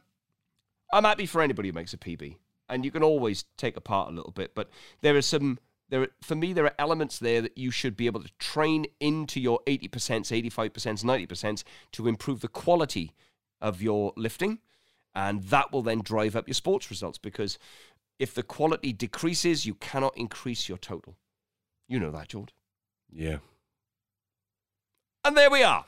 I'm 0.92 1.04
happy 1.04 1.26
for 1.26 1.40
anybody 1.40 1.68
who 1.68 1.74
makes 1.74 1.92
a 1.94 1.98
PB, 1.98 2.36
and 2.68 2.84
you 2.84 2.90
can 2.90 3.04
always 3.04 3.44
take 3.56 3.76
apart 3.76 4.10
a 4.10 4.14
little 4.14 4.32
bit. 4.32 4.56
But 4.56 4.70
there 5.02 5.16
are 5.16 5.22
some 5.22 5.60
there. 5.90 6.02
Are, 6.02 6.08
for 6.22 6.34
me, 6.34 6.52
there 6.52 6.64
are 6.64 6.74
elements 6.78 7.18
there 7.18 7.42
that 7.42 7.58
you 7.58 7.70
should 7.70 7.96
be 7.96 8.06
able 8.06 8.22
to 8.22 8.32
train 8.38 8.86
into 8.98 9.40
your 9.40 9.60
80%, 9.66 9.90
85%, 9.90 11.04
90% 11.04 11.64
to 11.92 12.08
improve 12.08 12.40
the 12.40 12.48
quality 12.48 13.12
of 13.60 13.82
your 13.82 14.12
lifting, 14.16 14.60
and 15.14 15.44
that 15.44 15.72
will 15.72 15.82
then 15.82 16.00
drive 16.00 16.34
up 16.34 16.48
your 16.48 16.54
sports 16.54 16.90
results. 16.90 17.18
Because 17.18 17.58
if 18.18 18.34
the 18.34 18.42
quality 18.42 18.92
decreases, 18.92 19.66
you 19.66 19.74
cannot 19.74 20.16
increase 20.16 20.68
your 20.68 20.78
total. 20.78 21.16
You 21.88 22.00
know 22.00 22.10
that, 22.12 22.28
George. 22.28 22.54
Yeah. 23.12 23.38
And 25.24 25.36
there 25.36 25.50
we 25.50 25.62
are. 25.62 25.84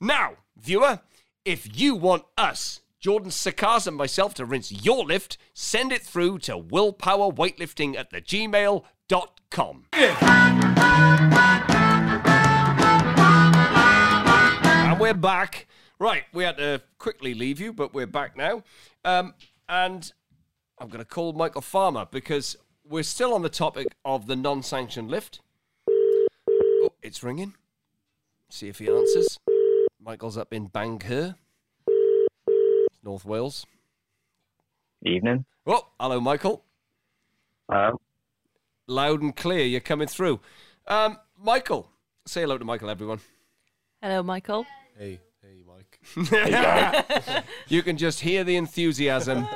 Now, 0.00 0.34
viewer, 0.56 1.00
if 1.44 1.78
you 1.78 1.94
want 1.94 2.24
us, 2.36 2.80
Jordan 3.04 3.28
Sakkas 3.28 3.86
and 3.86 3.98
myself, 3.98 4.32
to 4.32 4.46
rinse 4.46 4.72
your 4.72 5.04
lift, 5.04 5.36
send 5.52 5.92
it 5.92 6.00
through 6.00 6.38
to 6.38 6.56
willpowerweightlifting 6.56 7.96
at 7.96 8.08
the 8.08 8.22
gmail.com. 8.22 9.84
And 14.72 14.98
we're 14.98 15.12
back. 15.12 15.66
Right, 15.98 16.22
we 16.32 16.44
had 16.44 16.56
to 16.56 16.80
quickly 16.96 17.34
leave 17.34 17.60
you, 17.60 17.74
but 17.74 17.92
we're 17.92 18.06
back 18.06 18.38
now. 18.38 18.62
Um, 19.04 19.34
and 19.68 20.10
I'm 20.78 20.88
going 20.88 21.04
to 21.04 21.04
call 21.04 21.34
Michael 21.34 21.60
Farmer 21.60 22.06
because 22.10 22.56
we're 22.88 23.02
still 23.02 23.34
on 23.34 23.42
the 23.42 23.50
topic 23.50 23.88
of 24.06 24.26
the 24.26 24.34
non 24.34 24.62
sanctioned 24.62 25.10
lift. 25.10 25.42
Oh, 25.90 26.94
it's 27.02 27.22
ringing. 27.22 27.52
See 28.48 28.68
if 28.68 28.78
he 28.78 28.88
answers. 28.88 29.38
Michael's 30.00 30.38
up 30.38 30.54
in 30.54 30.68
Bangor, 30.68 31.36
North 33.04 33.24
Wales. 33.24 33.66
Evening. 35.04 35.44
Oh, 35.66 35.88
hello, 36.00 36.20
Michael. 36.20 36.64
Hello. 37.70 38.00
Loud 38.86 39.22
and 39.22 39.34
clear, 39.36 39.64
you're 39.64 39.80
coming 39.80 40.08
through. 40.08 40.40
Um, 40.86 41.18
Michael, 41.42 41.90
say 42.26 42.42
hello 42.42 42.58
to 42.58 42.64
Michael, 42.64 42.90
everyone. 42.90 43.20
Hello, 44.02 44.22
Michael. 44.22 44.66
Hey. 44.98 45.20
Hey, 45.42 45.62
Mike. 45.66 47.44
you 47.68 47.82
can 47.82 47.96
just 47.98 48.20
hear 48.20 48.44
the 48.44 48.56
enthusiasm 48.56 49.46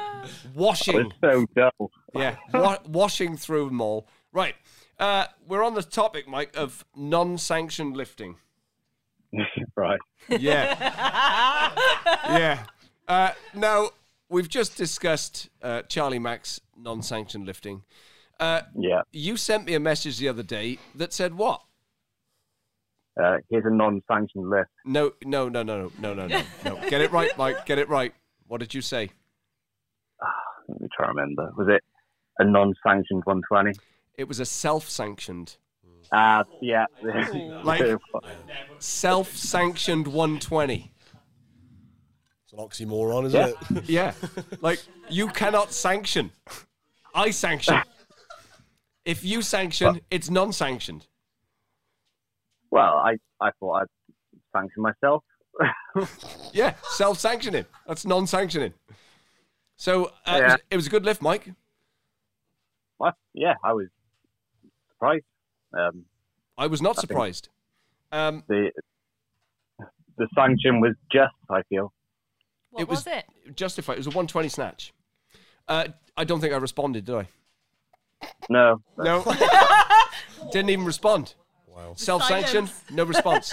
washing, 0.55 1.11
So 1.23 1.47
dull. 1.57 1.91
yeah, 2.15 2.37
wa- 2.53 2.79
washing 2.87 3.37
through 3.39 3.69
them 3.69 3.81
all. 3.81 4.07
Right, 4.33 4.55
uh, 4.99 5.27
we're 5.47 5.63
on 5.65 5.73
the 5.75 5.83
topic, 5.83 6.29
Mike, 6.29 6.55
of 6.57 6.85
non-sanctioned 6.95 7.97
lifting. 7.97 8.37
right. 9.77 9.99
Yeah, 10.29 11.73
yeah. 12.29 12.65
Uh, 13.09 13.31
now 13.55 13.89
we've 14.29 14.49
just 14.49 14.77
discussed 14.77 15.49
uh, 15.63 15.83
Charlie 15.83 16.19
Mack's 16.19 16.61
non-sanctioned 16.77 17.47
lifting. 17.47 17.83
Uh, 18.39 18.63
Yeah. 18.77 19.03
you 19.13 19.37
sent 19.37 19.65
me 19.65 19.75
a 19.75 19.81
message 19.81 20.19
the 20.19 20.29
other 20.29 20.43
day 20.43 20.79
that 20.95 21.13
said 21.13 21.35
what? 21.35 21.63
Uh, 23.21 23.39
here's 23.51 23.65
a 23.65 23.71
non-sanctioned 23.71 24.49
lift. 24.49 24.71
No, 24.85 25.13
no, 25.25 25.49
no, 25.49 25.63
no, 25.63 25.91
no, 25.99 26.15
no, 26.15 26.27
no, 26.27 26.43
no. 26.65 26.77
Get 26.89 27.01
it 27.01 27.11
right, 27.11 27.37
Mike. 27.37 27.67
Get 27.67 27.79
it 27.79 27.89
right. 27.89 28.15
What 28.47 28.59
did 28.61 28.75
you 28.75 28.81
say? 28.83 29.11
Let 30.69 30.81
me 30.81 30.89
try 30.95 31.07
to 31.07 31.13
remember. 31.13 31.51
Was 31.57 31.67
it 31.69 31.83
a 32.39 32.45
non-sanctioned 32.45 33.25
120? 33.25 33.73
It 34.17 34.29
was 34.29 34.39
a 34.39 34.45
self-sanctioned, 34.45 35.57
Ah, 36.13 36.45
yeah. 36.61 36.87
Like- 37.65 37.83
self-sanctioned 38.79 40.07
120. 40.09 40.93
It's 42.59 42.81
an 42.81 42.89
oxymoron, 42.89 43.27
isn't 43.27 43.41
Yeah. 43.41 43.79
it? 43.79 43.89
Yeah, 43.89 44.13
like 44.61 44.81
you 45.09 45.29
cannot 45.29 45.73
sanction. 45.73 46.31
I 47.15 47.31
sanction. 47.31 47.81
If 49.05 49.25
you 49.25 49.41
sanction, 49.41 50.03
it's 50.11 50.29
non-sanctioned. 50.29 51.07
well, 52.71 52.97
I, 52.99 53.17
I 53.41 53.51
thought 53.59 53.83
I'd 53.83 53.87
sanction 54.55 54.83
myself. 54.83 55.25
Yeah, 56.53 56.75
self-sanctioning. 56.91 57.65
That's 57.87 58.05
non-sanctioning. 58.05 58.75
So 59.77 60.13
uh, 60.27 60.37
it, 60.37 60.43
was, 60.43 60.57
it 60.73 60.77
was 60.77 60.87
a 60.89 60.91
good 60.91 61.05
lift, 61.07 61.23
Mike. 61.23 61.51
What? 62.99 63.15
Yeah, 63.33 63.55
I 63.65 63.73
was 63.73 63.87
surprised. 64.93 65.25
Um, 65.73 66.05
I 66.59 66.67
was 66.67 66.83
not 66.83 66.99
I 66.99 67.01
surprised. 67.01 67.49
Um, 68.13 68.45
the 68.47 68.71
the 70.19 70.29
sanction 70.35 70.81
was 70.83 70.95
just. 71.11 71.33
I 71.49 71.63
feel. 71.71 71.93
What 72.71 72.83
It 72.83 72.89
was- 72.89 73.05
was, 73.05 73.07
it? 73.07 73.57
justified. 73.57 73.95
It 73.95 73.99
was 73.99 74.07
a 74.07 74.11
120 74.11 74.49
snatch. 74.49 74.93
Uh, 75.67 75.89
I 76.17 76.25
don't 76.25 76.41
think 76.41 76.53
I 76.53 76.57
responded, 76.57 77.05
did 77.05 77.15
I? 77.15 77.29
No. 78.49 78.81
No. 78.97 79.23
Didn't 80.53 80.71
even 80.71 80.85
respond. 80.85 81.35
Wow. 81.67 81.93
Self-sanctioned, 81.97 82.71
no 82.91 83.05
response. 83.05 83.53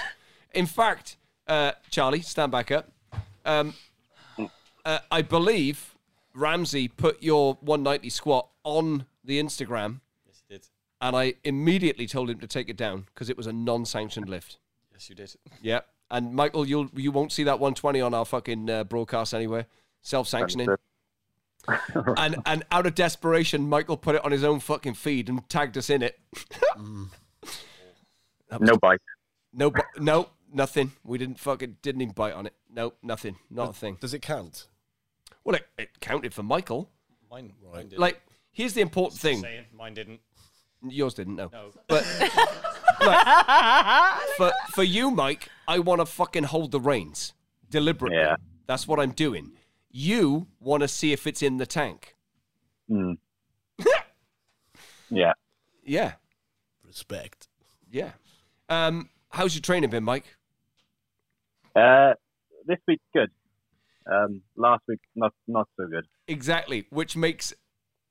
In 0.54 0.65
fact, 0.65 1.17
uh, 1.47 1.73
Charlie, 1.89 2.21
stand 2.21 2.51
back 2.51 2.71
up. 2.71 2.91
Um, 3.45 3.73
uh, 4.86 4.99
I 5.12 5.21
believe 5.21 5.95
Ramsey 6.34 6.88
put 6.88 7.21
your 7.21 7.56
190 7.62 8.10
squat 8.10 8.47
on 8.63 9.06
the 9.23 9.41
Instagram, 9.41 9.99
Yes, 10.25 10.41
you 10.49 10.58
did. 10.58 10.67
and 11.01 11.15
I 11.15 11.36
immediately 11.43 12.08
told 12.08 12.30
him 12.30 12.39
to 12.39 12.47
take 12.47 12.69
it 12.69 12.78
down 12.78 13.06
because 13.13 13.30
it 13.30 13.38
was 13.38 13.45
a 13.47 13.54
non-sanctioned 13.54 14.28
lift. 14.30 14.58
Yes, 14.91 15.10
you 15.10 15.15
did. 15.15 15.36
Yeah. 15.62 15.82
And 16.11 16.33
Michael, 16.33 16.67
you'll 16.67 16.89
you 16.95 17.11
won't 17.11 17.31
see 17.31 17.43
that 17.43 17.59
120 17.59 17.99
on 18.01 18.13
our 18.13 18.25
fucking 18.25 18.69
uh, 18.69 18.83
broadcast 18.83 19.33
anywhere. 19.33 19.65
Self-sanctioning. 20.01 20.69
and 22.17 22.35
and 22.45 22.63
out 22.71 22.85
of 22.85 22.93
desperation, 22.95 23.67
Michael 23.67 23.97
put 23.97 24.15
it 24.15 24.23
on 24.23 24.31
his 24.31 24.43
own 24.43 24.59
fucking 24.59 24.93
feed 24.93 25.29
and 25.29 25.47
tagged 25.49 25.77
us 25.77 25.89
in 25.89 26.01
it. 26.01 26.19
No 28.59 28.77
bite. 28.77 29.01
No, 29.53 29.71
bu- 29.71 29.81
no, 29.99 30.29
nothing. 30.53 30.91
We 31.03 31.17
didn't 31.17 31.39
fucking 31.39 31.77
didn't 31.81 32.01
even 32.01 32.13
bite 32.13 32.33
on 32.33 32.45
it. 32.45 32.53
No, 32.69 32.93
nothing. 33.01 33.37
Not 33.49 33.69
a 33.71 33.73
thing. 33.73 33.97
Does 33.99 34.13
it 34.13 34.21
count? 34.21 34.67
Well, 35.43 35.55
it, 35.55 35.67
it 35.77 35.99
counted 35.99 36.33
for 36.33 36.43
Michael. 36.43 36.89
Mine, 37.29 37.53
mine 37.73 37.89
did. 37.89 37.99
Like, 37.99 38.21
here's 38.51 38.73
the 38.73 38.81
important 38.81 39.19
thing. 39.19 39.41
saying, 39.41 39.65
mine 39.75 39.93
didn't. 39.93 40.21
Yours 40.87 41.15
didn't, 41.15 41.35
no. 41.35 41.49
No. 41.51 41.71
But 41.87 42.05
look, 43.01 44.35
for 44.37 44.51
for 44.73 44.83
you, 44.83 45.09
Mike, 45.09 45.49
I 45.67 45.80
want 45.80 46.01
to 46.01 46.06
fucking 46.06 46.43
hold 46.43 46.71
the 46.71 46.80
reins 46.80 47.34
deliberately. 47.69 48.17
Yeah. 48.17 48.36
That's 48.67 48.88
what 48.88 48.99
I'm 48.99 49.12
doing. 49.12 49.51
You 49.91 50.47
want 50.60 50.82
to 50.82 50.88
see 50.88 51.13
if 51.13 51.25
it's 51.28 51.41
in 51.41 51.58
the 51.58 51.65
tank. 51.65 52.15
Mm. 52.89 53.17
yeah. 55.10 55.34
Yeah, 55.84 56.13
Respect. 56.86 57.47
yeah. 57.91 58.12
Um, 58.69 59.10
how's 59.30 59.54
your 59.54 59.62
training 59.62 59.91
been, 59.91 60.04
Mike? 60.04 60.36
Uh, 61.75 62.13
this 62.65 62.80
week's 62.88 63.04
good. 63.13 63.30
Um, 64.12 64.41
last 64.56 64.82
week 64.88 64.99
not 65.15 65.34
not 65.47 65.67
so 65.78 65.88
good. 65.88 66.06
Exactly, 66.28 66.86
which 66.89 67.15
makes 67.15 67.54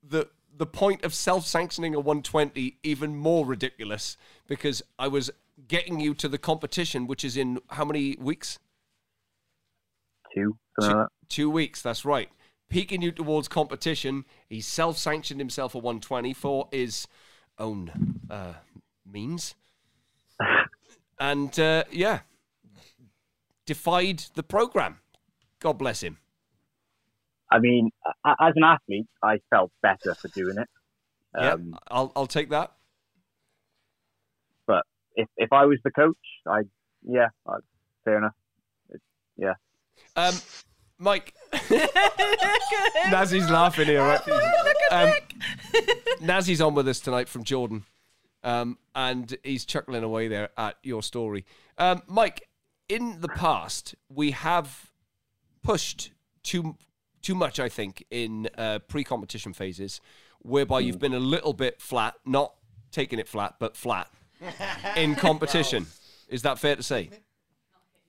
the 0.03 0.29
the 0.57 0.65
point 0.65 1.03
of 1.03 1.13
self-sanctioning 1.13 1.93
a 1.95 1.99
120 1.99 2.77
even 2.83 3.15
more 3.15 3.45
ridiculous 3.45 4.15
because 4.47 4.81
I 4.97 5.09
was 5.09 5.29
getting 5.67 5.99
you 5.99 6.13
to 6.15 6.27
the 6.27 6.37
competition, 6.37 7.07
which 7.07 7.23
is 7.23 7.37
in 7.37 7.59
how 7.69 7.85
many 7.85 8.15
weeks? 8.19 8.59
Two. 10.33 10.57
Like 10.77 11.07
Two 11.29 11.49
weeks. 11.49 11.81
That's 11.81 12.05
right. 12.05 12.29
Peaking 12.69 13.01
you 13.01 13.11
towards 13.11 13.47
competition. 13.47 14.25
He 14.49 14.61
self-sanctioned 14.61 15.39
himself 15.39 15.75
a 15.75 15.77
120 15.77 16.33
for 16.33 16.67
his 16.71 17.07
own 17.57 18.19
uh, 18.29 18.53
means, 19.09 19.55
and 21.19 21.57
uh, 21.59 21.83
yeah, 21.91 22.21
defied 23.65 24.23
the 24.35 24.43
program. 24.43 24.99
God 25.59 25.73
bless 25.77 26.01
him. 26.01 26.17
I 27.51 27.59
mean, 27.59 27.91
as 28.25 28.53
an 28.55 28.63
athlete, 28.63 29.07
I 29.23 29.39
felt 29.49 29.71
better 29.81 30.15
for 30.15 30.27
doing 30.29 30.57
it. 30.57 30.67
yeah, 31.37 31.53
Um, 31.53 31.77
I'll 31.89 32.11
I'll 32.15 32.27
take 32.27 32.49
that. 32.49 32.74
But 35.15 35.21
if 35.21 35.27
if 35.37 35.53
I 35.53 35.65
was 35.65 35.79
the 35.83 35.91
coach, 35.91 36.17
I 36.47 36.61
yeah, 37.03 37.27
i 37.47 37.55
fair 38.03 38.17
enough. 38.17 38.33
It, 38.89 39.01
yeah. 39.37 39.53
Um, 40.15 40.33
Mike, 40.97 41.33
Nazih's 43.07 43.49
laughing 43.49 43.87
here, 43.87 44.01
right? 44.01 44.21
Um, 44.91 45.13
Nazih's 46.21 46.61
on 46.61 46.73
with 46.73 46.87
us 46.87 46.99
tonight 46.99 47.27
from 47.27 47.43
Jordan, 47.43 47.83
um, 48.43 48.77
and 48.93 49.37
he's 49.43 49.65
chuckling 49.65 50.03
away 50.03 50.27
there 50.27 50.49
at 50.57 50.77
your 50.83 51.03
story. 51.03 51.45
Um, 51.77 52.01
Mike, 52.07 52.47
in 52.87 53.19
the 53.19 53.27
past, 53.27 53.95
we 54.09 54.31
have 54.31 54.91
pushed 55.63 56.11
too 56.43 56.77
too 57.21 57.35
much, 57.35 57.59
I 57.59 57.69
think, 57.69 58.05
in 58.11 58.47
uh, 58.55 58.79
pre-competition 58.87 59.53
phases, 59.53 59.99
whereby 60.43 60.79
you've 60.79 60.99
been 60.99 61.15
a 61.15 61.19
little 61.19 61.53
bit 61.53 61.81
flat, 61.81 62.13
not 62.23 62.53
taking 62.91 63.17
it 63.17 63.27
flat, 63.27 63.55
but 63.59 63.75
flat 63.75 64.09
in 64.95 65.15
competition. 65.15 65.87
Is 66.29 66.41
that 66.43 66.59
fair 66.59 66.75
to 66.75 66.83
say? 66.83 67.09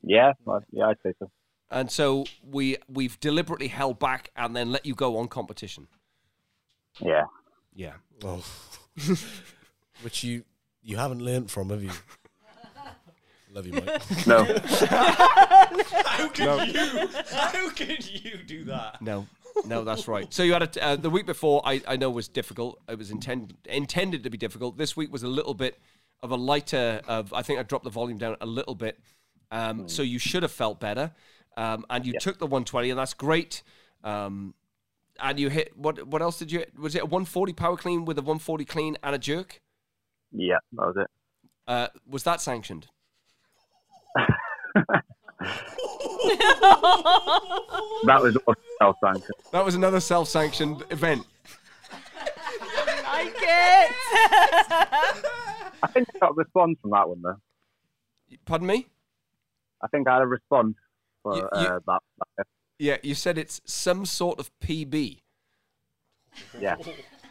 Yeah, 0.03 0.33
yeah, 0.73 0.87
I'd 0.89 0.97
say 1.03 1.13
so. 1.19 1.31
and 1.71 1.91
so 1.91 2.25
we 2.43 2.77
we've 2.89 3.19
deliberately 3.21 3.69
held 3.69 3.99
back 3.99 4.31
and 4.37 4.55
then 4.55 4.71
let 4.73 4.87
you 4.87 4.95
go 4.95 5.17
on 5.19 5.29
competition. 5.29 5.89
Yeah. 7.01 7.25
Yeah. 7.75 7.95
Oh. 8.25 8.45
Which 10.03 10.23
you 10.25 10.45
you 10.83 10.97
haven't 10.97 11.21
learnt 11.23 11.51
from, 11.51 11.71
have 11.71 11.83
you? 11.83 11.91
Love 13.53 13.67
you, 13.67 13.73
Mike. 13.73 14.27
No. 14.27 14.45
How 14.45 16.29
can 16.29 16.69
you? 16.69 17.09
How 17.31 17.71
can 17.71 17.97
you 18.03 18.37
do 18.47 18.65
that? 18.65 19.01
No. 19.01 19.27
No, 19.65 19.85
that's 19.85 20.07
right. 20.07 20.33
So 20.33 20.43
you 20.43 20.53
had 20.53 20.63
a, 20.77 20.85
uh, 20.85 20.97
the 20.97 21.09
week 21.09 21.25
before. 21.25 21.63
I, 21.65 21.81
I 21.89 21.97
know 21.97 22.11
was 22.11 22.29
difficult. 22.29 22.79
It 22.89 22.99
was 22.99 23.11
intended 23.11 23.57
intended 23.65 24.23
to 24.25 24.31
be 24.31 24.37
difficult. 24.37 24.77
This 24.77 24.97
week 24.97 25.11
was 25.11 25.23
a 25.23 25.29
little 25.29 25.55
bit 25.55 25.79
of 26.23 26.31
a 26.31 26.37
lighter. 26.37 27.01
Of 27.07 27.33
I 27.33 27.43
think 27.43 27.59
I 27.59 27.63
dropped 27.63 27.85
the 27.85 27.91
volume 27.91 28.19
down 28.19 28.37
a 28.41 28.47
little 28.47 28.75
bit. 28.75 28.99
Um, 29.51 29.89
so 29.89 30.03
you 30.03 30.19
should 30.19 30.43
have 30.43 30.53
felt 30.53 30.81
better. 30.81 31.13
Um, 31.57 31.87
and 31.89 32.05
you 32.05 32.15
took 32.19 32.39
the 32.39 32.47
120, 32.47 32.91
and 32.91 32.99
that's 32.99 33.15
great. 33.15 33.63
Um, 34.05 34.55
and 35.21 35.41
you 35.41 35.49
hit 35.49 35.77
what? 35.77 36.07
What 36.07 36.21
else 36.23 36.39
did 36.39 36.53
you? 36.53 36.61
hit? 36.61 36.79
Was 36.79 36.95
it 36.95 37.03
a 37.03 37.07
140 37.07 37.53
power 37.53 37.77
clean 37.77 38.05
with 38.05 38.19
a 38.19 38.23
140 38.23 38.65
clean 38.65 38.97
and 39.03 39.15
a 39.15 39.19
jerk? 39.19 39.61
Yeah, 40.33 40.59
that 40.73 40.87
was 40.87 40.97
it. 40.97 41.11
Uh, 41.67 41.89
was 42.07 42.23
that 42.25 42.41
sanctioned? 42.41 42.89
That 48.05 48.23
was 48.23 48.37
self-sanctioned. 48.79 49.35
That 49.53 49.65
was 49.65 49.75
another 49.75 50.01
self-sanctioned 50.01 50.85
event. 50.91 51.27
I 53.07 53.25
like 53.25 53.37
it. 55.23 55.43
I 55.89 55.93
think 55.93 56.09
I 56.15 56.19
got 56.19 56.31
a 56.31 56.35
response 56.35 56.79
from 56.83 56.91
that 56.91 57.09
one 57.09 57.23
though. 57.23 57.37
Pardon 58.45 58.67
me? 58.67 58.87
I 59.83 59.89
think 59.89 60.09
I 60.09 60.15
had 60.15 60.23
a 60.23 60.27
response 60.27 60.75
for 61.23 61.37
You- 61.37 61.41
you- 61.43 61.49
uh, 61.69 61.81
that, 61.87 62.01
that. 62.37 62.47
Yeah, 62.79 62.97
you 63.03 63.15
said 63.15 63.39
it's 63.39 63.61
some 63.65 64.05
sort 64.05 64.39
of 64.39 64.51
PB. 64.61 65.21
Yeah. 66.61 66.77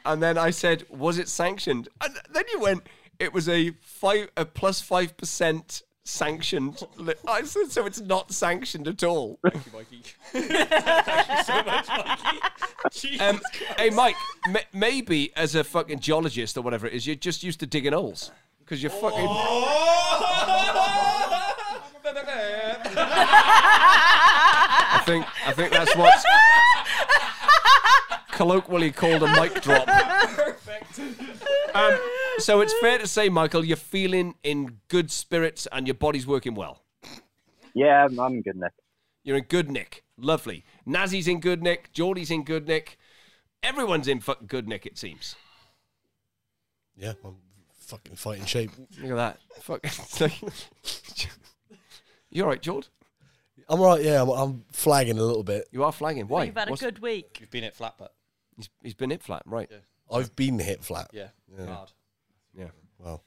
And 0.05 0.21
then 0.23 0.37
I 0.37 0.49
said, 0.51 0.85
was 0.89 1.17
it 1.19 1.27
sanctioned? 1.29 1.87
And 2.01 2.15
then 2.31 2.43
you 2.51 2.59
went, 2.59 2.87
it 3.19 3.31
was 3.33 3.47
a 3.49 3.71
five 3.81 4.29
a 4.37 4.45
plus 4.45 4.81
five 4.81 5.15
percent 5.17 5.83
sanctioned. 6.03 6.81
li- 6.97 7.13
I 7.27 7.43
said 7.43 7.71
so. 7.71 7.85
It's 7.85 8.01
not 8.01 8.31
sanctioned 8.31 8.87
at 8.87 9.03
all. 9.03 9.39
Thank 9.47 9.65
you, 9.65 9.71
Mikey. 9.73 10.01
Thank 10.31 11.27
you 11.29 11.43
so 11.43 11.63
much, 11.63 11.87
Mikey. 11.87 12.39
Jesus 12.91 13.21
Um, 13.21 13.41
hey, 13.77 13.89
Mike, 13.91 14.15
m- 14.47 14.57
maybe 14.73 15.31
as 15.35 15.53
a 15.55 15.63
fucking 15.63 15.99
geologist 15.99 16.57
or 16.57 16.61
whatever 16.61 16.87
it 16.87 16.93
is, 16.93 17.05
you're 17.07 17.15
just 17.15 17.43
used 17.43 17.59
to 17.59 17.67
digging 17.67 17.93
holes 17.93 18.31
because 18.65 18.81
you're 18.81 18.89
fucking. 18.89 19.27
I 24.97 25.03
think 25.05 25.25
I 25.45 25.51
think 25.53 25.71
that's 25.71 25.95
what's 25.95 26.25
colloquially 28.31 28.91
called 28.91 29.21
a 29.23 29.27
mic 29.39 29.61
drop. 29.61 29.87
Um, 31.75 31.97
so 32.37 32.61
it's 32.61 32.73
fair 32.79 32.97
to 32.97 33.05
say, 33.07 33.29
Michael, 33.29 33.63
you're 33.63 33.77
feeling 33.77 34.35
in 34.43 34.79
good 34.87 35.11
spirits 35.11 35.67
and 35.71 35.87
your 35.87 35.93
body's 35.93 36.25
working 36.25 36.55
well. 36.55 36.81
Yeah, 37.73 38.05
I'm, 38.05 38.19
I'm 38.19 38.41
good, 38.41 38.55
Nick. 38.55 38.71
You're 39.23 39.37
in 39.37 39.43
good 39.43 39.69
nick. 39.69 40.03
Lovely. 40.17 40.63
Nazih's 40.87 41.27
in 41.27 41.41
good 41.41 41.61
nick. 41.61 41.91
Geordie's 41.91 42.31
in 42.31 42.43
good 42.45 42.67
nick. 42.67 42.97
Everyone's 43.61 44.07
in 44.07 44.21
fucking 44.21 44.47
good 44.47 44.67
nick, 44.67 44.85
it 44.85 44.97
seems. 44.97 45.35
Yeah, 46.95 47.13
I'm 47.23 47.35
fucking 47.89 48.15
fighting 48.15 48.45
shape. 48.45 48.71
Look 49.01 49.11
at 49.11 49.15
that. 49.15 49.39
Fuck. 49.61 49.79
it's 49.83 50.21
like- 50.21 50.41
you 52.29 52.43
all 52.43 52.49
right, 52.49 52.61
George? 52.61 52.87
I'm 53.69 53.79
all 53.79 53.87
right. 53.95 54.03
Yeah, 54.03 54.21
I'm, 54.21 54.29
I'm 54.29 54.65
flagging 54.71 55.17
a 55.17 55.23
little 55.23 55.43
bit. 55.43 55.67
You 55.71 55.83
are 55.83 55.91
flagging. 55.91 56.27
Why? 56.27 56.43
You've 56.45 56.55
had 56.57 56.69
a 56.69 56.75
good 56.75 56.99
week. 56.99 57.37
You've 57.39 57.49
been 57.51 57.63
at 57.63 57.75
flat, 57.75 57.95
but 57.97 58.13
He's, 58.57 58.69
he's 58.83 58.93
been 58.93 59.09
hit 59.09 59.21
flat, 59.23 59.41
right? 59.45 59.69
I've 60.11 60.35
been 60.35 60.59
hit 60.59 60.83
flat. 60.83 61.09
yeah, 61.13 61.29
Yeah. 61.57 61.65
hard. 61.65 61.91
Yeah. 62.57 62.69
Well, 62.99 63.23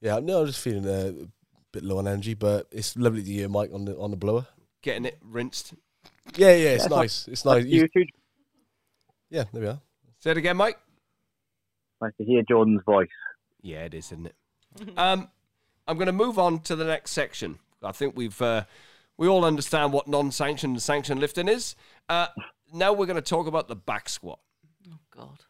yeah, 0.00 0.20
no, 0.20 0.40
I'm 0.40 0.46
just 0.46 0.60
feeling 0.60 0.86
uh, 0.86 1.12
a 1.24 1.26
bit 1.72 1.82
low 1.82 1.98
on 1.98 2.06
energy, 2.08 2.34
but 2.34 2.66
it's 2.70 2.96
lovely 2.96 3.22
to 3.22 3.30
hear 3.30 3.48
Mike 3.48 3.70
on 3.74 3.84
the 3.84 3.96
on 3.98 4.10
the 4.10 4.16
blower. 4.16 4.46
Getting 4.82 5.04
it 5.06 5.18
rinsed. 5.22 5.74
Yeah, 6.36 6.54
yeah, 6.54 6.68
it's 6.70 6.88
nice. 6.88 7.28
It's 7.28 7.44
nice. 7.44 7.64
You- 7.66 7.88
You 7.94 8.06
yeah, 9.30 9.44
there 9.52 9.62
we 9.62 9.68
are. 9.68 9.80
Say 10.20 10.30
it 10.30 10.36
again, 10.38 10.56
Mike. 10.56 10.78
Nice 12.00 12.12
to 12.18 12.24
hear 12.24 12.42
Jordan's 12.48 12.82
voice. 12.86 13.08
Yeah, 13.64 13.84
it 13.84 13.94
is, 13.94 14.12
isn't 14.12 14.26
it? 14.26 14.34
um, 14.98 15.28
I'm 15.88 15.96
going 15.96 16.06
to 16.06 16.12
move 16.12 16.38
on 16.38 16.60
to 16.60 16.76
the 16.76 16.84
next 16.84 17.12
section. 17.12 17.58
I 17.82 17.92
think 17.92 18.14
we've 18.16 18.40
uh, 18.42 18.64
we 19.16 19.26
all 19.26 19.44
understand 19.44 19.92
what 19.92 20.06
non-sanctioned 20.06 20.74
and 20.74 20.82
sanctioned 20.82 21.20
lifting 21.20 21.48
is. 21.48 21.74
Uh, 22.08 22.26
now 22.72 22.92
we're 22.92 23.06
going 23.06 23.16
to 23.16 23.22
talk 23.22 23.46
about 23.46 23.68
the 23.68 23.76
back 23.76 24.08
squat. 24.08 24.38
Oh 24.88 24.98
God. 25.10 25.40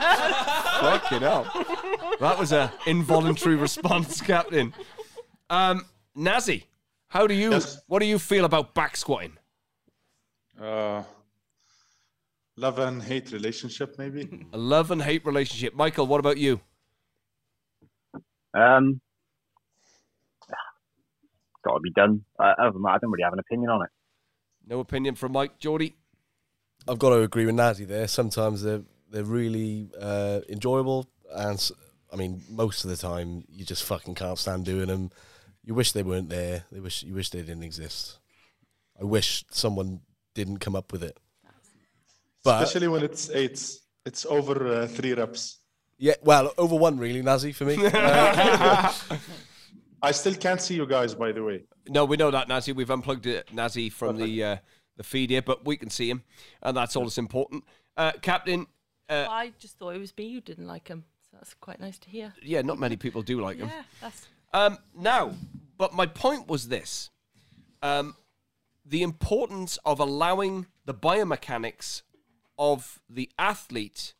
Fucking 0.00 1.20
hell. 1.20 1.44
That 2.20 2.38
was 2.38 2.52
a 2.52 2.72
involuntary 2.86 3.56
response, 3.56 4.20
Captain. 4.22 4.72
Um, 5.50 5.84
Nazih, 6.16 6.64
how 7.08 7.26
do 7.26 7.34
you 7.34 7.50
Yes. 7.50 7.80
what 7.86 7.98
do 8.00 8.06
you 8.06 8.18
feel 8.18 8.44
about 8.44 8.74
back 8.74 8.96
squatting? 8.96 9.36
Uh, 10.60 11.02
love 12.60 12.78
and 12.78 13.02
hate 13.02 13.32
relationship, 13.32 13.96
maybe. 13.98 14.46
A 14.52 14.58
love 14.58 14.90
and 14.90 15.02
hate 15.02 15.24
relationship. 15.24 15.74
Michael, 15.74 16.06
what 16.06 16.20
about 16.20 16.36
you? 16.36 16.60
Um, 18.52 19.00
got 21.64 21.74
to 21.74 21.80
be 21.80 21.90
done. 21.90 22.24
Uh, 22.38 22.52
other 22.58 22.72
than 22.72 22.82
that, 22.82 22.90
I 22.90 22.98
don't 22.98 23.10
really 23.10 23.24
have 23.24 23.32
an 23.32 23.38
opinion 23.38 23.70
on 23.70 23.82
it. 23.82 23.90
No 24.66 24.80
opinion 24.80 25.14
from 25.14 25.32
Mike, 25.32 25.58
Geordie. 25.58 25.96
I've 26.88 26.98
got 26.98 27.10
to 27.10 27.22
agree 27.22 27.46
with 27.46 27.54
Nazih 27.54 27.86
there. 27.86 28.08
Sometimes 28.08 28.62
they're 28.62 28.82
they're 29.10 29.24
really 29.24 29.88
uh, 30.00 30.40
enjoyable, 30.48 31.08
and 31.34 31.70
I 32.12 32.16
mean, 32.16 32.42
most 32.48 32.84
of 32.84 32.90
the 32.90 32.96
time 32.96 33.44
you 33.50 33.64
just 33.64 33.84
fucking 33.84 34.14
can't 34.14 34.38
stand 34.38 34.64
doing 34.64 34.86
them. 34.86 35.10
You 35.64 35.74
wish 35.74 35.92
they 35.92 36.02
weren't 36.02 36.30
there. 36.30 36.64
They 36.72 36.80
wish 36.80 37.02
you 37.02 37.14
wish 37.14 37.30
they 37.30 37.40
didn't 37.40 37.64
exist. 37.64 38.18
I 39.00 39.04
wish 39.04 39.44
someone 39.50 40.00
didn't 40.34 40.58
come 40.58 40.76
up 40.76 40.92
with 40.92 41.02
it. 41.02 41.18
But 42.44 42.62
Especially 42.62 42.88
when 42.88 43.02
it's 43.04 43.30
eight. 43.30 43.60
It's 44.06 44.24
over 44.26 44.66
uh, 44.82 44.86
three 44.86 45.12
reps. 45.12 45.58
yeah, 45.98 46.14
well, 46.22 46.52
over 46.56 46.74
one 46.76 46.98
really, 46.98 47.22
Nazih 47.22 47.54
for 47.54 47.64
me. 47.66 47.76
Uh, 47.92 48.92
I 50.02 50.12
still 50.12 50.34
can't 50.34 50.60
see 50.62 50.74
you 50.76 50.86
guys, 50.86 51.14
by 51.14 51.30
the 51.32 51.42
way. 51.44 51.64
No, 51.86 52.06
we 52.06 52.16
know 52.16 52.30
that, 52.30 52.48
Nazih. 52.48 52.74
We've 52.74 52.88
unplugged 52.90 53.26
it, 53.26 53.48
Nazih 53.54 53.92
from 53.92 54.16
the 54.16 54.42
uh, 54.44 54.56
the 54.96 55.02
feed 55.02 55.28
here, 55.28 55.42
but 55.42 55.66
we 55.66 55.76
can 55.76 55.90
see 55.90 56.08
him, 56.08 56.22
and 56.62 56.74
that's 56.74 56.96
all 56.96 57.02
that's 57.04 57.18
important. 57.18 57.64
Uh, 57.98 58.12
Captain, 58.22 58.66
uh, 59.10 59.26
I 59.28 59.52
just 59.58 59.78
thought 59.78 59.94
it 59.94 59.98
was 59.98 60.16
me 60.16 60.32
who 60.32 60.40
didn't 60.40 60.66
like 60.66 60.88
him. 60.88 61.04
So 61.30 61.36
that's 61.36 61.52
quite 61.54 61.80
nice 61.80 61.98
to 61.98 62.08
hear. 62.08 62.32
yeah, 62.42 62.62
not 62.62 62.78
many 62.78 62.96
people 62.96 63.20
do 63.20 63.42
like 63.42 63.58
him. 63.58 63.68
Yeah, 63.68 63.82
that's 64.00 64.26
Um, 64.54 64.78
now, 64.96 65.34
but 65.76 65.92
my 65.92 66.06
point 66.06 66.48
was 66.48 66.68
this: 66.68 67.10
um, 67.82 68.16
the 68.86 69.02
importance 69.02 69.78
of 69.84 70.00
allowing 70.00 70.66
the 70.86 70.94
biomechanics 70.94 72.02
of 72.60 73.00
the 73.08 73.28
athlete 73.38 74.14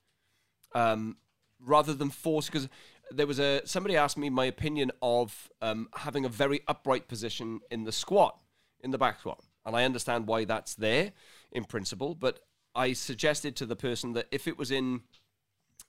um, 0.74 1.18
rather 1.60 1.94
than 1.94 2.10
force. 2.10 2.46
Because 2.46 2.68
there 3.12 3.26
was 3.26 3.38
a 3.38 3.60
somebody 3.64 3.96
asked 3.96 4.16
me 4.16 4.30
my 4.30 4.46
opinion 4.46 4.90
of 5.02 5.50
um, 5.62 5.88
having 5.94 6.24
a 6.24 6.28
very 6.28 6.62
upright 6.66 7.06
position 7.06 7.60
in 7.70 7.84
the 7.84 7.92
squat, 7.92 8.36
in 8.80 8.90
the 8.90 8.98
back 8.98 9.20
squat, 9.20 9.44
and 9.64 9.76
I 9.76 9.84
understand 9.84 10.26
why 10.26 10.44
that's 10.44 10.74
there 10.74 11.12
in 11.52 11.64
principle. 11.64 12.14
But 12.16 12.40
I 12.74 12.94
suggested 12.94 13.54
to 13.56 13.66
the 13.66 13.76
person 13.76 14.14
that 14.14 14.26
if 14.32 14.48
it 14.48 14.58
was 14.58 14.70
in 14.70 15.02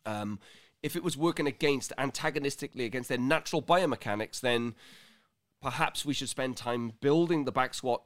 um, 0.05 0.39
if 0.83 0.95
it 0.95 1.03
was 1.03 1.15
working 1.15 1.47
against 1.47 1.93
antagonistically 1.97 2.85
against 2.85 3.09
their 3.09 3.17
natural 3.17 3.61
biomechanics, 3.61 4.41
then 4.41 4.75
perhaps 5.61 6.03
we 6.03 6.13
should 6.13 6.29
spend 6.29 6.57
time 6.57 6.93
building 7.01 7.45
the 7.45 7.51
back 7.51 7.73
squat 7.73 8.03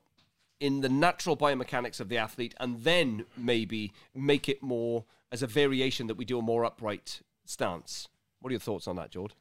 in 0.60 0.82
the 0.82 0.90
natural 0.90 1.36
biomechanics 1.36 2.00
of 2.00 2.10
the 2.10 2.18
athlete 2.18 2.54
and 2.60 2.84
then 2.84 3.26
maybe 3.38 3.92
make 4.14 4.48
it 4.50 4.64
more 4.64 5.04
as 5.32 5.42
a 5.44 5.48
variation 5.48 6.08
that 6.08 6.16
we 6.16 6.26
do 6.26 6.40
a 6.40 6.42
more 6.42 6.64
upright 6.66 7.22
stance. 7.46 8.08
What 8.40 8.50
are 8.50 8.54
your 8.54 8.60
thoughts 8.60 8.88
on 8.88 8.96
that, 8.98 9.12
George? 9.12 9.32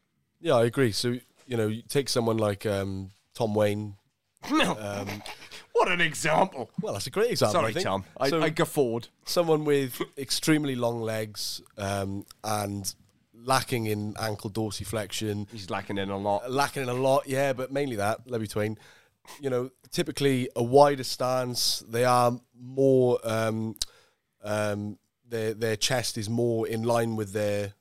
yeah, 0.40 0.54
I 0.54 0.64
agree. 0.64 0.92
So 0.92 1.16
you 1.46 1.56
know, 1.56 1.66
you 1.68 1.82
take 1.82 2.08
someone 2.08 2.36
like 2.38 2.64
um, 2.66 3.10
Tom 3.34 3.54
Wayne. 3.54 3.96
Um, 4.50 5.22
what 5.72 5.88
an 5.90 6.00
example. 6.02 6.70
well, 6.82 6.92
that's 6.92 7.06
a 7.06 7.10
great 7.10 7.30
example. 7.30 7.60
Sorry, 7.60 7.70
I 7.70 7.72
think. 7.72 7.84
Tom. 7.86 8.04
I, 8.20 8.28
So- 8.30 8.42
I 8.42 8.50
guffawed. 8.50 9.08
someone 9.24 9.64
with 9.64 10.00
extremely 10.18 10.74
long 10.76 11.00
legs 11.00 11.62
um, 11.78 12.26
and 12.44 12.94
lacking 13.34 13.86
in 13.86 14.14
ankle 14.20 14.50
dorsiflexion, 14.50 15.48
He's 15.50 15.70
lacking 15.70 15.96
in 15.98 16.10
a 16.10 16.16
lot. 16.18 16.50
lacking 16.50 16.82
in 16.84 16.88
a 16.90 16.94
lot, 16.94 17.26
yeah, 17.26 17.52
but 17.54 17.72
mainly 17.72 17.96
that, 17.96 18.28
Levy 18.28 18.46
Twain. 18.46 18.78
You 19.40 19.50
know, 19.50 19.70
typically 19.90 20.48
a 20.54 20.62
wider 20.62 21.04
stance, 21.04 21.82
they 21.88 22.04
are 22.04 22.38
more, 22.58 23.18
um, 23.24 23.76
um, 24.42 24.98
their, 25.26 25.54
their 25.54 25.76
chest 25.76 26.18
is 26.18 26.28
more 26.28 26.68
in 26.68 26.82
line 26.82 27.16
with 27.16 27.32
their 27.32 27.74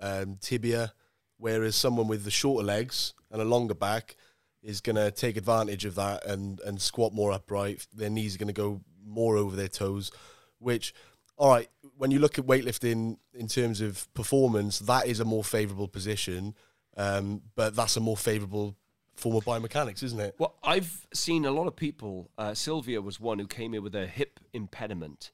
um, 0.00 0.38
tibia, 0.40 0.92
whereas 1.36 1.76
someone 1.76 2.08
with 2.08 2.24
the 2.24 2.30
shorter 2.30 2.64
legs 2.64 3.14
and 3.30 3.42
a 3.42 3.44
longer 3.44 3.74
back 3.74 4.16
is 4.62 4.80
going 4.80 4.96
to 4.96 5.10
take 5.10 5.36
advantage 5.36 5.84
of 5.84 5.94
that 5.96 6.24
and, 6.24 6.60
and 6.60 6.80
squat 6.80 7.12
more 7.12 7.32
upright. 7.32 7.86
Their 7.92 8.10
knees 8.10 8.34
are 8.34 8.38
going 8.38 8.46
to 8.46 8.52
go 8.52 8.80
more 9.04 9.36
over 9.36 9.54
their 9.56 9.68
toes, 9.68 10.10
which, 10.58 10.94
all 11.36 11.50
right, 11.50 11.68
when 11.96 12.10
you 12.10 12.18
look 12.18 12.38
at 12.38 12.46
weightlifting 12.46 13.18
in 13.34 13.48
terms 13.48 13.80
of 13.80 14.12
performance, 14.14 14.78
that 14.78 15.06
is 15.06 15.20
a 15.20 15.24
more 15.24 15.44
favorable 15.44 15.88
position, 15.88 16.54
um, 16.96 17.42
but 17.56 17.76
that's 17.76 17.96
a 17.96 18.00
more 18.00 18.16
favorable 18.16 18.76
form 19.16 19.36
of 19.36 19.44
biomechanics, 19.44 20.02
isn't 20.02 20.20
it? 20.20 20.34
Well, 20.38 20.54
I've 20.62 21.06
seen 21.12 21.44
a 21.44 21.50
lot 21.50 21.66
of 21.66 21.76
people. 21.76 22.30
Uh, 22.36 22.54
Sylvia 22.54 23.00
was 23.00 23.20
one 23.20 23.38
who 23.38 23.46
came 23.46 23.72
here 23.72 23.82
with 23.82 23.94
a 23.94 24.06
hip 24.06 24.40
impediment, 24.52 25.30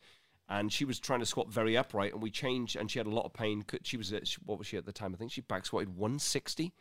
and 0.48 0.72
she 0.72 0.84
was 0.84 0.98
trying 0.98 1.20
to 1.20 1.26
squat 1.26 1.50
very 1.50 1.76
upright. 1.76 2.12
And 2.12 2.22
we 2.22 2.30
changed, 2.30 2.76
and 2.76 2.90
she 2.90 2.98
had 2.98 3.06
a 3.06 3.10
lot 3.10 3.24
of 3.24 3.32
pain. 3.32 3.64
She 3.82 3.96
was 3.96 4.12
at, 4.12 4.28
what 4.44 4.58
was 4.58 4.66
she 4.66 4.76
at 4.76 4.86
the 4.86 4.92
time? 4.92 5.14
I 5.14 5.18
think 5.18 5.32
she 5.32 5.40
back 5.40 5.66
squatted 5.66 5.96
160. 5.96 6.72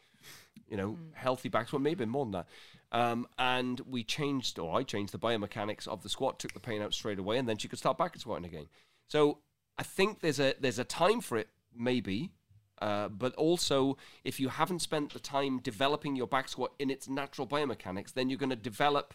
You 0.68 0.78
know, 0.78 0.98
healthy 1.14 1.50
back 1.50 1.68
squat, 1.68 1.82
maybe 1.82 2.06
more 2.06 2.26
than 2.26 2.32
that. 2.34 2.48
Um, 2.92 3.28
and 3.38 3.80
we 3.82 4.04
changed, 4.04 4.60
or 4.60 4.78
I 4.78 4.84
changed 4.84 5.14
the 5.14 5.20
biomechanics 5.20 5.88
of 5.88 6.04
the 6.04 6.10
squat, 6.10 6.40
took 6.40 6.54
the 6.54 6.60
pain 6.60 6.82
out 6.82 6.94
straight 6.94 7.20
away, 7.20 7.38
and 7.38 7.48
then 7.48 7.58
she 7.58 7.68
could 7.68 7.80
start 7.80 7.98
back 7.98 8.18
squatting 8.18 8.46
again. 8.46 8.68
So 9.08 9.40
I 9.78 9.84
think 9.84 10.20
there's 10.20 10.40
a 10.40 10.56
there's 10.60 10.80
a 10.80 10.84
time 10.84 11.22
for 11.22 11.38
it, 11.38 11.50
maybe. 11.76 12.32
Uh, 12.82 13.10
but 13.10 13.36
also, 13.36 13.98
if 14.24 14.40
you 14.40 14.50
haven't 14.50 14.80
spent 14.80 15.14
the 15.14 15.20
time 15.20 15.60
developing 15.60 16.16
your 16.16 16.28
back 16.28 16.48
squat 16.48 16.72
in 16.80 16.90
its 16.90 17.10
natural 17.10 17.46
biomechanics, 17.48 18.14
then 18.14 18.30
you're 18.30 18.40
going 18.40 18.50
to 18.50 18.56
develop 18.56 19.14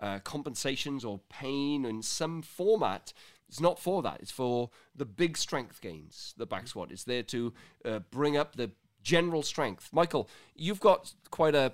uh, 0.00 0.18
compensations 0.20 1.04
or 1.04 1.20
pain 1.28 1.84
in 1.84 2.02
some 2.02 2.42
format. 2.42 3.12
It's 3.48 3.60
not 3.60 3.78
for 3.78 4.02
that. 4.02 4.18
It's 4.20 4.30
for 4.30 4.70
the 4.94 5.06
big 5.06 5.36
strength 5.36 5.80
gains. 5.80 6.34
The 6.36 6.46
back 6.46 6.68
squat. 6.68 6.92
It's 6.92 7.04
there 7.04 7.22
to 7.24 7.52
uh, 7.84 7.98
bring 8.10 8.36
up 8.36 8.56
the 8.56 8.70
general 9.02 9.42
strength. 9.42 9.88
Michael, 9.92 10.28
you've 10.54 10.80
got 10.80 11.14
quite 11.30 11.54
a 11.54 11.72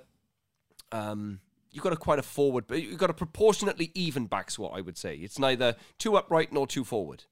um, 0.91 1.41
you've 1.71 1.83
got 1.83 1.93
a 1.93 1.97
quite 1.97 2.19
a 2.19 2.23
forward, 2.23 2.65
but 2.67 2.81
you've 2.81 2.97
got 2.97 3.09
a 3.09 3.13
proportionately 3.13 3.91
even 3.93 4.25
back 4.25 4.49
squat. 4.49 4.71
I 4.75 4.81
would 4.81 4.97
say 4.97 5.15
it's 5.17 5.37
neither 5.37 5.75
too 5.97 6.15
upright 6.15 6.53
nor 6.53 6.65
too 6.65 6.85
forward. 6.85 7.25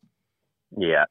Yeah. 0.78 1.06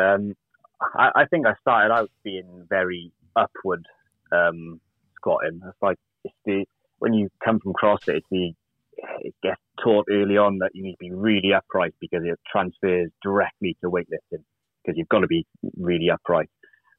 Um, 0.00 0.36
I, 0.80 1.10
I 1.14 1.24
think 1.26 1.46
I 1.46 1.54
started 1.60 1.92
out 1.92 2.10
being 2.24 2.66
very 2.68 3.12
upward 3.36 3.84
um, 4.32 4.80
squatting. 5.16 5.60
It's 5.66 5.76
like 5.82 5.98
it's 6.24 6.34
the 6.44 6.64
when 6.98 7.14
you 7.14 7.28
come 7.44 7.60
from 7.60 7.72
CrossFit, 7.72 8.16
it's 8.16 8.26
the 8.30 8.52
it 9.20 9.34
gets 9.42 9.60
taught 9.82 10.06
early 10.10 10.36
on 10.36 10.58
that 10.58 10.70
you 10.74 10.82
need 10.82 10.92
to 10.92 10.98
be 10.98 11.12
really 11.12 11.52
upright 11.54 11.94
because 12.00 12.20
it 12.24 12.38
transfers 12.50 13.10
directly 13.22 13.76
to 13.82 13.90
weightlifting 13.90 14.44
because 14.82 14.96
you've 14.96 15.08
got 15.08 15.20
to 15.20 15.26
be 15.26 15.46
really 15.76 16.10
upright. 16.12 16.50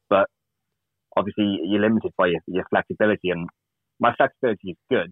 But 0.10 0.28
obviously, 1.16 1.60
you're 1.64 1.82
limited 1.82 2.12
by 2.18 2.28
your, 2.28 2.42
your 2.48 2.66
flexibility, 2.70 3.30
and 3.30 3.48
my 4.00 4.14
flexibility 4.16 4.72
is 4.72 4.78
good, 4.90 5.12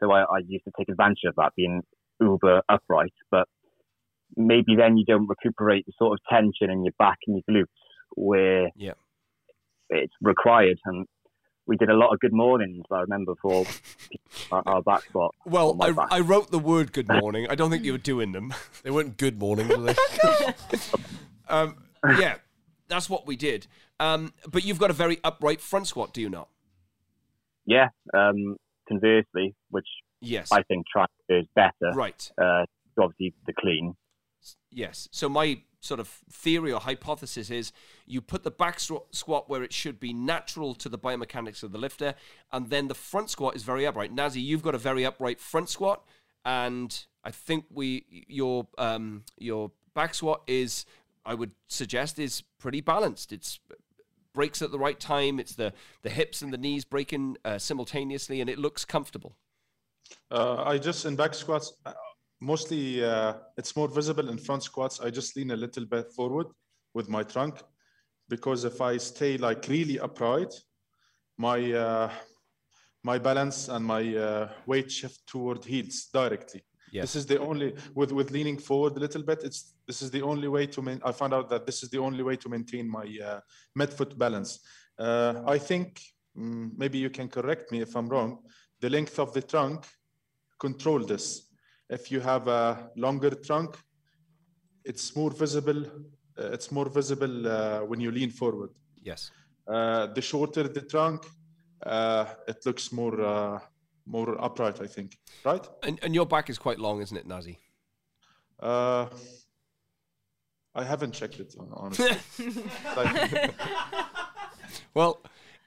so 0.00 0.10
I, 0.10 0.22
I 0.22 0.38
used 0.46 0.64
to 0.64 0.72
take 0.76 0.88
advantage 0.88 1.24
of 1.26 1.34
that, 1.36 1.52
being 1.56 1.82
uber 2.20 2.62
upright. 2.68 3.14
But 3.30 3.46
maybe 4.36 4.76
then 4.76 4.96
you 4.96 5.04
don't 5.04 5.28
recuperate 5.28 5.86
the 5.86 5.92
sort 5.98 6.14
of 6.14 6.18
tension 6.28 6.70
in 6.70 6.84
your 6.84 6.94
back 6.98 7.18
and 7.26 7.36
your 7.36 7.62
glutes 7.62 7.79
where 8.16 8.70
Yeah. 8.76 8.92
it's 9.88 10.12
required. 10.20 10.78
And 10.84 11.06
we 11.66 11.76
did 11.76 11.88
a 11.90 11.94
lot 11.94 12.12
of 12.12 12.20
good 12.20 12.32
mornings. 12.32 12.84
I 12.90 13.00
remember 13.00 13.34
for 13.40 13.64
our, 14.52 14.62
our 14.66 14.82
back 14.82 15.02
squat. 15.04 15.34
Well, 15.46 15.76
I, 15.80 15.92
back. 15.92 16.08
I 16.10 16.20
wrote 16.20 16.50
the 16.50 16.58
word 16.58 16.92
good 16.92 17.08
morning. 17.08 17.46
I 17.48 17.54
don't 17.54 17.70
think 17.70 17.84
you 17.84 17.92
were 17.92 17.98
doing 17.98 18.32
them. 18.32 18.52
They 18.82 18.90
weren't 18.90 19.16
good 19.18 19.38
mornings, 19.38 19.76
were 19.76 19.92
they? 19.92 19.94
Um, 21.48 21.76
yeah, 22.18 22.36
that's 22.86 23.10
what 23.10 23.26
we 23.26 23.34
did. 23.34 23.66
Um, 23.98 24.32
but 24.48 24.64
you've 24.64 24.78
got 24.78 24.90
a 24.90 24.94
very 24.94 25.18
upright 25.24 25.60
front 25.60 25.88
squat, 25.88 26.14
do 26.14 26.20
you 26.20 26.30
not? 26.30 26.48
yeah. 27.66 27.88
Um, 28.14 28.56
conversely, 28.88 29.54
which 29.70 29.86
Yes. 30.20 30.48
I 30.52 30.62
think 30.62 30.84
transfers 30.86 31.46
better. 31.56 31.92
Right. 31.94 32.30
Uh, 32.40 32.64
obviously 33.00 33.34
the 33.46 33.52
clean. 33.58 33.94
Yes. 34.70 35.08
So 35.12 35.28
my 35.28 35.60
sort 35.80 35.98
of 35.98 36.08
theory 36.30 36.72
or 36.72 36.80
hypothesis 36.80 37.50
is 37.50 37.72
you 38.06 38.20
put 38.20 38.42
the 38.42 38.50
back 38.50 38.78
squat 38.78 39.48
where 39.48 39.62
it 39.62 39.72
should 39.72 39.98
be 39.98 40.12
natural 40.12 40.74
to 40.74 40.88
the 40.88 40.98
biomechanics 40.98 41.62
of 41.62 41.72
the 41.72 41.78
lifter, 41.78 42.14
and 42.52 42.70
then 42.70 42.88
the 42.88 42.94
front 42.94 43.30
squat 43.30 43.56
is 43.56 43.62
very 43.62 43.86
upright. 43.86 44.14
Nazih, 44.14 44.42
you've 44.42 44.62
got 44.62 44.74
a 44.74 44.78
very 44.78 45.04
upright 45.04 45.40
front 45.40 45.68
squat, 45.68 46.04
and 46.44 47.06
I 47.24 47.30
think 47.30 47.64
we 47.70 48.04
your 48.28 48.68
um 48.78 49.24
your 49.38 49.72
back 49.94 50.14
squat 50.14 50.42
is 50.46 50.84
I 51.24 51.34
would 51.34 51.52
suggest 51.66 52.18
is 52.18 52.42
pretty 52.58 52.80
balanced. 52.80 53.32
It's 53.32 53.58
breaks 54.32 54.62
at 54.62 54.70
the 54.70 54.78
right 54.78 55.00
time. 55.00 55.40
It's 55.40 55.54
the 55.54 55.72
the 56.02 56.10
hips 56.10 56.42
and 56.42 56.52
the 56.52 56.58
knees 56.58 56.84
breaking 56.84 57.38
uh, 57.44 57.58
simultaneously, 57.58 58.40
and 58.40 58.48
it 58.50 58.58
looks 58.58 58.84
comfortable. 58.84 59.34
Uh, 60.30 60.62
I 60.64 60.78
just 60.78 61.04
in 61.04 61.16
back 61.16 61.34
squats, 61.34 61.72
mostly 62.40 63.04
uh, 63.04 63.34
it's 63.56 63.76
more 63.76 63.88
visible 63.88 64.28
in 64.28 64.38
front 64.38 64.62
squats. 64.62 65.00
I 65.00 65.10
just 65.10 65.36
lean 65.36 65.50
a 65.50 65.56
little 65.56 65.84
bit 65.84 66.10
forward 66.12 66.46
with 66.94 67.08
my 67.08 67.22
trunk 67.22 67.62
because 68.28 68.64
if 68.64 68.80
I 68.80 68.96
stay 68.96 69.36
like 69.36 69.68
really 69.68 69.98
upright, 69.98 70.54
my 71.36 71.72
uh, 71.72 72.10
my 73.02 73.18
balance 73.18 73.68
and 73.68 73.84
my 73.84 74.16
uh, 74.16 74.48
weight 74.66 74.90
shift 74.90 75.26
toward 75.26 75.64
heels 75.64 76.08
directly. 76.12 76.62
Yes. 76.92 77.02
This 77.12 77.16
is 77.16 77.26
the 77.26 77.38
only 77.38 77.74
with 77.94 78.12
with 78.12 78.30
leaning 78.30 78.58
forward 78.58 78.96
a 78.96 79.00
little 79.00 79.22
bit. 79.22 79.42
It's 79.44 79.74
this 79.86 80.02
is 80.02 80.10
the 80.10 80.22
only 80.22 80.48
way 80.48 80.66
to 80.66 80.82
main, 80.82 81.00
I 81.04 81.12
found 81.12 81.34
out 81.34 81.48
that 81.50 81.66
this 81.66 81.82
is 81.82 81.90
the 81.90 81.98
only 81.98 82.22
way 82.22 82.36
to 82.36 82.48
maintain 82.48 82.90
my 82.90 83.06
uh, 83.24 83.40
midfoot 83.78 84.18
balance. 84.18 84.60
Uh, 84.98 85.42
I 85.46 85.58
think 85.58 86.00
mm, 86.36 86.70
maybe 86.76 86.98
you 86.98 87.10
can 87.10 87.28
correct 87.28 87.70
me 87.72 87.80
if 87.80 87.94
I'm 87.96 88.08
wrong. 88.08 88.38
The 88.80 88.90
length 88.90 89.18
of 89.18 89.32
the 89.32 89.42
trunk 89.42 89.86
control 90.58 91.00
this. 91.00 91.49
If 91.90 92.10
you 92.10 92.20
have 92.20 92.46
a 92.48 92.90
longer 92.96 93.30
trunk, 93.30 93.76
it's 94.84 95.16
more 95.16 95.30
visible. 95.30 95.84
Uh, 96.38 96.52
it's 96.52 96.70
more 96.70 96.88
visible 96.88 97.46
uh, 97.48 97.80
when 97.80 98.00
you 98.00 98.10
lean 98.12 98.30
forward. 98.30 98.70
Yes. 99.02 99.30
Uh, 99.66 100.06
the 100.14 100.22
shorter 100.22 100.68
the 100.68 100.82
trunk, 100.82 101.26
uh, 101.84 102.24
it 102.48 102.64
looks 102.64 102.92
more 102.92 103.20
uh, 103.20 103.58
more 104.06 104.42
upright. 104.42 104.80
I 104.80 104.86
think, 104.86 105.18
right? 105.44 105.66
And 105.82 105.98
and 106.02 106.14
your 106.14 106.26
back 106.26 106.48
is 106.48 106.58
quite 106.58 106.78
long, 106.78 107.02
isn't 107.02 107.16
it, 107.16 107.26
Nazih? 107.28 107.56
Uh, 108.60 109.06
I 110.74 110.84
haven't 110.84 111.12
checked 111.12 111.40
it 111.40 111.54
hon- 111.58 111.72
honestly. 111.74 112.16
Well, 114.94 115.20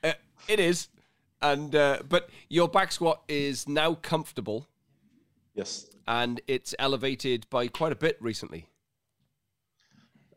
uh, 0.03 0.13
it 0.47 0.59
is, 0.59 0.89
and 1.41 1.75
uh, 1.75 1.99
but 2.07 2.29
your 2.49 2.67
back 2.67 2.91
squat 2.91 3.23
is 3.27 3.67
now 3.67 3.95
comfortable, 3.95 4.67
yes. 5.55 5.92
And 6.07 6.41
it's 6.47 6.75
elevated 6.79 7.47
by 7.49 7.67
quite 7.67 7.91
a 7.91 7.95
bit 7.95 8.17
recently. 8.21 8.67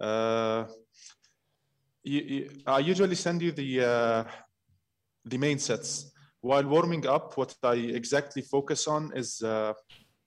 Uh, 0.01 0.65
you, 2.03 2.21
you, 2.21 2.51
I 2.67 2.79
usually 2.79 3.15
send 3.15 3.43
you 3.43 3.53
the 3.53 3.85
uh, 3.85 4.25
the 5.25 5.39
main 5.39 5.59
sets. 5.59 6.13
While 6.41 6.67
warming 6.67 7.07
up, 7.07 7.37
what 7.37 7.57
I 7.63 7.75
exactly 7.75 8.43
focus 8.43 8.87
on 8.87 9.13
is 9.17 9.43
uh, 9.43 9.73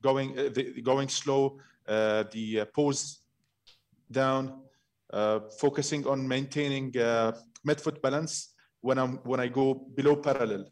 going 0.04 0.38
uh, 0.38 0.50
the, 0.54 0.82
going 0.82 1.08
slow, 1.08 1.60
uh, 1.88 2.24
the 2.32 2.62
uh, 2.62 2.66
pose 2.74 3.22
down, 4.12 4.62
focusing 5.60 6.06
on 6.08 6.28
maintaining 6.28 6.98
uh, 6.98 7.32
midfoot 7.66 8.02
balance 8.02 8.54
when 8.82 8.98
I'm 8.98 9.18
when 9.24 9.40
I 9.40 9.48
go 9.48 9.74
below 9.74 10.16
parallel. 10.16 10.66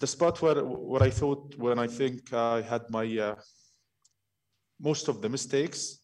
Uh, 0.00 0.06
the 0.06 0.06
spot 0.06 0.42
where 0.42 0.64
where 0.64 1.02
I 1.02 1.10
thought 1.10 1.54
when 1.58 1.78
I 1.78 1.86
think 1.86 2.32
I 2.32 2.62
had 2.62 2.82
my 2.90 3.18
uh, 3.18 3.34
most 4.78 5.08
of 5.08 5.20
the 5.20 5.28
mistakes 5.28 6.00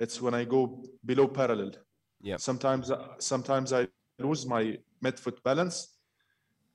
it's 0.00 0.20
when 0.20 0.34
I 0.34 0.44
go 0.44 0.82
below 1.04 1.28
parallel. 1.28 1.72
Yeah. 2.20 2.36
Sometimes, 2.38 2.90
sometimes 3.18 3.72
I 3.72 3.86
lose 4.18 4.46
my 4.46 4.78
midfoot 5.00 5.40
balance. 5.44 5.98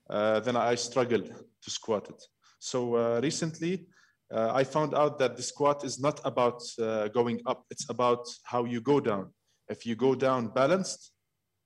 Uh, 0.09 0.39
then 0.39 0.55
I 0.55 0.75
struggle 0.75 1.21
to 1.21 1.69
squat 1.69 2.09
it. 2.09 2.23
So 2.59 2.95
uh, 2.95 3.19
recently, 3.21 3.87
uh, 4.33 4.51
I 4.53 4.63
found 4.63 4.93
out 4.93 5.19
that 5.19 5.35
the 5.35 5.43
squat 5.43 5.83
is 5.83 5.99
not 5.99 6.21
about 6.23 6.61
uh, 6.79 7.09
going 7.09 7.41
up. 7.45 7.65
It's 7.69 7.89
about 7.89 8.25
how 8.43 8.63
you 8.65 8.79
go 8.79 9.01
down. 9.01 9.33
If 9.67 9.85
you 9.85 9.95
go 9.95 10.15
down 10.15 10.47
balanced, 10.47 11.11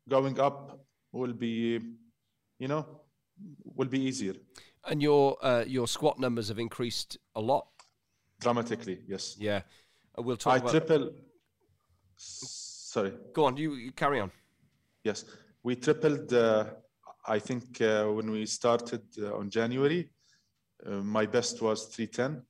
going 0.10 0.40
up 0.40 0.80
will 1.12 1.34
be, 1.34 1.80
you 2.58 2.68
know, 2.68 3.02
will 3.78 3.88
be 3.90 4.00
easier 4.00 4.34
And 4.90 5.02
your 5.02 5.38
uh, 5.46 5.64
your 5.68 5.88
squat 5.88 6.20
numbers 6.20 6.48
have 6.50 6.60
increased 6.60 7.18
a 7.36 7.42
lot. 7.42 7.68
dramatically. 8.40 9.00
Yes. 9.08 9.36
Yeah, 9.40 9.62
Uh, 10.18 10.24
we'll 10.24 10.38
talk 10.38 10.54
I 10.54 10.58
about. 10.58 10.72
triple. 10.72 11.12
Sorry. 12.18 13.14
Go 13.34 13.46
on, 13.46 13.58
you, 13.58 13.74
you 13.76 13.92
carry 13.92 14.20
on. 14.20 14.32
Yes, 15.04 15.26
we 15.64 15.76
tripled. 15.76 16.34
Uh, 16.34 16.66
I 17.28 17.40
think 17.40 17.80
uh, 17.82 18.06
when 18.06 18.32
we 18.32 18.46
started 18.46 19.02
uh, 19.20 19.36
on 19.38 19.50
January, 19.50 20.10
uh, 20.86 20.96
my 21.04 21.26
best 21.28 21.62
was 21.62 21.86
310, 21.86 22.44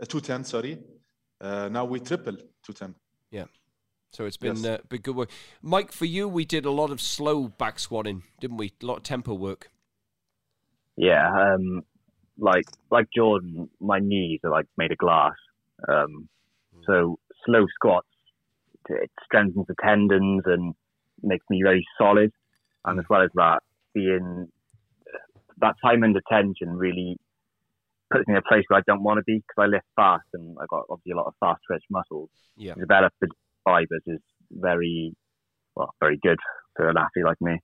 uh, 0.00 0.04
210. 0.04 0.44
Sorry. 0.44 0.78
Uh, 1.40 1.68
now 1.70 1.84
we 1.86 2.00
triple 2.00 2.36
210. 2.62 2.94
Yeah. 3.30 3.44
So 4.12 4.24
it's 4.26 4.36
been 4.36 4.56
Yes. 4.56 4.64
uh, 4.66 4.78
been 4.88 5.00
good 5.00 5.16
work. 5.16 5.30
Mike, 5.62 5.92
for 5.92 6.04
you, 6.06 6.28
we 6.28 6.44
did 6.44 6.64
a 6.66 6.70
lot 6.70 6.90
of 6.90 7.00
slow 7.00 7.48
back 7.48 7.78
squatting, 7.78 8.22
didn't 8.40 8.58
we? 8.58 8.72
A 8.82 8.86
lot 8.86 8.98
of 8.98 9.02
tempo 9.02 9.34
work. 9.34 9.70
Yeah, 10.96 11.28
um, 11.30 11.82
like 12.38 12.66
like 12.90 13.06
Jordan, 13.14 13.68
my 13.80 13.98
knees 13.98 14.40
are 14.44 14.50
like 14.50 14.66
made 14.76 14.92
of 14.92 14.98
glass. 14.98 15.34
Um, 15.88 16.28
so 16.86 17.18
slow 17.44 17.66
squats, 17.74 18.08
it 18.88 19.10
strengthens 19.24 19.66
the 19.66 19.74
tendons 19.82 20.42
and 20.46 20.74
makes 21.22 21.44
me 21.50 21.60
very 21.62 21.84
solid. 21.98 22.32
And 22.84 22.98
as 22.98 23.04
well 23.10 23.22
as 23.22 23.30
that, 23.34 23.60
being 23.94 24.48
that 25.58 25.74
time 25.82 26.02
under 26.02 26.20
tension 26.30 26.76
really 26.76 27.16
puts 28.12 28.26
me 28.28 28.34
in 28.34 28.38
a 28.38 28.42
place 28.42 28.64
where 28.68 28.78
I 28.78 28.82
don't 28.86 29.02
want 29.02 29.18
to 29.18 29.24
be 29.24 29.38
because 29.38 29.64
I 29.64 29.66
lift 29.66 29.86
fast 29.96 30.26
and 30.34 30.56
I've 30.60 30.68
got 30.68 30.84
obviously 30.88 31.12
a 31.12 31.16
lot 31.16 31.26
of 31.26 31.34
fast 31.40 31.60
twitch 31.66 31.82
muscles. 31.90 32.30
Yeah. 32.56 32.74
To 32.74 32.80
develop 32.80 33.12
the 33.20 33.28
fibers 33.64 34.02
is 34.06 34.20
very, 34.52 35.12
well, 35.74 35.92
very 36.00 36.18
good 36.22 36.38
for 36.76 36.88
an 36.88 36.96
athlete 36.96 37.24
like 37.24 37.40
me. 37.40 37.58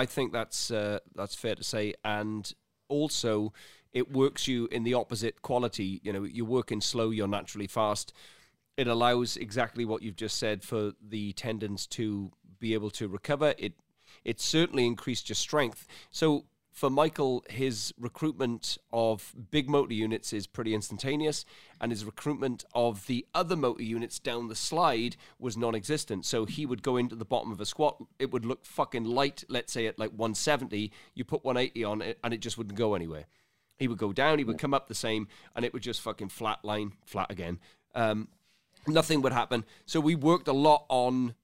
I, 0.00 0.06
think 0.06 0.32
that's 0.32 0.70
uh, 0.70 1.00
that's 1.14 1.34
fair 1.34 1.54
to 1.54 1.64
say, 1.64 1.94
and 2.04 2.52
also 2.88 3.52
it 3.92 4.12
works 4.12 4.46
you 4.46 4.68
in 4.70 4.84
the 4.84 4.94
opposite 4.94 5.42
quality. 5.42 6.00
You 6.02 6.12
know, 6.12 6.24
you're 6.24 6.44
working 6.46 6.80
slow, 6.80 7.10
you're 7.10 7.28
naturally 7.28 7.66
fast. 7.66 8.12
It 8.76 8.86
allows 8.86 9.36
exactly 9.36 9.84
what 9.84 10.02
you've 10.02 10.16
just 10.16 10.36
said 10.36 10.62
for 10.62 10.92
the 11.00 11.32
tendons 11.32 11.86
to 11.88 12.30
be 12.58 12.74
able 12.74 12.90
to 12.90 13.08
recover. 13.08 13.54
It 13.58 13.74
it 14.24 14.40
certainly 14.40 14.86
increased 14.86 15.28
your 15.28 15.36
strength. 15.36 15.86
So 16.10 16.44
for 16.76 16.90
Michael, 16.90 17.42
his 17.48 17.94
recruitment 17.98 18.76
of 18.92 19.34
big 19.50 19.66
motor 19.66 19.94
units 19.94 20.34
is 20.34 20.46
pretty 20.46 20.74
instantaneous, 20.74 21.46
and 21.80 21.90
his 21.90 22.04
recruitment 22.04 22.66
of 22.74 23.06
the 23.06 23.24
other 23.34 23.56
motor 23.56 23.82
units 23.82 24.18
down 24.18 24.48
the 24.48 24.54
slide 24.54 25.16
was 25.38 25.56
non 25.56 25.74
existent. 25.74 26.26
So 26.26 26.44
he 26.44 26.66
would 26.66 26.82
go 26.82 26.98
into 26.98 27.16
the 27.16 27.24
bottom 27.24 27.50
of 27.50 27.62
a 27.62 27.64
squat, 27.64 28.04
it 28.18 28.30
would 28.30 28.44
look 28.44 28.66
fucking 28.66 29.04
light, 29.04 29.42
let's 29.48 29.72
say 29.72 29.86
at 29.86 29.98
like 29.98 30.10
170, 30.10 30.92
you 31.14 31.24
put 31.24 31.46
180 31.46 31.82
on 31.82 32.02
it, 32.02 32.18
and 32.22 32.34
it 32.34 32.40
just 32.40 32.58
wouldn't 32.58 32.76
go 32.76 32.94
anywhere. 32.94 33.24
He 33.78 33.88
would 33.88 33.96
go 33.96 34.12
down, 34.12 34.36
he 34.36 34.44
would 34.44 34.58
come 34.58 34.74
up 34.74 34.86
the 34.86 34.94
same, 34.94 35.28
and 35.54 35.64
it 35.64 35.72
would 35.72 35.82
just 35.82 36.02
fucking 36.02 36.28
flat 36.28 36.62
line, 36.62 36.92
flat 37.06 37.30
again. 37.30 37.58
Um, 37.94 38.28
nothing 38.86 39.22
would 39.22 39.32
happen. 39.32 39.64
So 39.86 39.98
we 39.98 40.14
worked 40.14 40.46
a 40.46 40.52
lot 40.52 40.84
on 40.90 41.36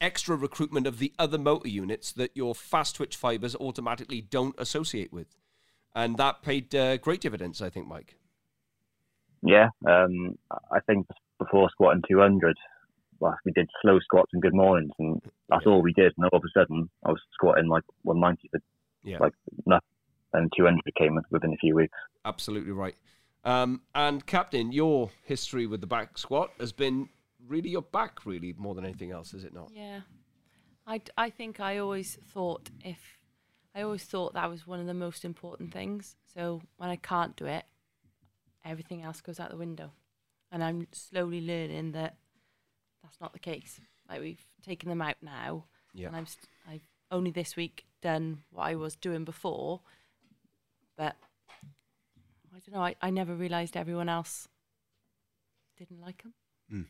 extra 0.00 0.36
recruitment 0.36 0.86
of 0.86 0.98
the 0.98 1.12
other 1.18 1.38
motor 1.38 1.68
units 1.68 2.12
that 2.12 2.36
your 2.36 2.54
fast 2.54 2.96
twitch 2.96 3.16
fibers 3.16 3.54
automatically 3.56 4.20
don't 4.20 4.54
associate 4.58 5.12
with. 5.12 5.36
and 5.94 6.18
that 6.18 6.42
paid 6.42 6.74
uh, 6.74 6.98
great 6.98 7.22
dividends, 7.22 7.62
I 7.62 7.70
think, 7.70 7.86
Mike. 7.88 8.16
Yeah, 9.42 9.68
um, 9.86 10.36
I 10.70 10.80
think 10.86 11.06
before 11.38 11.70
squatting 11.70 12.02
200, 12.08 12.56
well, 13.20 13.34
we 13.46 13.52
did 13.52 13.68
slow 13.80 13.98
squats 14.00 14.30
and 14.34 14.42
good 14.42 14.54
mornings, 14.54 14.92
and 14.98 15.22
that's 15.48 15.64
Yeah. 15.64 15.72
all 15.72 15.80
we 15.82 15.92
did. 15.94 16.12
And 16.18 16.26
all 16.26 16.38
of 16.38 16.44
a 16.44 16.50
sudden, 16.58 16.90
I 17.04 17.10
was 17.12 17.20
squatting 17.32 17.68
like 17.68 17.84
190 18.02 18.48
for 18.48 18.60
Yeah. 19.04 19.18
like 19.20 19.32
nothing, 19.64 19.86
and 20.34 20.52
200 20.56 20.82
came 20.98 21.18
within 21.30 21.54
a 21.54 21.56
few 21.56 21.74
weeks. 21.74 21.96
Absolutely 22.26 22.72
right. 22.72 22.96
Um, 23.44 23.80
and 23.94 24.26
Captain, 24.26 24.72
your 24.72 25.10
history 25.24 25.66
with 25.66 25.80
the 25.80 25.86
back 25.86 26.18
squat 26.18 26.50
has 26.58 26.72
been 26.72 27.08
really 27.46 27.70
your 27.70 27.82
back, 27.82 28.24
really, 28.26 28.54
more 28.56 28.74
than 28.74 28.84
anything 28.84 29.10
else, 29.12 29.34
is 29.34 29.44
it 29.44 29.54
not? 29.54 29.70
Yeah. 29.74 30.00
I, 30.86 30.98
d- 30.98 31.10
I 31.16 31.30
think 31.30 31.58
I 31.60 31.78
always 31.78 32.16
thought 32.32 32.70
if 32.84 32.98
I 33.74 33.82
always 33.82 34.04
thought 34.04 34.34
that 34.34 34.48
was 34.48 34.66
one 34.66 34.80
of 34.80 34.86
the 34.86 34.94
most 34.94 35.24
important 35.24 35.72
things. 35.72 36.16
So 36.34 36.62
when 36.76 36.88
I 36.90 36.96
can't 36.96 37.36
do 37.36 37.46
it, 37.46 37.64
everything 38.64 39.02
else 39.02 39.20
goes 39.20 39.38
out 39.40 39.50
the 39.50 39.56
window. 39.56 39.90
And 40.50 40.62
I'm 40.64 40.86
slowly 40.92 41.40
learning 41.40 41.92
that 41.92 42.16
that's 43.02 43.20
not 43.20 43.32
the 43.32 43.38
case. 43.38 43.80
Like 44.08 44.20
we've 44.20 44.44
taken 44.64 44.88
them 44.88 45.02
out 45.02 45.16
now, 45.20 45.64
Yeah. 45.92 46.06
and 46.08 46.16
I'm 46.16 46.26
st- 46.26 46.48
I've 46.68 46.88
only 47.10 47.30
this 47.32 47.56
week 47.56 47.84
done 48.00 48.42
what 48.50 48.62
I 48.64 48.76
was 48.76 48.94
doing 48.96 49.24
before, 49.24 49.80
but 50.96 51.16
I 52.54 52.58
don't 52.64 52.72
know. 52.74 52.82
I, 52.84 52.94
I 53.02 53.10
never 53.10 53.34
realised 53.34 53.76
everyone 53.76 54.08
else 54.08 54.48
didn't 55.76 56.00
like 56.00 56.22
them. 56.22 56.32
But 56.68 56.74
hmm. 56.76 56.82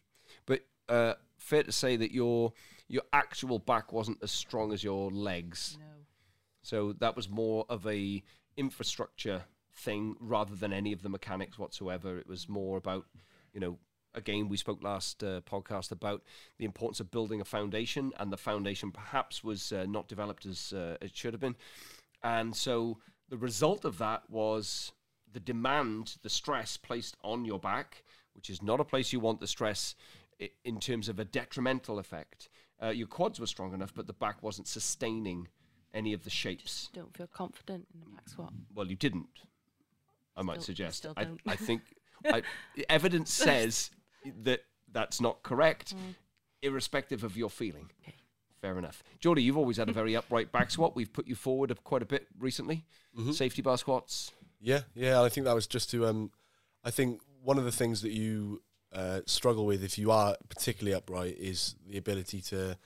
Uh, 0.89 1.15
fair 1.39 1.63
to 1.63 1.73
say 1.73 1.97
that 1.97 2.13
your 2.13 2.53
your 2.89 3.03
actual 3.13 3.59
back 3.59 3.93
wasn't 3.93 4.19
as 4.23 4.31
strong 4.31 4.73
as 4.73 4.85
your 4.85 5.11
legs. 5.11 5.77
No. 5.81 5.87
So 6.63 6.93
that 6.95 7.17
was 7.17 7.29
more 7.29 7.67
of 7.69 7.87
a 7.87 8.23
infrastructure 8.57 9.45
thing 9.75 10.17
rather 10.21 10.55
than 10.55 10.73
any 10.73 10.93
of 10.93 11.03
the 11.03 11.09
mechanics 11.09 11.59
whatsoever. 11.59 12.19
It 12.19 12.29
was 12.29 12.49
more 12.49 12.77
about, 12.77 13.07
you 13.53 13.61
know, 13.61 13.79
again 14.15 14.49
we 14.49 14.57
spoke 14.57 14.83
last 14.83 15.23
uh, 15.23 15.41
podcast 15.43 15.93
about 15.93 16.23
the 16.59 16.65
importance 16.65 17.01
of 17.01 17.11
building 17.11 17.41
a 17.41 17.45
foundation, 17.45 18.13
and 18.19 18.33
the 18.33 18.37
foundation 18.37 18.91
perhaps 18.91 19.45
was 19.45 19.73
uh, 19.73 19.85
not 19.87 20.09
developed 20.09 20.47
as 20.47 20.73
uh, 20.73 20.97
it 21.01 21.17
should 21.17 21.35
have 21.35 21.41
been, 21.41 21.57
and 22.23 22.57
so 22.57 22.99
the 23.29 23.37
result 23.37 23.85
of 23.85 23.99
that 23.99 24.23
was 24.31 24.93
the 25.33 25.41
demand, 25.41 26.17
the 26.23 26.31
stress 26.31 26.77
placed 26.77 27.17
on 27.23 27.45
your 27.45 27.59
back, 27.59 28.05
which 28.35 28.49
is 28.49 28.63
not 28.63 28.81
a 28.81 28.85
place 28.85 29.13
you 29.13 29.21
want 29.21 29.41
the 29.41 29.47
stress 29.47 29.95
in 30.65 30.79
terms 30.81 31.09
of 31.09 31.19
a 31.19 31.25
detrimental 31.25 31.99
effect. 31.99 32.49
Uh, 32.83 32.89
your 32.89 33.07
quads 33.07 33.41
were 33.41 33.47
strong 33.47 33.73
enough, 33.73 33.93
but 33.95 34.07
the 34.07 34.13
back 34.13 34.43
wasn't 34.43 34.69
sustaining 34.69 35.49
any 35.95 36.13
of 36.13 36.25
the 36.25 36.31
shapes. 36.31 36.91
Don't 36.93 37.17
feel 37.17 37.27
confident 37.29 37.87
in 37.95 38.01
the 38.01 38.07
back 38.07 38.29
squat. 38.29 38.53
Well, 38.75 38.87
you 38.87 38.97
didn't. 38.97 39.29
I 40.37 40.43
might 40.43 40.57
Still- 40.63 40.65
suggest. 40.75 40.99
still 40.99 41.15
I, 41.17 41.25
don't. 41.25 41.41
I 41.47 41.57
think 41.57 41.81
I, 42.27 42.43
evidence 42.91 43.33
says 43.33 43.91
that 44.43 44.61
that's 44.93 45.21
not 45.21 45.43
correct, 45.43 45.95
irrespective 46.63 47.25
of 47.25 47.37
your 47.37 47.49
feeling. 47.51 47.91
Okay. 48.03 48.15
Fair 48.61 48.79
enough. 48.79 49.03
Geordie, 49.21 49.43
you've 49.43 49.59
always 49.59 49.77
had 49.77 49.89
a 49.89 49.93
very 49.93 50.17
upright 50.17 50.51
back 50.51 50.71
squat. 50.71 50.97
We've 50.97 51.13
put 51.13 51.27
you 51.27 51.35
forward 51.35 51.71
a- 51.71 51.75
quite 51.77 52.03
a 52.03 52.07
bit 52.07 52.27
recently. 52.39 52.85
Safety 53.33 53.63
bar 53.63 53.79
squats. 53.79 54.33
Yeah, 54.61 54.81
yeah. 54.95 55.23
I 55.23 55.29
think 55.31 55.47
that 55.47 55.55
was 55.55 55.67
just 55.67 55.91
to. 55.93 56.07
Um, 56.07 56.31
I 56.85 56.91
think 56.91 57.21
one 57.43 57.57
of 57.59 57.65
the 57.65 57.73
things 57.73 58.03
that 58.03 58.13
you 58.13 58.63
uh, 58.93 59.21
struggle 59.27 59.67
with 59.67 59.85
if 59.85 59.99
you 59.99 60.11
are 60.11 60.37
particularly 60.49 60.95
upright 60.95 61.37
is 61.39 61.75
the 61.89 61.99
ability 61.99 62.41
to 62.41 62.79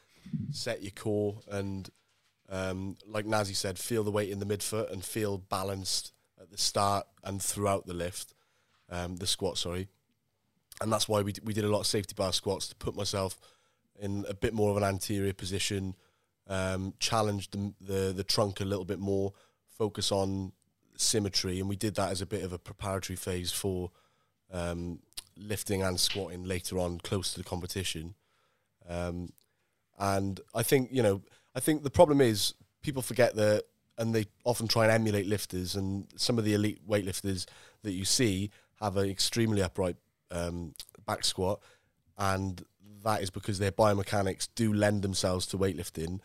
set 0.51 0.82
your 0.82 0.92
core 0.92 1.38
and, 1.51 1.90
um, 2.48 2.96
like 3.07 3.26
Nazih 3.26 3.57
said, 3.57 3.78
feel 3.78 4.03
the 4.05 4.11
weight 4.11 4.30
in 4.30 4.40
the 4.40 4.46
midfoot 4.46 4.90
and 4.92 5.05
feel 5.05 5.38
balanced 5.38 6.12
at 6.40 6.51
the 6.51 6.59
start 6.59 7.07
and 7.22 7.40
throughout 7.40 7.86
the 7.86 7.94
lift, 7.94 8.34
um, 8.88 9.16
the 9.16 9.26
squat. 9.26 9.59
Sorry, 9.59 9.88
and 10.80 10.92
that's 10.92 11.09
why 11.09 11.22
we 11.22 11.32
d- 11.32 11.42
we 11.44 11.53
did 11.53 11.64
a 11.64 11.68
lot 11.68 11.80
of 11.80 11.86
safety 11.86 12.14
bar 12.16 12.32
squats 12.32 12.68
to 12.68 12.74
put 12.74 12.96
myself 12.96 13.38
in 13.98 14.24
a 14.28 14.34
bit 14.34 14.55
more 14.55 14.70
of 14.70 14.76
an 14.76 14.82
anterior 14.82 15.32
position, 15.34 15.94
um, 16.48 16.94
challenge 16.98 17.51
the, 17.51 17.74
the 17.80 18.12
the 18.12 18.24
trunk 18.24 18.61
a 18.61 18.64
little 18.64 18.84
bit 18.86 18.98
more, 18.98 19.32
focus 19.68 20.11
on 20.11 20.53
symmetry, 20.96 21.61
and 21.61 21.68
we 21.68 21.76
did 21.76 21.94
that 21.94 22.11
as 22.11 22.20
a 22.20 22.26
bit 22.26 22.42
of 22.42 22.53
a 22.53 22.59
preparatory 22.59 23.16
phase 23.16 23.53
for 23.53 23.90
um, 24.53 24.98
lifting 25.41 25.82
and 25.82 25.99
squatting 25.99 26.45
later 26.45 26.78
on, 26.78 26.99
close 26.99 27.32
to 27.32 27.38
the 27.38 27.45
competition. 27.45 28.14
Um, 28.88 29.30
and 29.99 30.41
I 30.55 30.62
think 30.62 30.88
you 30.93 31.03
know, 31.03 31.22
I 31.55 31.61
think 31.61 31.82
the 31.82 31.91
problem 31.91 32.20
is 32.20 32.55
people 32.82 33.03
forget 33.03 33.34
that, 33.36 33.64
and 33.99 34.14
they 34.14 34.26
often 34.45 34.68
try 34.68 34.84
and 34.84 34.93
emulate 34.93 35.26
lifters, 35.26 35.76
and 35.76 36.07
some 36.16 36.38
of 36.38 36.45
the 36.45 36.55
elite 36.55 36.86
weightlifters 36.88 37.47
that 37.82 37.93
you 37.93 38.05
see 38.05 38.51
have 38.80 38.97
an 38.97 39.09
extremely 39.09 39.62
upright 39.62 39.97
um, 40.30 40.74
back 41.07 41.24
squat, 41.24 41.61
and 42.18 42.64
that 43.05 43.22
is 43.22 43.30
because 43.30 43.59
their 43.59 43.72
biomechanics 43.72 44.49
do 44.55 44.72
lend 44.72 45.03
themselves 45.03 45.47
to 45.47 45.59
weightlifting. 45.59 46.20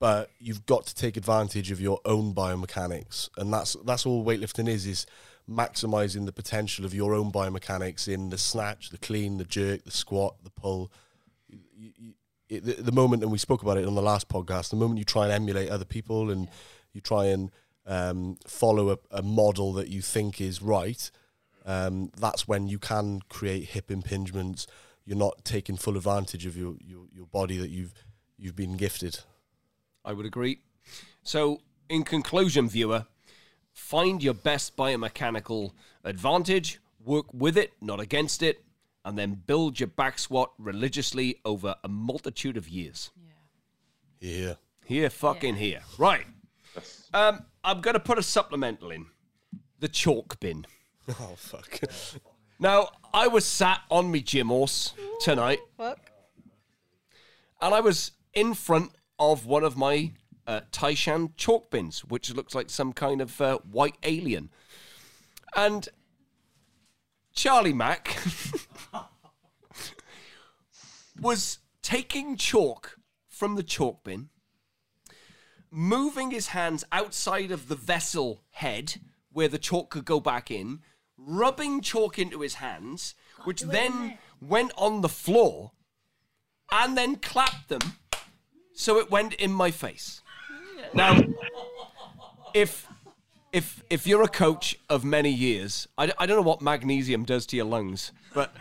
But 0.00 0.30
you've 0.38 0.66
got 0.66 0.86
to 0.86 0.94
take 0.94 1.16
advantage 1.16 1.70
of 1.70 1.80
your 1.80 2.00
own 2.04 2.34
biomechanics, 2.34 3.30
and 3.38 3.52
that's 3.52 3.76
that's 3.84 4.04
all 4.04 4.24
weightlifting 4.24 4.68
is 4.68 4.86
is 4.86 5.06
maximizing 5.48 6.26
the 6.26 6.32
potential 6.32 6.84
of 6.84 6.94
your 6.94 7.14
own 7.14 7.30
biomechanics 7.30 8.08
in 8.08 8.30
the 8.30 8.38
snatch, 8.38 8.90
the 8.90 8.98
clean, 8.98 9.38
the 9.38 9.44
jerk, 9.44 9.84
the 9.84 9.90
squat, 9.90 10.36
the 10.42 10.50
pull. 10.50 10.90
You, 11.48 11.92
you, 11.96 12.12
it, 12.48 12.64
the, 12.64 12.82
the 12.82 12.92
moment, 12.92 13.22
and 13.22 13.32
we 13.32 13.38
spoke 13.38 13.62
about 13.62 13.76
it 13.76 13.86
on 13.86 13.94
the 13.94 14.02
last 14.02 14.28
podcast, 14.28 14.70
the 14.70 14.76
moment 14.76 14.98
you 14.98 15.04
try 15.04 15.24
and 15.24 15.32
emulate 15.32 15.70
other 15.70 15.84
people 15.84 16.30
and 16.30 16.48
you 16.92 17.00
try 17.00 17.26
and 17.26 17.50
um, 17.86 18.36
follow 18.46 18.90
a, 18.90 18.98
a 19.10 19.22
model 19.22 19.72
that 19.74 19.88
you 19.88 20.00
think 20.00 20.40
is 20.40 20.62
right, 20.62 21.10
um, 21.66 22.10
that's 22.16 22.46
when 22.46 22.68
you 22.68 22.78
can 22.78 23.20
create 23.28 23.70
hip 23.70 23.88
impingements. 23.88 24.66
You're 25.04 25.18
not 25.18 25.44
taking 25.44 25.76
full 25.76 25.96
advantage 25.96 26.46
of 26.46 26.56
your, 26.56 26.76
your, 26.80 27.04
your 27.12 27.26
body 27.26 27.58
that 27.58 27.70
you've 27.70 27.92
you've 28.36 28.56
been 28.56 28.76
gifted. 28.76 29.20
I 30.04 30.12
would 30.12 30.26
agree. 30.26 30.60
So, 31.22 31.60
in 31.88 32.02
conclusion, 32.04 32.68
viewer, 32.68 33.06
find 33.74 34.22
your 34.22 34.34
best 34.34 34.76
biomechanical 34.76 35.72
advantage, 36.04 36.80
work 37.04 37.26
with 37.34 37.58
it, 37.58 37.72
not 37.82 38.00
against 38.00 38.42
it, 38.42 38.64
and 39.04 39.18
then 39.18 39.42
build 39.46 39.78
your 39.78 39.88
back 39.88 40.18
squat 40.18 40.52
religiously 40.58 41.40
over 41.44 41.74
a 41.84 41.88
multitude 41.88 42.56
of 42.56 42.68
years. 42.68 43.10
Yeah. 44.20 44.54
Here, 44.86 45.10
fucking 45.10 45.56
here. 45.56 45.80
Right. 45.98 46.26
Um, 47.12 47.44
I'm 47.62 47.80
going 47.80 47.94
to 47.94 48.00
put 48.00 48.18
a 48.18 48.22
supplemental 48.22 48.90
in 48.90 49.06
the 49.80 49.88
chalk 49.88 50.40
bin. 50.40 50.66
Oh 51.20 51.34
fuck. 51.36 51.80
Now, 52.58 52.88
I 53.12 53.26
was 53.28 53.44
sat 53.44 53.82
on 53.90 54.10
me 54.10 54.22
gym 54.22 54.48
horse 54.48 54.94
tonight. 55.20 55.58
And 57.60 57.74
I 57.74 57.80
was 57.80 58.12
in 58.32 58.54
front 58.54 58.92
of 59.18 59.44
one 59.44 59.64
of 59.64 59.76
my 59.76 60.12
uh, 60.46 60.60
Taishan 60.72 61.32
chalk 61.36 61.70
bins, 61.70 62.04
which 62.04 62.34
looks 62.34 62.54
like 62.54 62.70
some 62.70 62.92
kind 62.92 63.20
of 63.20 63.40
uh, 63.40 63.58
white 63.58 63.96
alien. 64.02 64.50
And 65.56 65.88
Charlie 67.32 67.72
Mack 67.72 68.16
was 71.20 71.58
taking 71.82 72.36
chalk 72.36 72.98
from 73.28 73.56
the 73.56 73.62
chalk 73.62 74.04
bin, 74.04 74.28
moving 75.70 76.30
his 76.30 76.48
hands 76.48 76.84
outside 76.92 77.50
of 77.50 77.68
the 77.68 77.76
vessel 77.76 78.42
head 78.50 79.00
where 79.32 79.48
the 79.48 79.58
chalk 79.58 79.90
could 79.90 80.04
go 80.04 80.20
back 80.20 80.50
in, 80.50 80.80
rubbing 81.16 81.80
chalk 81.80 82.18
into 82.18 82.40
his 82.40 82.54
hands, 82.54 83.14
which 83.44 83.62
then 83.62 84.18
went 84.40 84.72
on 84.76 85.00
the 85.00 85.08
floor 85.08 85.72
and 86.70 86.96
then 86.96 87.16
clapped 87.16 87.68
them 87.68 87.96
so 88.74 88.98
it 88.98 89.10
went 89.10 89.34
in 89.34 89.52
my 89.52 89.70
face. 89.70 90.20
Now, 90.94 91.20
if 92.54 92.88
if 93.52 93.82
if 93.90 94.06
you're 94.06 94.22
a 94.22 94.28
coach 94.28 94.78
of 94.88 95.04
many 95.04 95.30
years, 95.30 95.88
I, 95.98 96.12
I 96.18 96.26
don't 96.26 96.36
know 96.36 96.42
what 96.42 96.62
magnesium 96.62 97.24
does 97.24 97.46
to 97.46 97.56
your 97.56 97.66
lungs, 97.66 98.12
but 98.32 98.54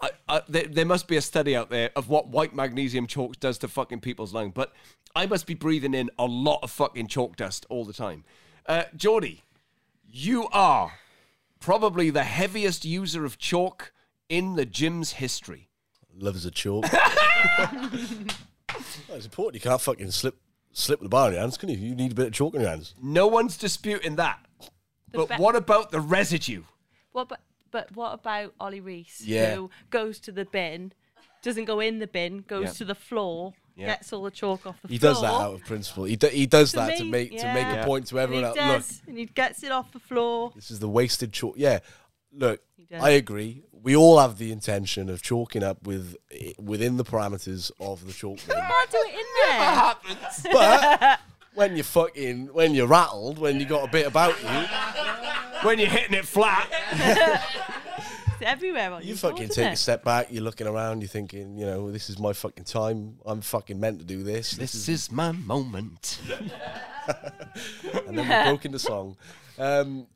I, 0.00 0.10
I, 0.28 0.42
there, 0.48 0.64
there 0.64 0.86
must 0.86 1.08
be 1.08 1.16
a 1.16 1.22
study 1.22 1.56
out 1.56 1.70
there 1.70 1.90
of 1.96 2.08
what 2.08 2.28
white 2.28 2.54
magnesium 2.54 3.06
chalk 3.06 3.40
does 3.40 3.58
to 3.58 3.68
fucking 3.68 4.00
people's 4.00 4.34
lungs. 4.34 4.52
But 4.54 4.72
I 5.16 5.26
must 5.26 5.46
be 5.46 5.54
breathing 5.54 5.94
in 5.94 6.10
a 6.18 6.26
lot 6.26 6.60
of 6.62 6.70
fucking 6.70 7.06
chalk 7.06 7.36
dust 7.36 7.66
all 7.68 7.84
the 7.84 7.92
time. 7.92 8.24
Uh, 8.66 8.84
Geordie, 8.96 9.42
you 10.06 10.48
are 10.52 10.92
probably 11.60 12.10
the 12.10 12.24
heaviest 12.24 12.84
user 12.84 13.24
of 13.24 13.38
chalk 13.38 13.92
in 14.28 14.56
the 14.56 14.66
gym's 14.66 15.12
history. 15.12 15.68
Loves 16.14 16.44
a 16.44 16.50
chalk. 16.50 16.84
Well, 19.08 19.16
it's 19.18 19.26
important. 19.26 19.62
You 19.62 19.68
can't 19.68 19.80
fucking 19.80 20.10
slip 20.12 20.36
slip 20.72 21.00
with 21.00 21.06
the 21.06 21.10
bar 21.10 21.28
in 21.28 21.34
your 21.34 21.42
hands, 21.42 21.56
can 21.56 21.68
you? 21.68 21.76
You 21.76 21.94
need 21.94 22.12
a 22.12 22.14
bit 22.14 22.26
of 22.28 22.32
chalk 22.32 22.54
in 22.54 22.60
your 22.60 22.70
hands. 22.70 22.94
No 23.02 23.26
one's 23.26 23.56
disputing 23.56 24.16
that. 24.16 24.38
But 25.12 25.28
be- 25.28 25.34
what 25.36 25.54
about 25.56 25.90
the 25.90 26.00
residue? 26.00 26.62
What 27.12 27.28
but 27.28 27.40
but 27.70 27.94
what 27.94 28.12
about 28.14 28.54
Ollie 28.60 28.80
Reese 28.80 29.22
Yeah. 29.22 29.54
who 29.54 29.70
goes 29.90 30.18
to 30.20 30.32
the 30.32 30.44
bin, 30.44 30.92
doesn't 31.42 31.64
go 31.64 31.80
in 31.80 31.98
the 31.98 32.06
bin, 32.06 32.44
goes 32.46 32.64
Yeah. 32.64 32.70
to 32.72 32.84
the 32.86 32.94
floor, 32.94 33.54
Yeah. 33.76 33.86
gets 33.86 34.12
all 34.12 34.22
the 34.22 34.30
chalk 34.30 34.66
off 34.66 34.80
the 34.82 34.88
floor. 34.88 34.92
He 34.92 34.98
floor. 34.98 35.12
does 35.12 35.22
that 35.22 35.32
out 35.32 35.54
of 35.54 35.64
principle. 35.64 36.04
He, 36.04 36.16
do, 36.16 36.26
he 36.28 36.46
does 36.46 36.70
to 36.72 36.76
that 36.76 36.98
to 36.98 37.04
me, 37.04 37.10
make 37.10 37.30
to 37.38 37.52
make 37.54 37.66
yeah. 37.66 37.82
a 37.82 37.86
point 37.86 38.06
to 38.08 38.16
And 38.18 38.22
everyone 38.24 38.52
he 38.52 38.58
else. 38.58 38.68
Look, 38.68 38.76
does, 38.76 39.02
and 39.08 39.18
he 39.18 39.24
gets 39.26 39.62
it 39.62 39.72
off 39.72 39.90
the 39.92 39.98
floor. 40.00 40.52
this 40.54 40.70
is 40.70 40.80
the 40.80 40.88
wasted 40.88 41.32
chalk. 41.32 41.54
Yeah, 41.56 41.78
look, 42.32 42.60
I 43.00 43.10
agree. 43.10 43.62
We 43.72 43.96
all 43.96 44.18
have 44.18 44.38
the 44.38 44.52
intention 44.52 45.08
of 45.08 45.22
chalking 45.22 45.62
up 45.62 45.82
with 45.86 46.16
within 46.58 46.96
the 46.96 47.04
parameters 47.04 47.70
of 47.80 48.06
the 48.06 48.12
chalk 48.12 48.38
bin. 48.46 48.56
Can't 48.56 48.90
do 48.90 49.04
it 49.06 49.14
in 49.14 50.50
there. 50.50 50.52
but 50.52 51.20
when 51.54 51.76
you're 51.76 51.84
fucking 51.84 52.52
when 52.52 52.74
you're 52.74 52.86
rattled, 52.86 53.38
when 53.38 53.58
you 53.58 53.66
got 53.66 53.88
a 53.88 53.90
bit 53.90 54.06
about 54.06 54.40
you, 54.42 55.66
When 55.66 55.78
you're 55.78 55.88
hitting 55.88 56.14
it 56.14 56.26
flat. 56.26 56.68
It's 58.42 58.50
everywhere 58.50 58.92
on 58.92 59.02
you 59.02 59.08
your 59.08 59.16
fucking 59.18 59.36
board, 59.36 59.50
take 59.50 59.58
isn't 59.58 59.72
a 59.74 59.76
step 59.76 60.04
back. 60.04 60.28
You're 60.30 60.42
looking 60.42 60.66
around. 60.66 61.00
You're 61.00 61.08
thinking, 61.08 61.56
you 61.56 61.64
know, 61.64 61.92
this 61.92 62.10
is 62.10 62.18
my 62.18 62.32
fucking 62.32 62.64
time. 62.64 63.18
I'm 63.24 63.40
fucking 63.40 63.78
meant 63.78 64.00
to 64.00 64.04
do 64.04 64.24
this. 64.24 64.52
This 64.52 64.88
is 64.88 65.12
my 65.12 65.30
moment. 65.30 66.18
and 68.06 68.18
then 68.18 68.28
we 68.28 68.50
broke 68.50 68.64
into 68.64 68.80
song. 68.80 69.16
Um, 69.58 70.08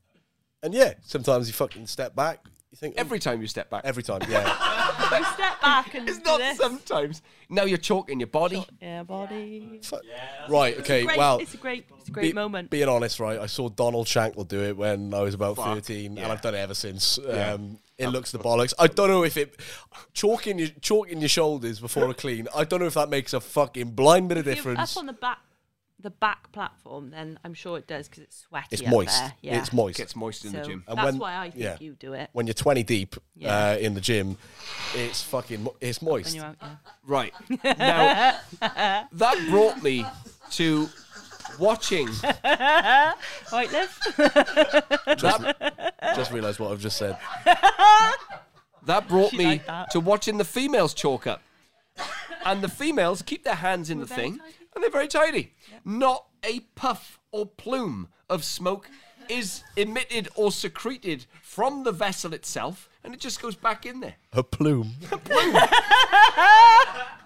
and 0.63 0.75
yeah, 0.75 0.95
sometimes 1.03 1.47
you 1.49 1.53
fucking 1.55 1.87
step 1.87 2.15
back. 2.15 2.41
You 2.71 2.77
think 2.77 2.95
Every 2.99 3.19
time 3.19 3.41
you 3.41 3.47
step 3.47 3.71
back. 3.71 3.83
every 3.85 4.03
time, 4.03 4.21
yeah. 4.29 4.73
You 5.19 5.25
step 5.25 5.61
back 5.63 5.95
and 5.95 6.09
It's 6.09 6.19
do 6.19 6.25
not 6.25 6.39
this. 6.41 6.57
sometimes. 6.59 7.23
Now 7.49 7.63
you're 7.65 7.79
chalking 7.79 8.19
your 8.19 8.27
body. 8.27 8.67
Yeah, 8.83 9.05
body. 9.05 9.79
Fuck. 9.85 10.01
right, 10.49 10.77
okay. 10.81 11.05
Great. 11.05 11.17
Well, 11.17 11.39
it's 11.39 11.55
a 11.55 11.59
great, 11.59 11.87
it's 12.01 12.09
a 12.09 12.13
great 12.13 12.23
be- 12.23 12.33
moment. 12.33 12.71
Being 12.71 12.89
honest, 12.89 13.21
right, 13.21 13.39
I 13.39 13.47
saw 13.47 13.69
Donald 13.69 14.07
Shankle 14.09 14.49
do 14.49 14.63
it 14.63 14.77
when 14.77 15.15
I 15.15 15.21
was 15.21 15.35
about 15.35 15.57
Fuck, 15.57 15.67
13, 15.75 16.17
yeah. 16.17 16.23
and 16.25 16.33
I've 16.33 16.41
done 16.43 16.55
it 16.55 16.59
ever 16.59 16.75
since. 16.75 17.19
Yeah. 17.25 17.53
Um, 17.53 17.79
it 17.99 18.09
looks 18.09 18.33
the 18.33 18.39
bollocks. 18.39 18.75
I 18.79 18.89
don't 18.89 19.09
know 19.09 19.23
if 19.25 19.37
it 19.37 19.59
chalking 20.13 20.59
your 20.59 20.69
chalking 20.81 21.21
your 21.21 21.29
shoulders 21.31 21.79
before 21.81 22.11
a 22.11 22.15
clean. 22.15 22.49
I 22.55 22.65
don't 22.65 22.81
know 22.81 22.87
if 22.87 22.95
that 22.95 23.09
makes 23.09 23.33
a 23.33 23.41
fucking 23.41 23.93
blind 23.93 24.29
bit 24.29 24.39
of 24.39 24.45
you're 24.47 24.55
difference. 24.55 24.97
Up 24.97 25.01
on 25.01 25.07
the 25.07 25.13
back, 25.15 25.39
the 26.07 26.11
back 26.11 26.53
platform, 26.53 27.11
then 27.11 27.37
I'm 27.45 27.53
sure 27.53 27.77
it 27.79 27.89
does 27.89 28.07
because 28.09 28.23
it's 28.23 28.37
sweaty. 28.49 28.69
It's 28.71 28.87
moist. 28.87 29.19
There. 29.21 29.33
Yeah. 29.43 29.59
It's 29.59 29.73
moist. 29.73 29.99
It 29.99 30.03
Gets 30.03 30.15
moist 30.15 30.45
in 30.45 30.53
the 30.53 30.63
gym. 30.63 30.85
And 30.87 30.97
that's 30.97 31.07
when- 31.07 31.19
why 31.19 31.37
I 31.37 31.51
think 31.51 31.65
yeah. 31.65 31.77
you 31.81 31.95
do 31.95 32.13
it 32.13 32.31
when 32.33 32.47
you're 32.47 32.55
20 32.55 32.85
deep 32.85 33.17
Yeah. 33.35 33.71
uh, 33.73 33.77
in 33.77 33.95
the 33.95 34.01
gym, 34.01 34.39
it's 34.95 35.21
fucking 35.23 35.65
mo- 35.65 35.75
it's 35.81 36.01
moist. 36.01 36.39
out. 36.39 36.55
Yeah. 36.63 36.69
Right. 37.05 37.35
Now, 37.65 38.39
that 38.61 39.47
brought 39.51 39.83
me 39.83 40.07
to 40.53 40.89
watching. 41.59 42.09
Right, 42.45 43.71
Liv. 43.73 43.99
Just 46.17 46.31
realised 46.31 46.61
what 46.61 46.71
I've 46.73 46.81
just 46.81 46.97
said. 46.97 47.17
That 48.85 49.09
brought 49.09 49.31
She 49.33 49.39
me 49.39 49.61
that. 49.67 49.91
to 49.91 50.01
watching 50.01 50.39
the 50.39 50.45
females 50.45 50.95
chalk 50.95 51.27
up. 51.27 51.43
And 52.45 52.63
the 52.63 52.69
females 52.69 53.23
keep 53.23 53.43
their 53.43 53.57
hands 53.57 53.91
in 53.91 53.99
the 53.99 54.07
thing, 54.07 54.39
tidy. 54.39 54.53
And 54.77 54.85
they're 54.85 54.91
very 54.91 55.09
tidy. 55.09 55.55
Not 55.85 56.27
a 56.45 56.61
puff 56.77 57.19
or 57.33 57.47
plume 57.47 58.09
of 58.29 58.45
smoke 58.45 58.89
is 59.29 59.65
emitted 59.75 60.29
or 60.37 60.53
secreted 60.53 61.27
from 61.43 61.83
the 61.83 61.91
vessel 61.91 62.33
itself, 62.33 62.89
and 63.03 63.13
it 63.13 63.19
just 63.19 63.43
goes 63.43 63.57
back 63.57 63.87
in 63.87 64.01
there. 64.01 64.15
A 64.35 64.43
plume. 64.43 64.93
a 65.11 65.17
plume. 65.19 65.57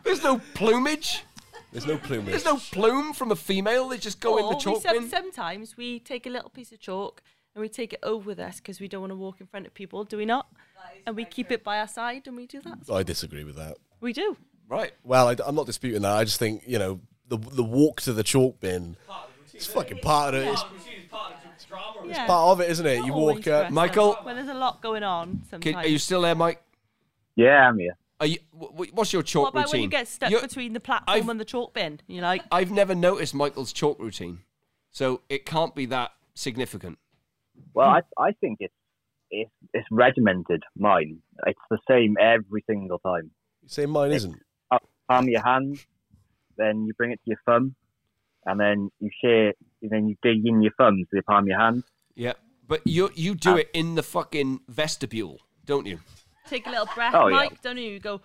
There's 0.05 0.23
no 0.23 0.41
plumage. 0.55 1.25
There's 1.73 1.87
no 1.87 1.99
plumage. 1.99 2.31
There's 2.31 2.45
no 2.45 2.57
plume 2.57 3.13
from 3.13 3.33
a 3.33 3.37
female. 3.37 3.89
They 3.89 3.99
just 3.99 4.21
go 4.21 4.39
in 4.39 4.45
the 4.45 4.53
Or 4.53 4.55
we 4.55 4.61
chalk 4.61 4.83
bin. 4.85 5.09
Sometimes 5.09 5.77
we 5.77 5.99
take 5.99 6.27
a 6.27 6.31
little 6.31 6.51
piece 6.51 6.73
of 6.73 6.81
chalk 6.81 7.23
and 7.55 7.63
we 7.63 7.69
take 7.69 7.93
it 7.93 8.01
over 8.03 8.27
with 8.27 8.39
us 8.39 8.57
because 8.57 8.81
we 8.81 8.89
don't 8.89 9.01
want 9.01 9.11
to 9.11 9.17
walk 9.17 9.41
in 9.41 9.47
front 9.47 9.67
of 9.67 9.75
people, 9.75 10.05
do 10.05 10.17
we 10.17 10.25
not? 10.25 10.47
And 11.07 11.15
we 11.15 11.25
keep 11.25 11.51
it 11.51 11.63
by 11.63 11.79
our 11.79 11.89
side 11.89 12.27
and 12.27 12.37
we 12.37 12.47
do 12.47 12.61
that. 12.63 12.93
I 12.93 13.03
disagree 13.03 13.45
with 13.45 13.57
that. 13.57 13.77
We 14.01 14.13
do. 14.13 14.37
Right. 14.69 14.93
Well, 15.03 15.29
I, 15.29 15.37
am 15.47 15.55
not 15.55 15.67
disputing 15.67 16.03
that. 16.03 16.13
I 16.13 16.25
just 16.25 16.39
think 16.39 16.63
you 16.67 16.79
know 16.79 17.01
the 17.31 17.39
the 17.39 17.65
walk 17.65 18.03
to 18.03 18.13
the 18.13 18.23
chalk 18.23 18.61
bin. 18.61 18.97
It's 19.55 19.67
fucking 19.67 19.99
part 19.99 20.35
of 20.35 20.43
it. 20.43 20.49
It's 20.53 20.65
Yeah. 22.19 22.27
part 22.27 22.51
of 22.53 22.61
it, 22.61 22.71
isn't 22.71 22.87
it? 22.87 23.05
You 23.07 23.13
walk 23.13 23.47
up. 23.47 23.71
Michael? 23.71 24.17
Well, 24.25 24.35
there's 24.35 24.49
a 24.49 24.55
lot 24.55 24.81
going 24.81 25.03
on, 25.03 25.43
Can, 25.51 25.63
sometimes. 25.63 25.87
are 25.87 25.89
you 25.89 25.99
still 25.99 26.23
there, 26.23 26.35
Mike? 26.35 26.63
Yeah, 27.37 27.69
I'm 27.69 27.79
here. 27.79 27.97
Are 28.19 28.27
you, 28.27 28.39
wh- 28.59 28.75
wh- 28.75 28.95
what's 28.95 29.13
your 29.13 29.23
chalk 29.23 29.45
what 29.45 29.49
about 29.51 29.67
routine? 29.67 29.73
when 29.73 29.83
you 29.83 29.89
get 29.89 30.09
stuck 30.09 30.31
You're- 30.31 30.43
between 30.43 30.73
the 30.73 30.81
platform 30.81 31.17
I've- 31.17 31.31
and 31.31 31.39
the 31.41 31.45
chalk 31.45 31.73
bin? 31.75 32.01
You're 32.07 32.23
like, 32.23 32.43
I've 32.53 32.71
never 32.71 32.95
noticed 32.95 33.35
Michael's 33.35 33.73
chalk 33.73 33.99
routine, 34.01 34.41
so 34.91 35.21
it 35.29 35.47
can't 35.47 35.75
be 35.75 35.87
that 35.87 36.13
significant. 36.35 36.99
Well, 37.75 37.89
I 37.89 38.01
I 38.19 38.33
think 38.41 38.59
it's 38.61 38.75
it's 39.31 39.51
it's 39.73 39.87
regimented. 39.91 40.63
Mine, 40.77 41.23
it's 41.47 41.61
the 41.71 41.79
same 41.89 42.17
every 42.21 42.65
single 42.69 42.99
time. 42.99 43.31
Say 43.67 43.87
mine 43.87 44.11
isn't. 44.13 44.37
Palm 45.09 45.29
your 45.29 45.43
hand, 45.43 45.85
then 46.61 46.85
you 46.87 46.93
bring 46.95 47.11
it 47.13 47.21
to 47.25 47.31
your 47.31 47.41
thumb, 47.47 47.75
and 48.47 48.61
then 48.61 48.91
you 49.01 49.11
share. 49.23 49.53
And 49.83 49.91
then 49.91 50.09
you 50.09 50.17
dig 50.23 50.47
in 50.47 50.61
your 50.63 50.73
thumbs 50.77 51.07
to 51.11 51.17
the 51.17 51.23
palm 51.23 51.45
of 51.45 51.49
your 51.49 51.59
hand. 51.59 51.85
Yeah, 52.15 52.35
but 52.69 52.87
you 52.87 53.11
you 53.15 53.35
do 53.35 53.57
it 53.57 53.71
in 53.73 53.95
the 53.95 54.03
fucking 54.03 54.61
vestibule, 54.69 55.39
don't 55.65 55.87
you? 55.87 56.01
take 56.49 56.67
a 56.67 56.71
little 56.71 56.89
breath, 56.97 57.15
Oh, 57.15 57.29
yeah. 57.29 57.37
Mike, 57.37 57.63
don't 57.63 57.77
you? 57.79 57.91
You 57.93 58.01
go, 58.01 58.21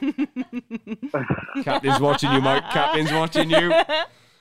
Captain's 1.62 2.00
watching 2.00 2.32
you, 2.32 2.40
Mike. 2.40 2.64
Captain's 2.70 3.12
watching 3.12 3.48
you. 3.50 3.68
Do 3.70 3.72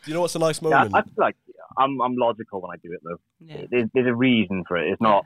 you 0.07 0.13
know 0.15 0.21
what's 0.21 0.35
a 0.35 0.39
nice 0.39 0.59
Yeah, 0.61 0.69
moment? 0.69 0.95
I, 0.95 0.99
I 0.99 1.01
feel 1.03 1.13
like 1.17 1.35
I'm 1.77 2.01
I'm 2.01 2.15
logical 2.17 2.61
when 2.61 2.71
I 2.71 2.77
do 2.83 2.91
it 2.93 3.01
though. 3.03 3.19
yeah. 3.39 3.65
There's, 3.69 3.89
there's 3.93 4.07
a 4.07 4.15
reason 4.15 4.63
for 4.67 4.77
it. 4.77 4.89
It's 4.91 5.01
not 5.01 5.25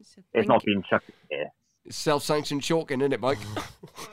It's 0.00 0.16
it's 0.34 0.48
not 0.48 0.62
think- 0.62 0.66
being 0.66 0.82
chucked 0.88 1.10
here. 1.30 1.50
It's 1.84 1.96
self-sanctioned 1.96 2.62
chalking, 2.62 3.00
isn't 3.00 3.12
it, 3.12 3.20
Mike? 3.20 3.38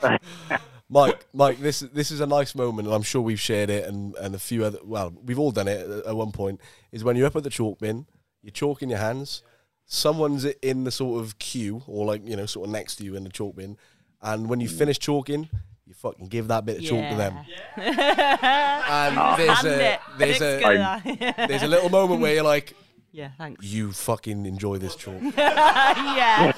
Mike, 0.90 1.26
Mike, 1.34 1.58
this 1.58 1.80
this 1.80 2.10
is 2.10 2.20
a 2.20 2.26
nice 2.26 2.54
moment, 2.54 2.88
and 2.88 2.94
I'm 2.94 3.02
sure 3.02 3.20
we've 3.20 3.40
shared 3.40 3.68
it, 3.68 3.86
and, 3.86 4.14
and 4.16 4.34
a 4.34 4.38
few 4.38 4.64
other. 4.64 4.78
Well, 4.82 5.12
we've 5.22 5.38
all 5.38 5.50
done 5.50 5.68
it 5.68 5.88
at, 5.88 6.06
at 6.06 6.16
one 6.16 6.32
point. 6.32 6.60
Is 6.92 7.04
when 7.04 7.14
you're 7.16 7.26
up 7.26 7.36
at 7.36 7.44
the 7.44 7.50
chalk 7.50 7.78
bin, 7.78 8.06
you're 8.42 8.52
chalking 8.52 8.88
your 8.88 8.98
hands. 8.98 9.42
Someone's 9.84 10.44
in 10.44 10.84
the 10.84 10.90
sort 10.90 11.22
of 11.22 11.38
queue, 11.38 11.82
or 11.86 12.06
like 12.06 12.26
you 12.26 12.36
know, 12.36 12.46
sort 12.46 12.68
of 12.68 12.72
next 12.72 12.96
to 12.96 13.04
you 13.04 13.16
in 13.16 13.24
the 13.24 13.30
chalk 13.30 13.56
bin, 13.56 13.76
and 14.22 14.48
when 14.48 14.60
you 14.60 14.68
mm. 14.68 14.78
finish 14.78 14.98
chalking, 14.98 15.50
you 15.88 15.94
fucking 15.94 16.28
give 16.28 16.48
that 16.48 16.64
bit 16.64 16.78
of 16.78 16.84
chalk 16.84 17.10
to 17.10 17.16
them. 17.16 17.38
And 17.76 19.38
there's 19.38 19.64
a 19.64 19.98
there's 20.18 20.40
a 20.40 21.34
there's 21.48 21.62
a 21.62 21.68
little 21.68 21.88
moment 21.88 22.20
where 22.20 22.34
you're 22.34 22.44
like, 22.44 22.74
yeah, 23.12 23.30
thanks. 23.38 23.64
you 23.64 23.92
fucking 23.92 24.46
enjoy 24.46 24.78
this 24.78 24.96
chalk. 24.96 25.20
yeah. 25.36 26.52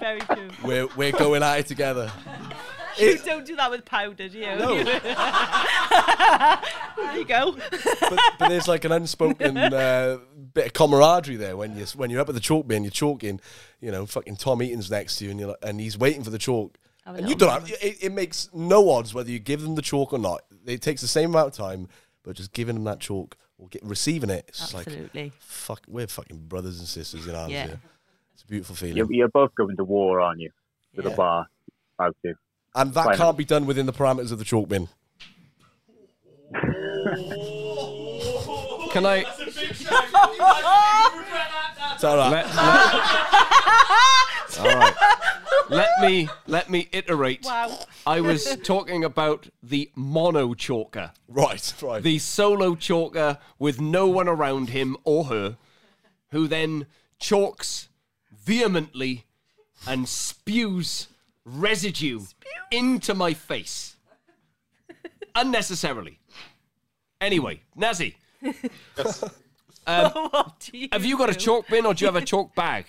Very 0.00 0.20
true. 0.20 0.48
We're 0.62 0.88
we're 0.96 1.12
going 1.12 1.42
at 1.42 1.60
it 1.60 1.66
together. 1.66 2.10
You 3.00 3.18
don't 3.18 3.46
do 3.46 3.56
that 3.56 3.70
with 3.70 3.84
powder, 3.84 4.28
do 4.28 4.38
you? 4.38 4.46
No. 4.56 4.82
there 6.96 7.16
you 7.16 7.24
go. 7.24 7.56
but, 8.00 8.20
but 8.38 8.48
there's 8.48 8.68
like 8.68 8.84
an 8.84 8.92
unspoken 8.92 9.56
uh, 9.56 10.18
bit 10.54 10.66
of 10.66 10.72
camaraderie 10.72 11.36
there 11.36 11.56
when 11.56 11.76
you 11.76 11.84
when 11.96 12.10
you're 12.10 12.20
up 12.20 12.28
at 12.28 12.34
the 12.34 12.40
chalk 12.40 12.66
bin, 12.66 12.84
you're 12.84 12.90
chalking, 12.90 13.40
you 13.80 13.90
know, 13.90 14.06
fucking 14.06 14.36
Tom 14.36 14.62
Eaton's 14.62 14.90
next 14.90 15.16
to 15.16 15.24
you, 15.24 15.30
and 15.30 15.40
you're 15.40 15.50
like, 15.50 15.58
and 15.62 15.80
he's 15.80 15.98
waiting 15.98 16.24
for 16.24 16.30
the 16.30 16.38
chalk, 16.38 16.76
and 17.06 17.28
you 17.28 17.34
don't. 17.34 17.50
Have, 17.50 17.70
it, 17.82 18.02
it 18.02 18.12
makes 18.12 18.48
no 18.52 18.90
odds 18.90 19.14
whether 19.14 19.30
you 19.30 19.38
give 19.38 19.62
them 19.62 19.74
the 19.74 19.82
chalk 19.82 20.12
or 20.12 20.18
not. 20.18 20.42
It 20.66 20.82
takes 20.82 21.00
the 21.00 21.08
same 21.08 21.30
amount 21.30 21.48
of 21.48 21.54
time, 21.54 21.88
but 22.22 22.36
just 22.36 22.52
giving 22.52 22.74
them 22.74 22.84
that 22.84 23.00
chalk 23.00 23.36
or 23.58 23.68
get, 23.68 23.82
receiving 23.84 24.30
it, 24.30 24.44
it's 24.48 24.58
just 24.58 24.74
like 24.74 24.88
fuck. 25.38 25.82
We're 25.88 26.06
fucking 26.06 26.46
brothers 26.46 26.78
and 26.78 26.88
sisters 26.88 27.26
in 27.26 27.34
arms 27.34 27.52
Yeah. 27.52 27.66
here. 27.66 27.80
It's 28.34 28.42
a 28.42 28.46
beautiful 28.46 28.76
feeling, 28.76 28.96
You're, 28.96 29.12
you're 29.12 29.28
both 29.28 29.52
going 29.56 29.76
to 29.76 29.84
war, 29.84 30.20
aren't 30.20 30.40
you? 30.40 30.50
With 30.94 31.06
Yeah. 31.06 31.12
a 31.12 31.16
bar, 31.16 31.46
about 31.98 32.16
to. 32.24 32.34
And 32.78 32.94
that 32.94 33.16
can't 33.16 33.36
be 33.36 33.44
done 33.44 33.66
within 33.66 33.86
the 33.86 33.92
parameters 33.92 34.32
of 34.32 34.38
the 34.38 34.44
chalk 34.44 34.68
bin. 34.68 34.88
Can 38.92 39.04
I? 39.04 39.24
It's 41.94 42.04
all 42.04 42.16
right. 42.16 42.30
Let, 42.30 42.46
let- 42.54 42.94
all 44.58 44.78
right. 44.78 44.94
Let 45.68 45.90
me 46.00 46.28
let 46.46 46.70
me 46.70 46.88
iterate. 46.92 47.44
Wow. 47.44 47.78
I 48.06 48.20
was 48.20 48.56
talking 48.62 49.04
about 49.04 49.48
the 49.62 49.90
mono 49.94 50.54
chalker, 50.54 51.12
right, 51.28 51.74
right. 51.82 52.02
the 52.02 52.18
solo 52.18 52.74
chalker 52.74 53.38
with 53.58 53.78
no 53.80 54.06
one 54.06 54.28
around 54.28 54.70
him 54.70 54.96
or 55.04 55.24
her, 55.24 55.58
who 56.30 56.48
then 56.48 56.86
chalks 57.18 57.88
vehemently 58.32 59.26
and 59.86 60.08
spews 60.08 61.08
residue 61.56 62.20
into 62.70 63.14
my 63.14 63.32
face 63.34 63.96
unnecessarily. 65.34 66.18
Anyway, 67.20 67.60
Nazih, 67.76 68.14
what 69.84 70.54
do 70.60 70.78
you 70.78 70.88
have 70.92 71.04
you 71.04 71.16
got 71.16 71.30
a 71.30 71.34
chalk 71.34 71.66
bin 71.68 71.86
or 71.86 71.94
do 71.94 72.04
you 72.04 72.06
have 72.12 72.16
a 72.22 72.24
chalk 72.32 72.54
bag? 72.54 72.84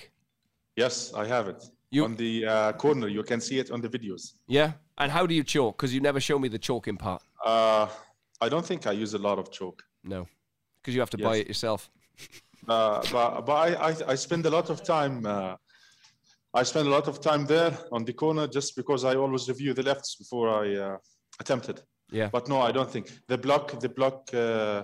Yes, 0.75 1.13
I 1.13 1.25
have 1.25 1.47
it. 1.47 1.63
You- 1.91 2.05
On 2.05 2.15
the 2.15 2.45
uh, 2.45 2.71
corner, 2.73 3.07
you 3.07 3.23
can 3.23 3.41
see 3.41 3.57
it 3.59 3.71
on 3.71 3.81
the 3.81 3.89
videos. 3.89 4.33
Yeah. 4.47 4.73
And 4.99 5.11
how 5.11 5.25
do 5.25 5.33
you 5.33 5.43
chalk? 5.43 5.77
Because 5.77 5.93
you 5.93 6.01
never 6.01 6.19
show 6.19 6.37
me 6.37 6.47
the 6.49 6.59
chalking 6.59 6.97
part. 6.97 7.23
Uh, 7.43 7.87
I 8.41 8.49
don't 8.49 8.65
think 8.65 8.85
I 8.85 8.91
use 8.91 9.13
a 9.15 9.17
lot 9.17 9.39
of 9.39 9.49
chalk. 9.51 9.81
No, 10.03 10.27
because 10.81 10.93
you 10.93 10.99
have 11.01 11.09
to 11.11 11.17
buy 11.17 11.37
it 11.37 11.47
yourself. 11.47 11.89
Uh, 12.67 13.01
but 13.11 13.41
but 13.45 13.53
I, 13.53 13.89
I, 13.89 13.95
I 14.09 14.15
spend 14.15 14.45
a 14.45 14.49
lot 14.49 14.69
of 14.69 14.83
time. 14.83 15.25
I 16.53 16.63
spend 16.63 16.87
a 16.87 16.91
lot 16.91 17.07
of 17.07 17.21
time 17.21 17.45
there 17.45 17.77
on 17.91 18.05
the 18.05 18.13
corner 18.13 18.47
just 18.47 18.75
because 18.75 19.05
I 19.05 19.15
always 19.15 19.47
review 19.47 19.73
the 19.73 19.83
lefts 19.83 20.15
before 20.15 20.49
I 20.49 20.75
uh, 20.75 20.97
attempted. 21.39 21.81
Yeah. 22.11 22.29
But 22.31 22.47
no, 22.47 22.59
I 22.61 22.71
don't 22.71 22.89
think 22.89 23.11
the 23.27 23.37
block. 23.37 23.79
The 23.79 23.89
block. 23.89 24.33
Uh, 24.33 24.83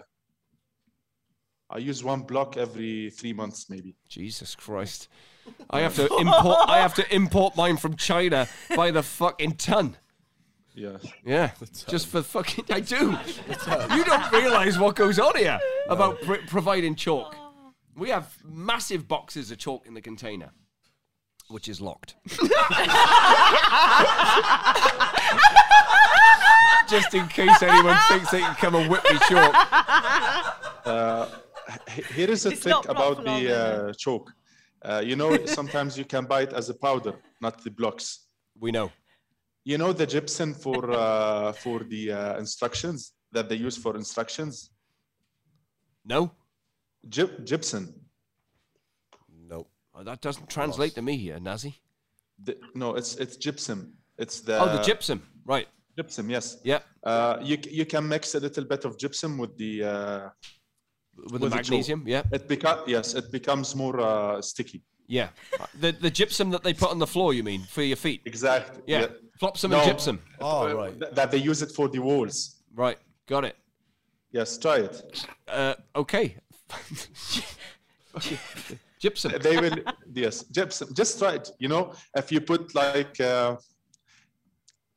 I 1.70 1.80
use 1.80 2.04
one 2.04 2.22
block 2.22 2.58
every 2.58 3.10
three 3.10 3.34
months, 3.34 3.68
maybe. 3.70 3.96
Jesus 4.08 4.54
Christ. 4.54 5.08
I 5.70 5.82
have 5.82 5.96
to 5.96 6.06
import 6.18 6.58
I 6.70 6.78
have 6.80 6.94
to 6.96 7.16
import 7.16 7.56
mine 7.56 7.78
from 7.78 7.96
China 7.96 8.48
by 8.76 8.92
the 8.92 9.02
fucking 9.04 9.54
ton. 9.54 9.98
Yeah. 10.76 10.98
Yeah, 11.26 11.52
just 11.88 12.08
for 12.08 12.22
fucking. 12.22 12.66
I 12.70 12.82
do. 12.82 13.18
You 13.96 14.04
don't 14.04 14.32
realise 14.32 14.78
what 14.78 14.96
goes 14.96 15.18
on 15.20 15.36
here 15.38 15.60
about 15.90 16.22
pr- 16.22 16.46
providing 16.48 16.96
chalk. 16.96 17.36
We 17.96 18.10
have 18.10 18.36
massive 18.44 19.08
boxes 19.08 19.52
of 19.52 19.58
chalk 19.58 19.88
in 19.88 19.94
the 19.94 20.02
container, 20.02 20.52
which 21.50 21.68
is 21.68 21.80
locked. 21.82 22.16
just 26.90 27.14
in 27.14 27.28
case 27.28 27.62
anyone 27.62 27.98
thinks 28.10 28.32
they 28.32 28.40
can 28.42 28.56
come 28.56 28.76
and 28.76 28.90
whip 28.90 29.04
me 29.12 29.18
chalk. 29.30 29.56
H- 31.88 32.06
Here 32.14 32.30
is 32.30 32.46
a 32.46 32.50
It's 32.52 32.62
trick 32.62 32.86
about 32.88 33.24
the 33.24 33.40
uh, 33.90 33.94
choke. 33.94 34.32
Uh, 34.84 35.02
you 35.04 35.16
know, 35.16 35.46
sometimes 35.60 35.98
you 35.98 36.06
can 36.06 36.26
buy 36.26 36.42
it 36.44 36.54
as 36.54 36.70
a 36.70 36.74
powder, 36.76 37.14
not 37.42 37.64
the 37.64 37.72
blocks. 37.72 38.28
We 38.60 38.72
know. 38.72 38.92
You 39.64 39.78
know 39.80 39.94
the 39.94 40.06
gypsum 40.06 40.54
for 40.54 40.92
uh, 40.92 41.52
for 41.54 41.80
the 41.84 42.12
uh, 42.12 42.38
instructions 42.38 43.14
that 43.32 43.50
they 43.50 43.56
use 43.56 43.76
for 43.78 43.96
instructions. 43.96 44.70
No, 46.06 46.32
Gyp- 47.10 47.44
gypsum. 47.46 47.94
No. 49.96 50.02
Oh, 50.02 50.04
that 50.04 50.22
doesn't 50.22 50.50
translate 50.50 50.96
to 50.96 51.02
me 51.02 51.18
here, 51.18 51.38
Nazih. 51.40 51.74
The, 52.44 52.58
no, 52.74 52.96
it's 52.96 53.16
it's 53.16 53.38
gypsum. 53.38 53.94
It's 54.18 54.42
the 54.42 54.60
Oh, 54.60 54.78
the 54.78 54.84
gypsum. 54.84 55.22
Right. 55.46 55.68
gypsum. 55.98 56.30
Yes. 56.30 56.58
Yeah. 56.64 56.80
Uh, 57.04 57.38
you 57.42 57.58
you 57.70 57.86
can 57.86 58.08
mix 58.08 58.36
a 58.36 58.40
little 58.40 58.66
bit 58.66 58.86
of 58.86 58.98
gypsum 58.98 59.38
with 59.38 59.58
the. 59.58 59.84
Uh, 59.84 60.30
With 61.18 61.28
the 61.28 61.32
With 61.32 61.42
the 61.42 61.50
chalk. 61.50 61.56
magnesium. 61.72 62.04
Yeah. 62.06 62.24
it 62.38 62.48
becomes 62.50 62.82
yes, 62.88 63.14
it 63.16 63.32
becomes 63.32 63.74
more 63.76 63.98
uh, 64.02 64.42
sticky. 64.42 64.82
Yeah. 65.08 65.30
The 65.80 65.94
the 65.94 66.12
gypsum 66.12 66.52
that 66.52 66.62
they 66.64 66.74
put 66.74 66.90
on 66.92 67.00
the 67.00 67.08
floor, 67.08 67.34
you 67.34 67.44
mean, 67.44 67.62
for 67.76 67.84
your 67.84 67.96
feet? 67.98 68.22
Exactly. 68.26 68.82
Yeah. 68.86 69.08
Flopsum 69.42 69.70
No. 69.70 69.78
and 69.80 69.88
gypsum. 69.92 70.20
Oh, 70.42 70.76
right. 70.76 71.00
Th- 71.00 71.14
that 71.14 71.32
they 71.32 71.38
use 71.52 71.62
it 71.66 71.72
for 71.72 71.88
the 71.88 72.00
walls. 72.00 72.38
Right. 72.76 72.98
Got 73.28 73.46
it. 73.46 73.56
Yes, 74.32 74.58
try 74.58 74.78
it. 74.88 74.96
Uh, 75.48 75.76
okay. 75.96 76.36
gypsum. 79.06 79.30
they 79.48 79.58
will 79.64 79.78
yes 80.24 80.36
gypsum 80.58 80.88
just 81.02 81.12
try 81.20 81.34
it 81.40 81.46
you 81.64 81.70
know 81.74 81.84
if 82.22 82.28
you 82.34 82.40
put 82.52 82.62
like 82.84 83.14
uh, 83.32 83.56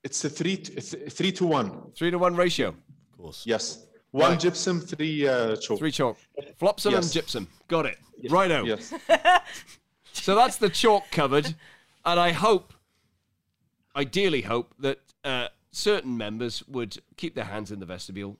it's 0.06 0.24
a 0.24 0.30
three 0.38 0.56
to, 0.64 0.80
three 1.18 1.32
to 1.38 1.44
one 1.58 1.68
Three 1.98 2.10
to 2.14 2.18
one 2.26 2.34
ratio. 2.44 2.68
Of 2.68 3.16
course. 3.18 3.40
yes 3.54 3.64
one 4.10 4.30
Right. 4.32 4.40
gypsum 4.44 4.76
three 4.80 5.16
uh, 5.28 5.56
choke 5.64 5.78
Three 5.80 5.92
chalk. 6.00 6.16
Flopsum 6.60 6.92
and 6.94 7.04
Yes. 7.04 7.12
gypsum. 7.12 7.44
Got 7.74 7.84
it. 7.92 7.98
Righto. 8.30 8.64
yes 8.64 8.84
So 10.12 10.34
that's 10.34 10.56
the 10.64 10.70
chalk 10.70 11.04
covered. 11.10 11.46
And 12.04 12.18
I 12.28 12.32
hope, 12.32 12.72
ideally 13.94 14.42
hope, 14.42 14.74
that 14.78 14.98
uh, 15.24 15.48
certain 15.70 16.16
members 16.16 16.62
would 16.66 16.98
keep 17.16 17.34
their 17.34 17.44
hands 17.54 17.70
in 17.70 17.78
the 17.80 17.86
vestibule, 17.86 18.36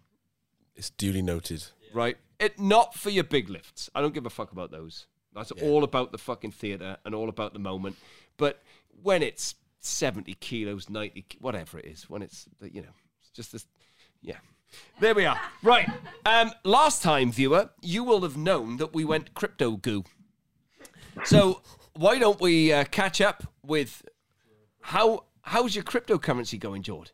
It's 0.76 0.90
duly 0.90 1.22
noted. 1.22 1.60
right? 1.92 2.16
It 2.38 2.58
not 2.58 2.94
for 2.94 3.10
your 3.10 3.24
big 3.24 3.48
lifts. 3.50 3.90
I 3.94 4.00
don't 4.00 4.14
give 4.14 4.26
a 4.26 4.30
fuck 4.30 4.52
about 4.52 4.70
those. 4.70 5.06
That's 5.38 5.52
all 5.62 5.84
about 5.84 6.12
the 6.12 6.18
fucking 6.18 6.52
theatre 6.52 6.96
and 7.04 7.14
all 7.14 7.28
about 7.28 7.52
the 7.52 7.58
moment. 7.58 7.96
But 8.36 8.62
when 9.02 9.22
it's 9.22 9.54
70 9.80 10.34
kilos, 10.34 10.90
90, 10.90 11.24
whatever 11.40 11.78
it 11.78 11.86
is, 11.86 12.08
when 12.10 12.22
it's, 12.22 12.48
you 12.60 12.82
know, 12.82 12.88
it's 13.20 13.30
just 13.30 13.52
this, 13.52 13.66
yeah. 14.20 14.36
There 15.00 15.14
we 15.14 15.24
are. 15.24 15.40
Right. 15.62 15.88
Um, 16.26 16.52
last 16.64 17.02
time, 17.02 17.32
viewer, 17.32 17.70
you 17.80 18.04
will 18.04 18.20
have 18.22 18.36
known 18.36 18.76
that 18.76 18.92
we 18.92 19.04
went 19.04 19.32
crypto 19.34 19.76
goo. 19.76 20.04
So 21.24 21.62
why 21.94 22.18
don't 22.18 22.40
we 22.40 22.72
uh, 22.72 22.84
catch 22.84 23.20
up 23.20 23.44
with 23.64 24.04
how 24.82 25.24
how's 25.42 25.74
your 25.74 25.84
cryptocurrency 25.84 26.58
going, 26.60 26.82
Jord? 26.82 27.12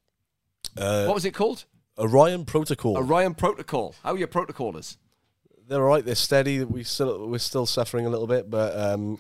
Uh, 0.77 1.05
What 1.05 1.14
was 1.14 1.25
it 1.25 1.33
called? 1.35 1.64
Orion 1.97 2.45
Protocol. 2.45 2.97
Orion 2.99 3.35
Protocol. 3.35 3.95
How 4.03 4.14
are 4.14 4.18
your 4.18 4.27
protocolers? 4.29 4.99
They're 5.69 5.83
all 5.83 5.89
right. 5.89 6.05
They're 6.05 6.15
steady. 6.15 6.65
We 6.65 6.85
still 6.85 7.29
we're 7.29 7.39
still 7.39 7.67
suffering 7.67 8.07
a 8.07 8.11
little 8.11 8.27
bit, 8.27 8.51
but 8.51 8.77
um, 8.79 9.19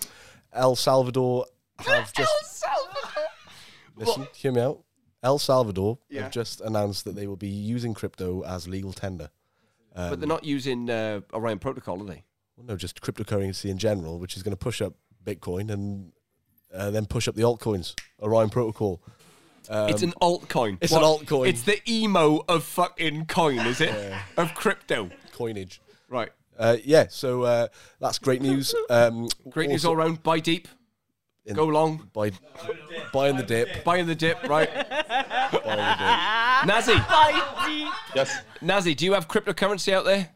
El 0.52 0.76
Salvador 0.76 1.46
have 1.78 2.12
just 2.16 2.64
listen. 3.96 4.26
Hear 4.34 4.52
me 4.52 4.60
out. 4.60 4.82
El 5.22 5.38
Salvador 5.38 5.98
Yeah. 6.10 6.22
have 6.24 6.32
just 6.32 6.60
announced 6.60 7.04
that 7.06 7.14
they 7.16 7.26
will 7.26 7.36
be 7.36 7.48
using 7.48 7.94
crypto 7.94 8.42
as 8.44 8.68
legal 8.68 8.92
tender. 8.92 9.30
but 9.94 10.20
they're 10.20 10.28
not 10.28 10.44
using 10.44 10.90
uh, 10.90 11.20
Orion 11.32 11.58
Protocol, 11.58 12.02
are 12.02 12.06
they? 12.06 12.24
Well, 12.56 12.66
no, 12.66 12.76
just 12.76 13.00
cryptocurrency 13.00 13.70
in 13.70 13.78
general, 13.78 14.18
which 14.18 14.36
is 14.36 14.42
going 14.42 14.52
to 14.52 14.56
push 14.56 14.82
up 14.82 14.94
Bitcoin 15.24 15.70
and 15.70 16.12
uh, 16.74 16.90
then 16.90 17.06
push 17.06 17.26
up 17.26 17.36
the 17.36 17.42
altcoins. 17.42 17.94
Orion 18.20 18.50
Protocol. 18.50 19.00
it's 19.70 20.02
an 20.02 20.12
altcoin. 20.20 20.76
it's 20.82 20.92
an 20.92 21.02
altcoin. 21.02 21.48
It's 21.48 21.62
the 21.62 21.80
emo 21.90 22.44
of 22.46 22.62
fucking 22.64 23.24
coin, 23.26 23.58
is 23.60 23.80
it? 23.80 23.94
Of 24.36 24.54
crypto. 24.54 25.10
coinage. 25.32 25.80
Right. 26.08 26.30
Uh, 26.58 26.76
yeah, 26.84 27.06
so 27.08 27.42
uh, 27.42 27.66
that's 28.00 28.18
great 28.18 28.40
news. 28.42 28.74
Um, 28.90 29.28
Great 29.50 29.68
news 29.70 29.84
also- 29.84 29.90
all 29.90 29.96
round. 29.96 30.22
Buy 30.22 30.38
deep. 30.40 30.68
in- 31.46 31.54
Go 31.56 31.66
long. 31.66 32.08
Buy, 32.12 32.30
buying 33.12 33.36
the 33.36 33.42
dip. 33.42 33.82
Buying 33.84 34.06
the 34.06 34.14
dip, 34.14 34.42
right? 34.48 34.68
Buying 34.72 34.88
the 35.50 35.96
dip. 35.98 36.20
Nazih, 36.70 37.00
yes 38.14 38.30
Nazih, 38.62 38.96
do 38.96 39.04
you 39.04 39.12
have 39.14 39.28
cryptocurrency 39.28 39.92
out 39.92 40.04
there? 40.04 40.30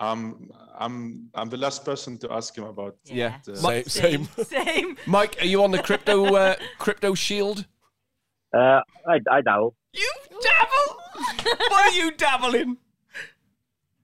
um, 0.00 0.50
i'm 0.78 1.28
i'm 1.34 1.48
the 1.48 1.56
last 1.56 1.84
person 1.84 2.16
to 2.18 2.32
ask 2.32 2.56
him 2.56 2.64
about 2.64 2.96
Yeah. 3.04 3.38
the- 3.44 3.56
Same, 3.56 3.84
same. 3.84 4.28
Same. 4.44 4.96
Mike, 5.06 5.36
are 5.42 5.46
you 5.46 5.62
on 5.62 5.70
the 5.72 5.82
crypto 5.82 6.34
uh, 6.34 6.54
crypto 6.78 7.14
shield? 7.14 7.66
Uh, 8.56 8.80
I, 9.06 9.20
I 9.30 9.40
dabble. 9.42 9.74
You 9.92 10.10
dabble. 10.48 10.88
what 11.70 11.72
are 11.72 11.92
you 11.92 12.10
dabbling? 12.16 12.76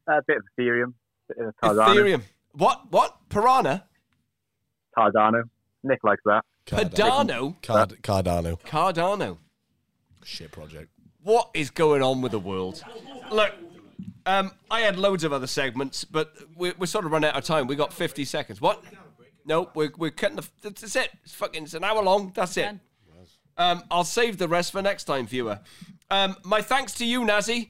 A 0.09 0.21
bit 0.27 0.37
of 0.37 0.43
Ethereum, 0.59 0.93
bit 1.29 1.39
of 1.47 1.55
Cardano. 1.63 1.95
Ethereum. 1.95 2.23
What? 2.53 2.91
What? 2.91 3.17
Piranha? 3.29 3.85
Cardano. 4.97 5.45
Nick 5.83 6.05
likes 6.05 6.23
that. 6.25 6.45
Cardano. 6.67 7.61
Card, 7.63 8.03
Cardano. 8.03 8.61
Cardano. 8.61 9.39
Shit 10.25 10.53
project. 10.53 10.91
What 11.23 11.51
is 11.55 11.71
going 11.71 12.03
on 12.03 12.21
with 12.21 12.33
the 12.33 12.39
world? 12.39 12.83
Look, 13.31 13.53
um, 14.27 14.53
I 14.71 14.81
had 14.81 14.99
loads 14.99 15.25
of 15.25 15.33
other 15.33 15.47
segments, 15.47 16.05
but 16.05 16.35
we're, 16.57 16.75
we're 16.79 16.87
sort 16.87 17.05
of 17.05 17.13
running 17.13 17.31
out 17.31 17.37
of 17.37 17.45
time. 17.45 17.67
We 17.67 17.77
got 17.77 17.93
50 17.93 18.25
seconds. 18.25 18.61
What? 18.61 18.83
No, 19.47 19.71
we're, 19.75 19.93
we're 19.97 20.11
cutting 20.11 20.37
the. 20.37 20.49
That's 20.63 20.97
it. 20.97 21.11
It's 21.23 21.35
fucking. 21.35 21.65
It's 21.65 21.75
an 21.75 21.85
hour 21.85 22.03
long. 22.03 22.33
That's 22.35 22.57
it. 22.57 22.79
Um, 23.57 23.85
I'll 23.91 24.05
save 24.05 24.39
the 24.39 24.49
rest 24.49 24.73
for 24.73 24.83
next 24.83 25.05
time, 25.05 25.27
viewer. 25.27 25.61
Um, 26.11 26.37
my 26.45 26.61
thanks 26.61 26.93
to 26.95 27.07
you, 27.07 27.21
Nazih. 27.23 27.69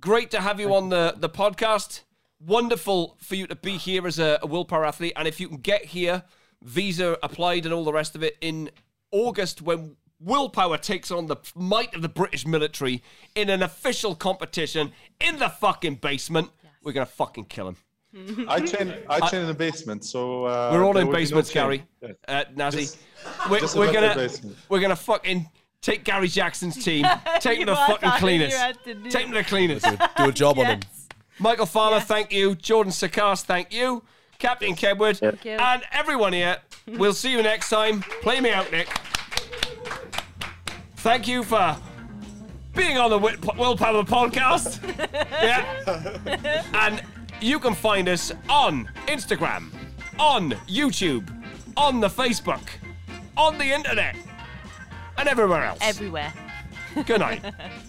Great 0.00 0.30
to 0.30 0.40
have 0.40 0.60
you 0.60 0.74
on 0.74 0.90
the, 0.90 1.14
the 1.16 1.28
podcast. 1.28 2.02
Wonderful 2.40 3.16
for 3.20 3.34
you 3.34 3.46
to 3.48 3.56
be 3.56 3.72
here 3.72 4.06
as 4.06 4.18
a, 4.18 4.38
a 4.42 4.46
willpower 4.46 4.84
athlete. 4.84 5.12
And 5.16 5.26
if 5.26 5.40
you 5.40 5.48
can 5.48 5.58
get 5.58 5.86
here, 5.86 6.22
visa 6.62 7.18
applied 7.22 7.64
and 7.64 7.74
all 7.74 7.84
the 7.84 7.92
rest 7.92 8.14
of 8.14 8.22
it 8.22 8.36
in 8.40 8.70
August 9.10 9.60
when 9.62 9.96
willpower 10.20 10.78
takes 10.78 11.10
on 11.10 11.26
the 11.26 11.36
might 11.56 11.94
of 11.94 12.02
the 12.02 12.08
British 12.08 12.46
military 12.46 13.02
in 13.34 13.50
an 13.50 13.62
official 13.62 14.14
competition 14.14 14.92
in 15.20 15.38
the 15.38 15.48
fucking 15.48 15.96
basement, 15.96 16.50
we're 16.82 16.92
going 16.92 17.06
to 17.06 17.12
fucking 17.12 17.46
kill 17.46 17.68
him. 17.68 17.76
i 18.48 18.58
train 18.58 18.94
i 19.10 19.28
train 19.28 19.42
in 19.42 19.48
the 19.48 19.52
basement 19.52 20.02
so 20.02 20.46
uh, 20.46 20.70
We're 20.72 20.82
all 20.82 20.96
in 20.96 21.06
will 21.06 21.12
be 21.12 21.18
no 21.18 21.18
basements. 21.18 21.50
Gary. 21.52 21.84
Yeah. 22.00 22.12
Uh, 22.26 22.44
Nazih. 22.56 22.72
Just- 22.72 22.98
we're 23.50 23.60
just 23.60 23.76
we're 23.76 23.92
gonna 23.92 24.14
basement. 24.14 24.56
we're 24.70 24.80
gonna 24.80 24.96
fucking 24.96 25.46
take 25.82 26.04
Gary 26.04 26.28
Jackson's 26.28 26.82
team, 26.82 27.06
take 27.40 27.58
You 27.60 27.66
them 27.66 27.74
to 27.74 27.80
are 27.80 27.86
fucking 27.88 28.10
cleaners, 28.18 28.54
had 28.54 28.78
take 28.84 28.94
them 29.12 29.32
to 29.32 29.38
the 29.38 29.44
cleaners. 29.44 29.82
Do 29.82 30.28
a 30.28 30.32
job 30.32 30.58
on 30.58 30.66
him. 30.66 30.80
Yes. 31.38 31.44
Michael 31.44 31.66
Farmer, 31.66 31.98
Yes. 31.98 32.06
thank 32.08 32.32
you. 32.32 32.56
Jordan 32.56 32.92
Sakkas, 32.92 33.42
thank 33.42 33.72
you. 33.72 34.02
Captain 34.40 34.74
Kedward, 34.74 35.18
Thank 35.20 35.44
you. 35.44 35.52
and 35.52 35.82
everyone 35.92 36.32
here. 36.32 36.56
We'll 36.88 37.12
see 37.12 37.30
you 37.30 37.42
next 37.44 37.70
time. 37.70 38.00
Play 38.22 38.40
me 38.40 38.50
out, 38.50 38.70
Nick. 38.72 38.88
Thank 40.96 41.28
you 41.28 41.44
for 41.44 41.76
being 42.74 42.98
on 42.98 43.10
the 43.10 43.18
Wi- 43.18 43.56
Willpower 43.56 44.02
podcast. 44.02 44.80
yeah. 45.42 46.64
And 46.74 47.02
you 47.40 47.58
can 47.60 47.74
find 47.74 48.08
us 48.08 48.32
on 48.48 48.88
Instagram, 49.06 49.72
on 50.18 50.50
YouTube, 50.68 51.28
on 51.76 52.00
the 52.00 52.08
Facebook, 52.08 52.66
on 53.36 53.58
the 53.58 53.64
internet, 53.72 54.16
and 55.18 55.28
everywhere 55.28 55.64
else. 55.64 55.78
Everywhere. 55.82 56.32
Good 57.06 57.20
night. 57.20 57.42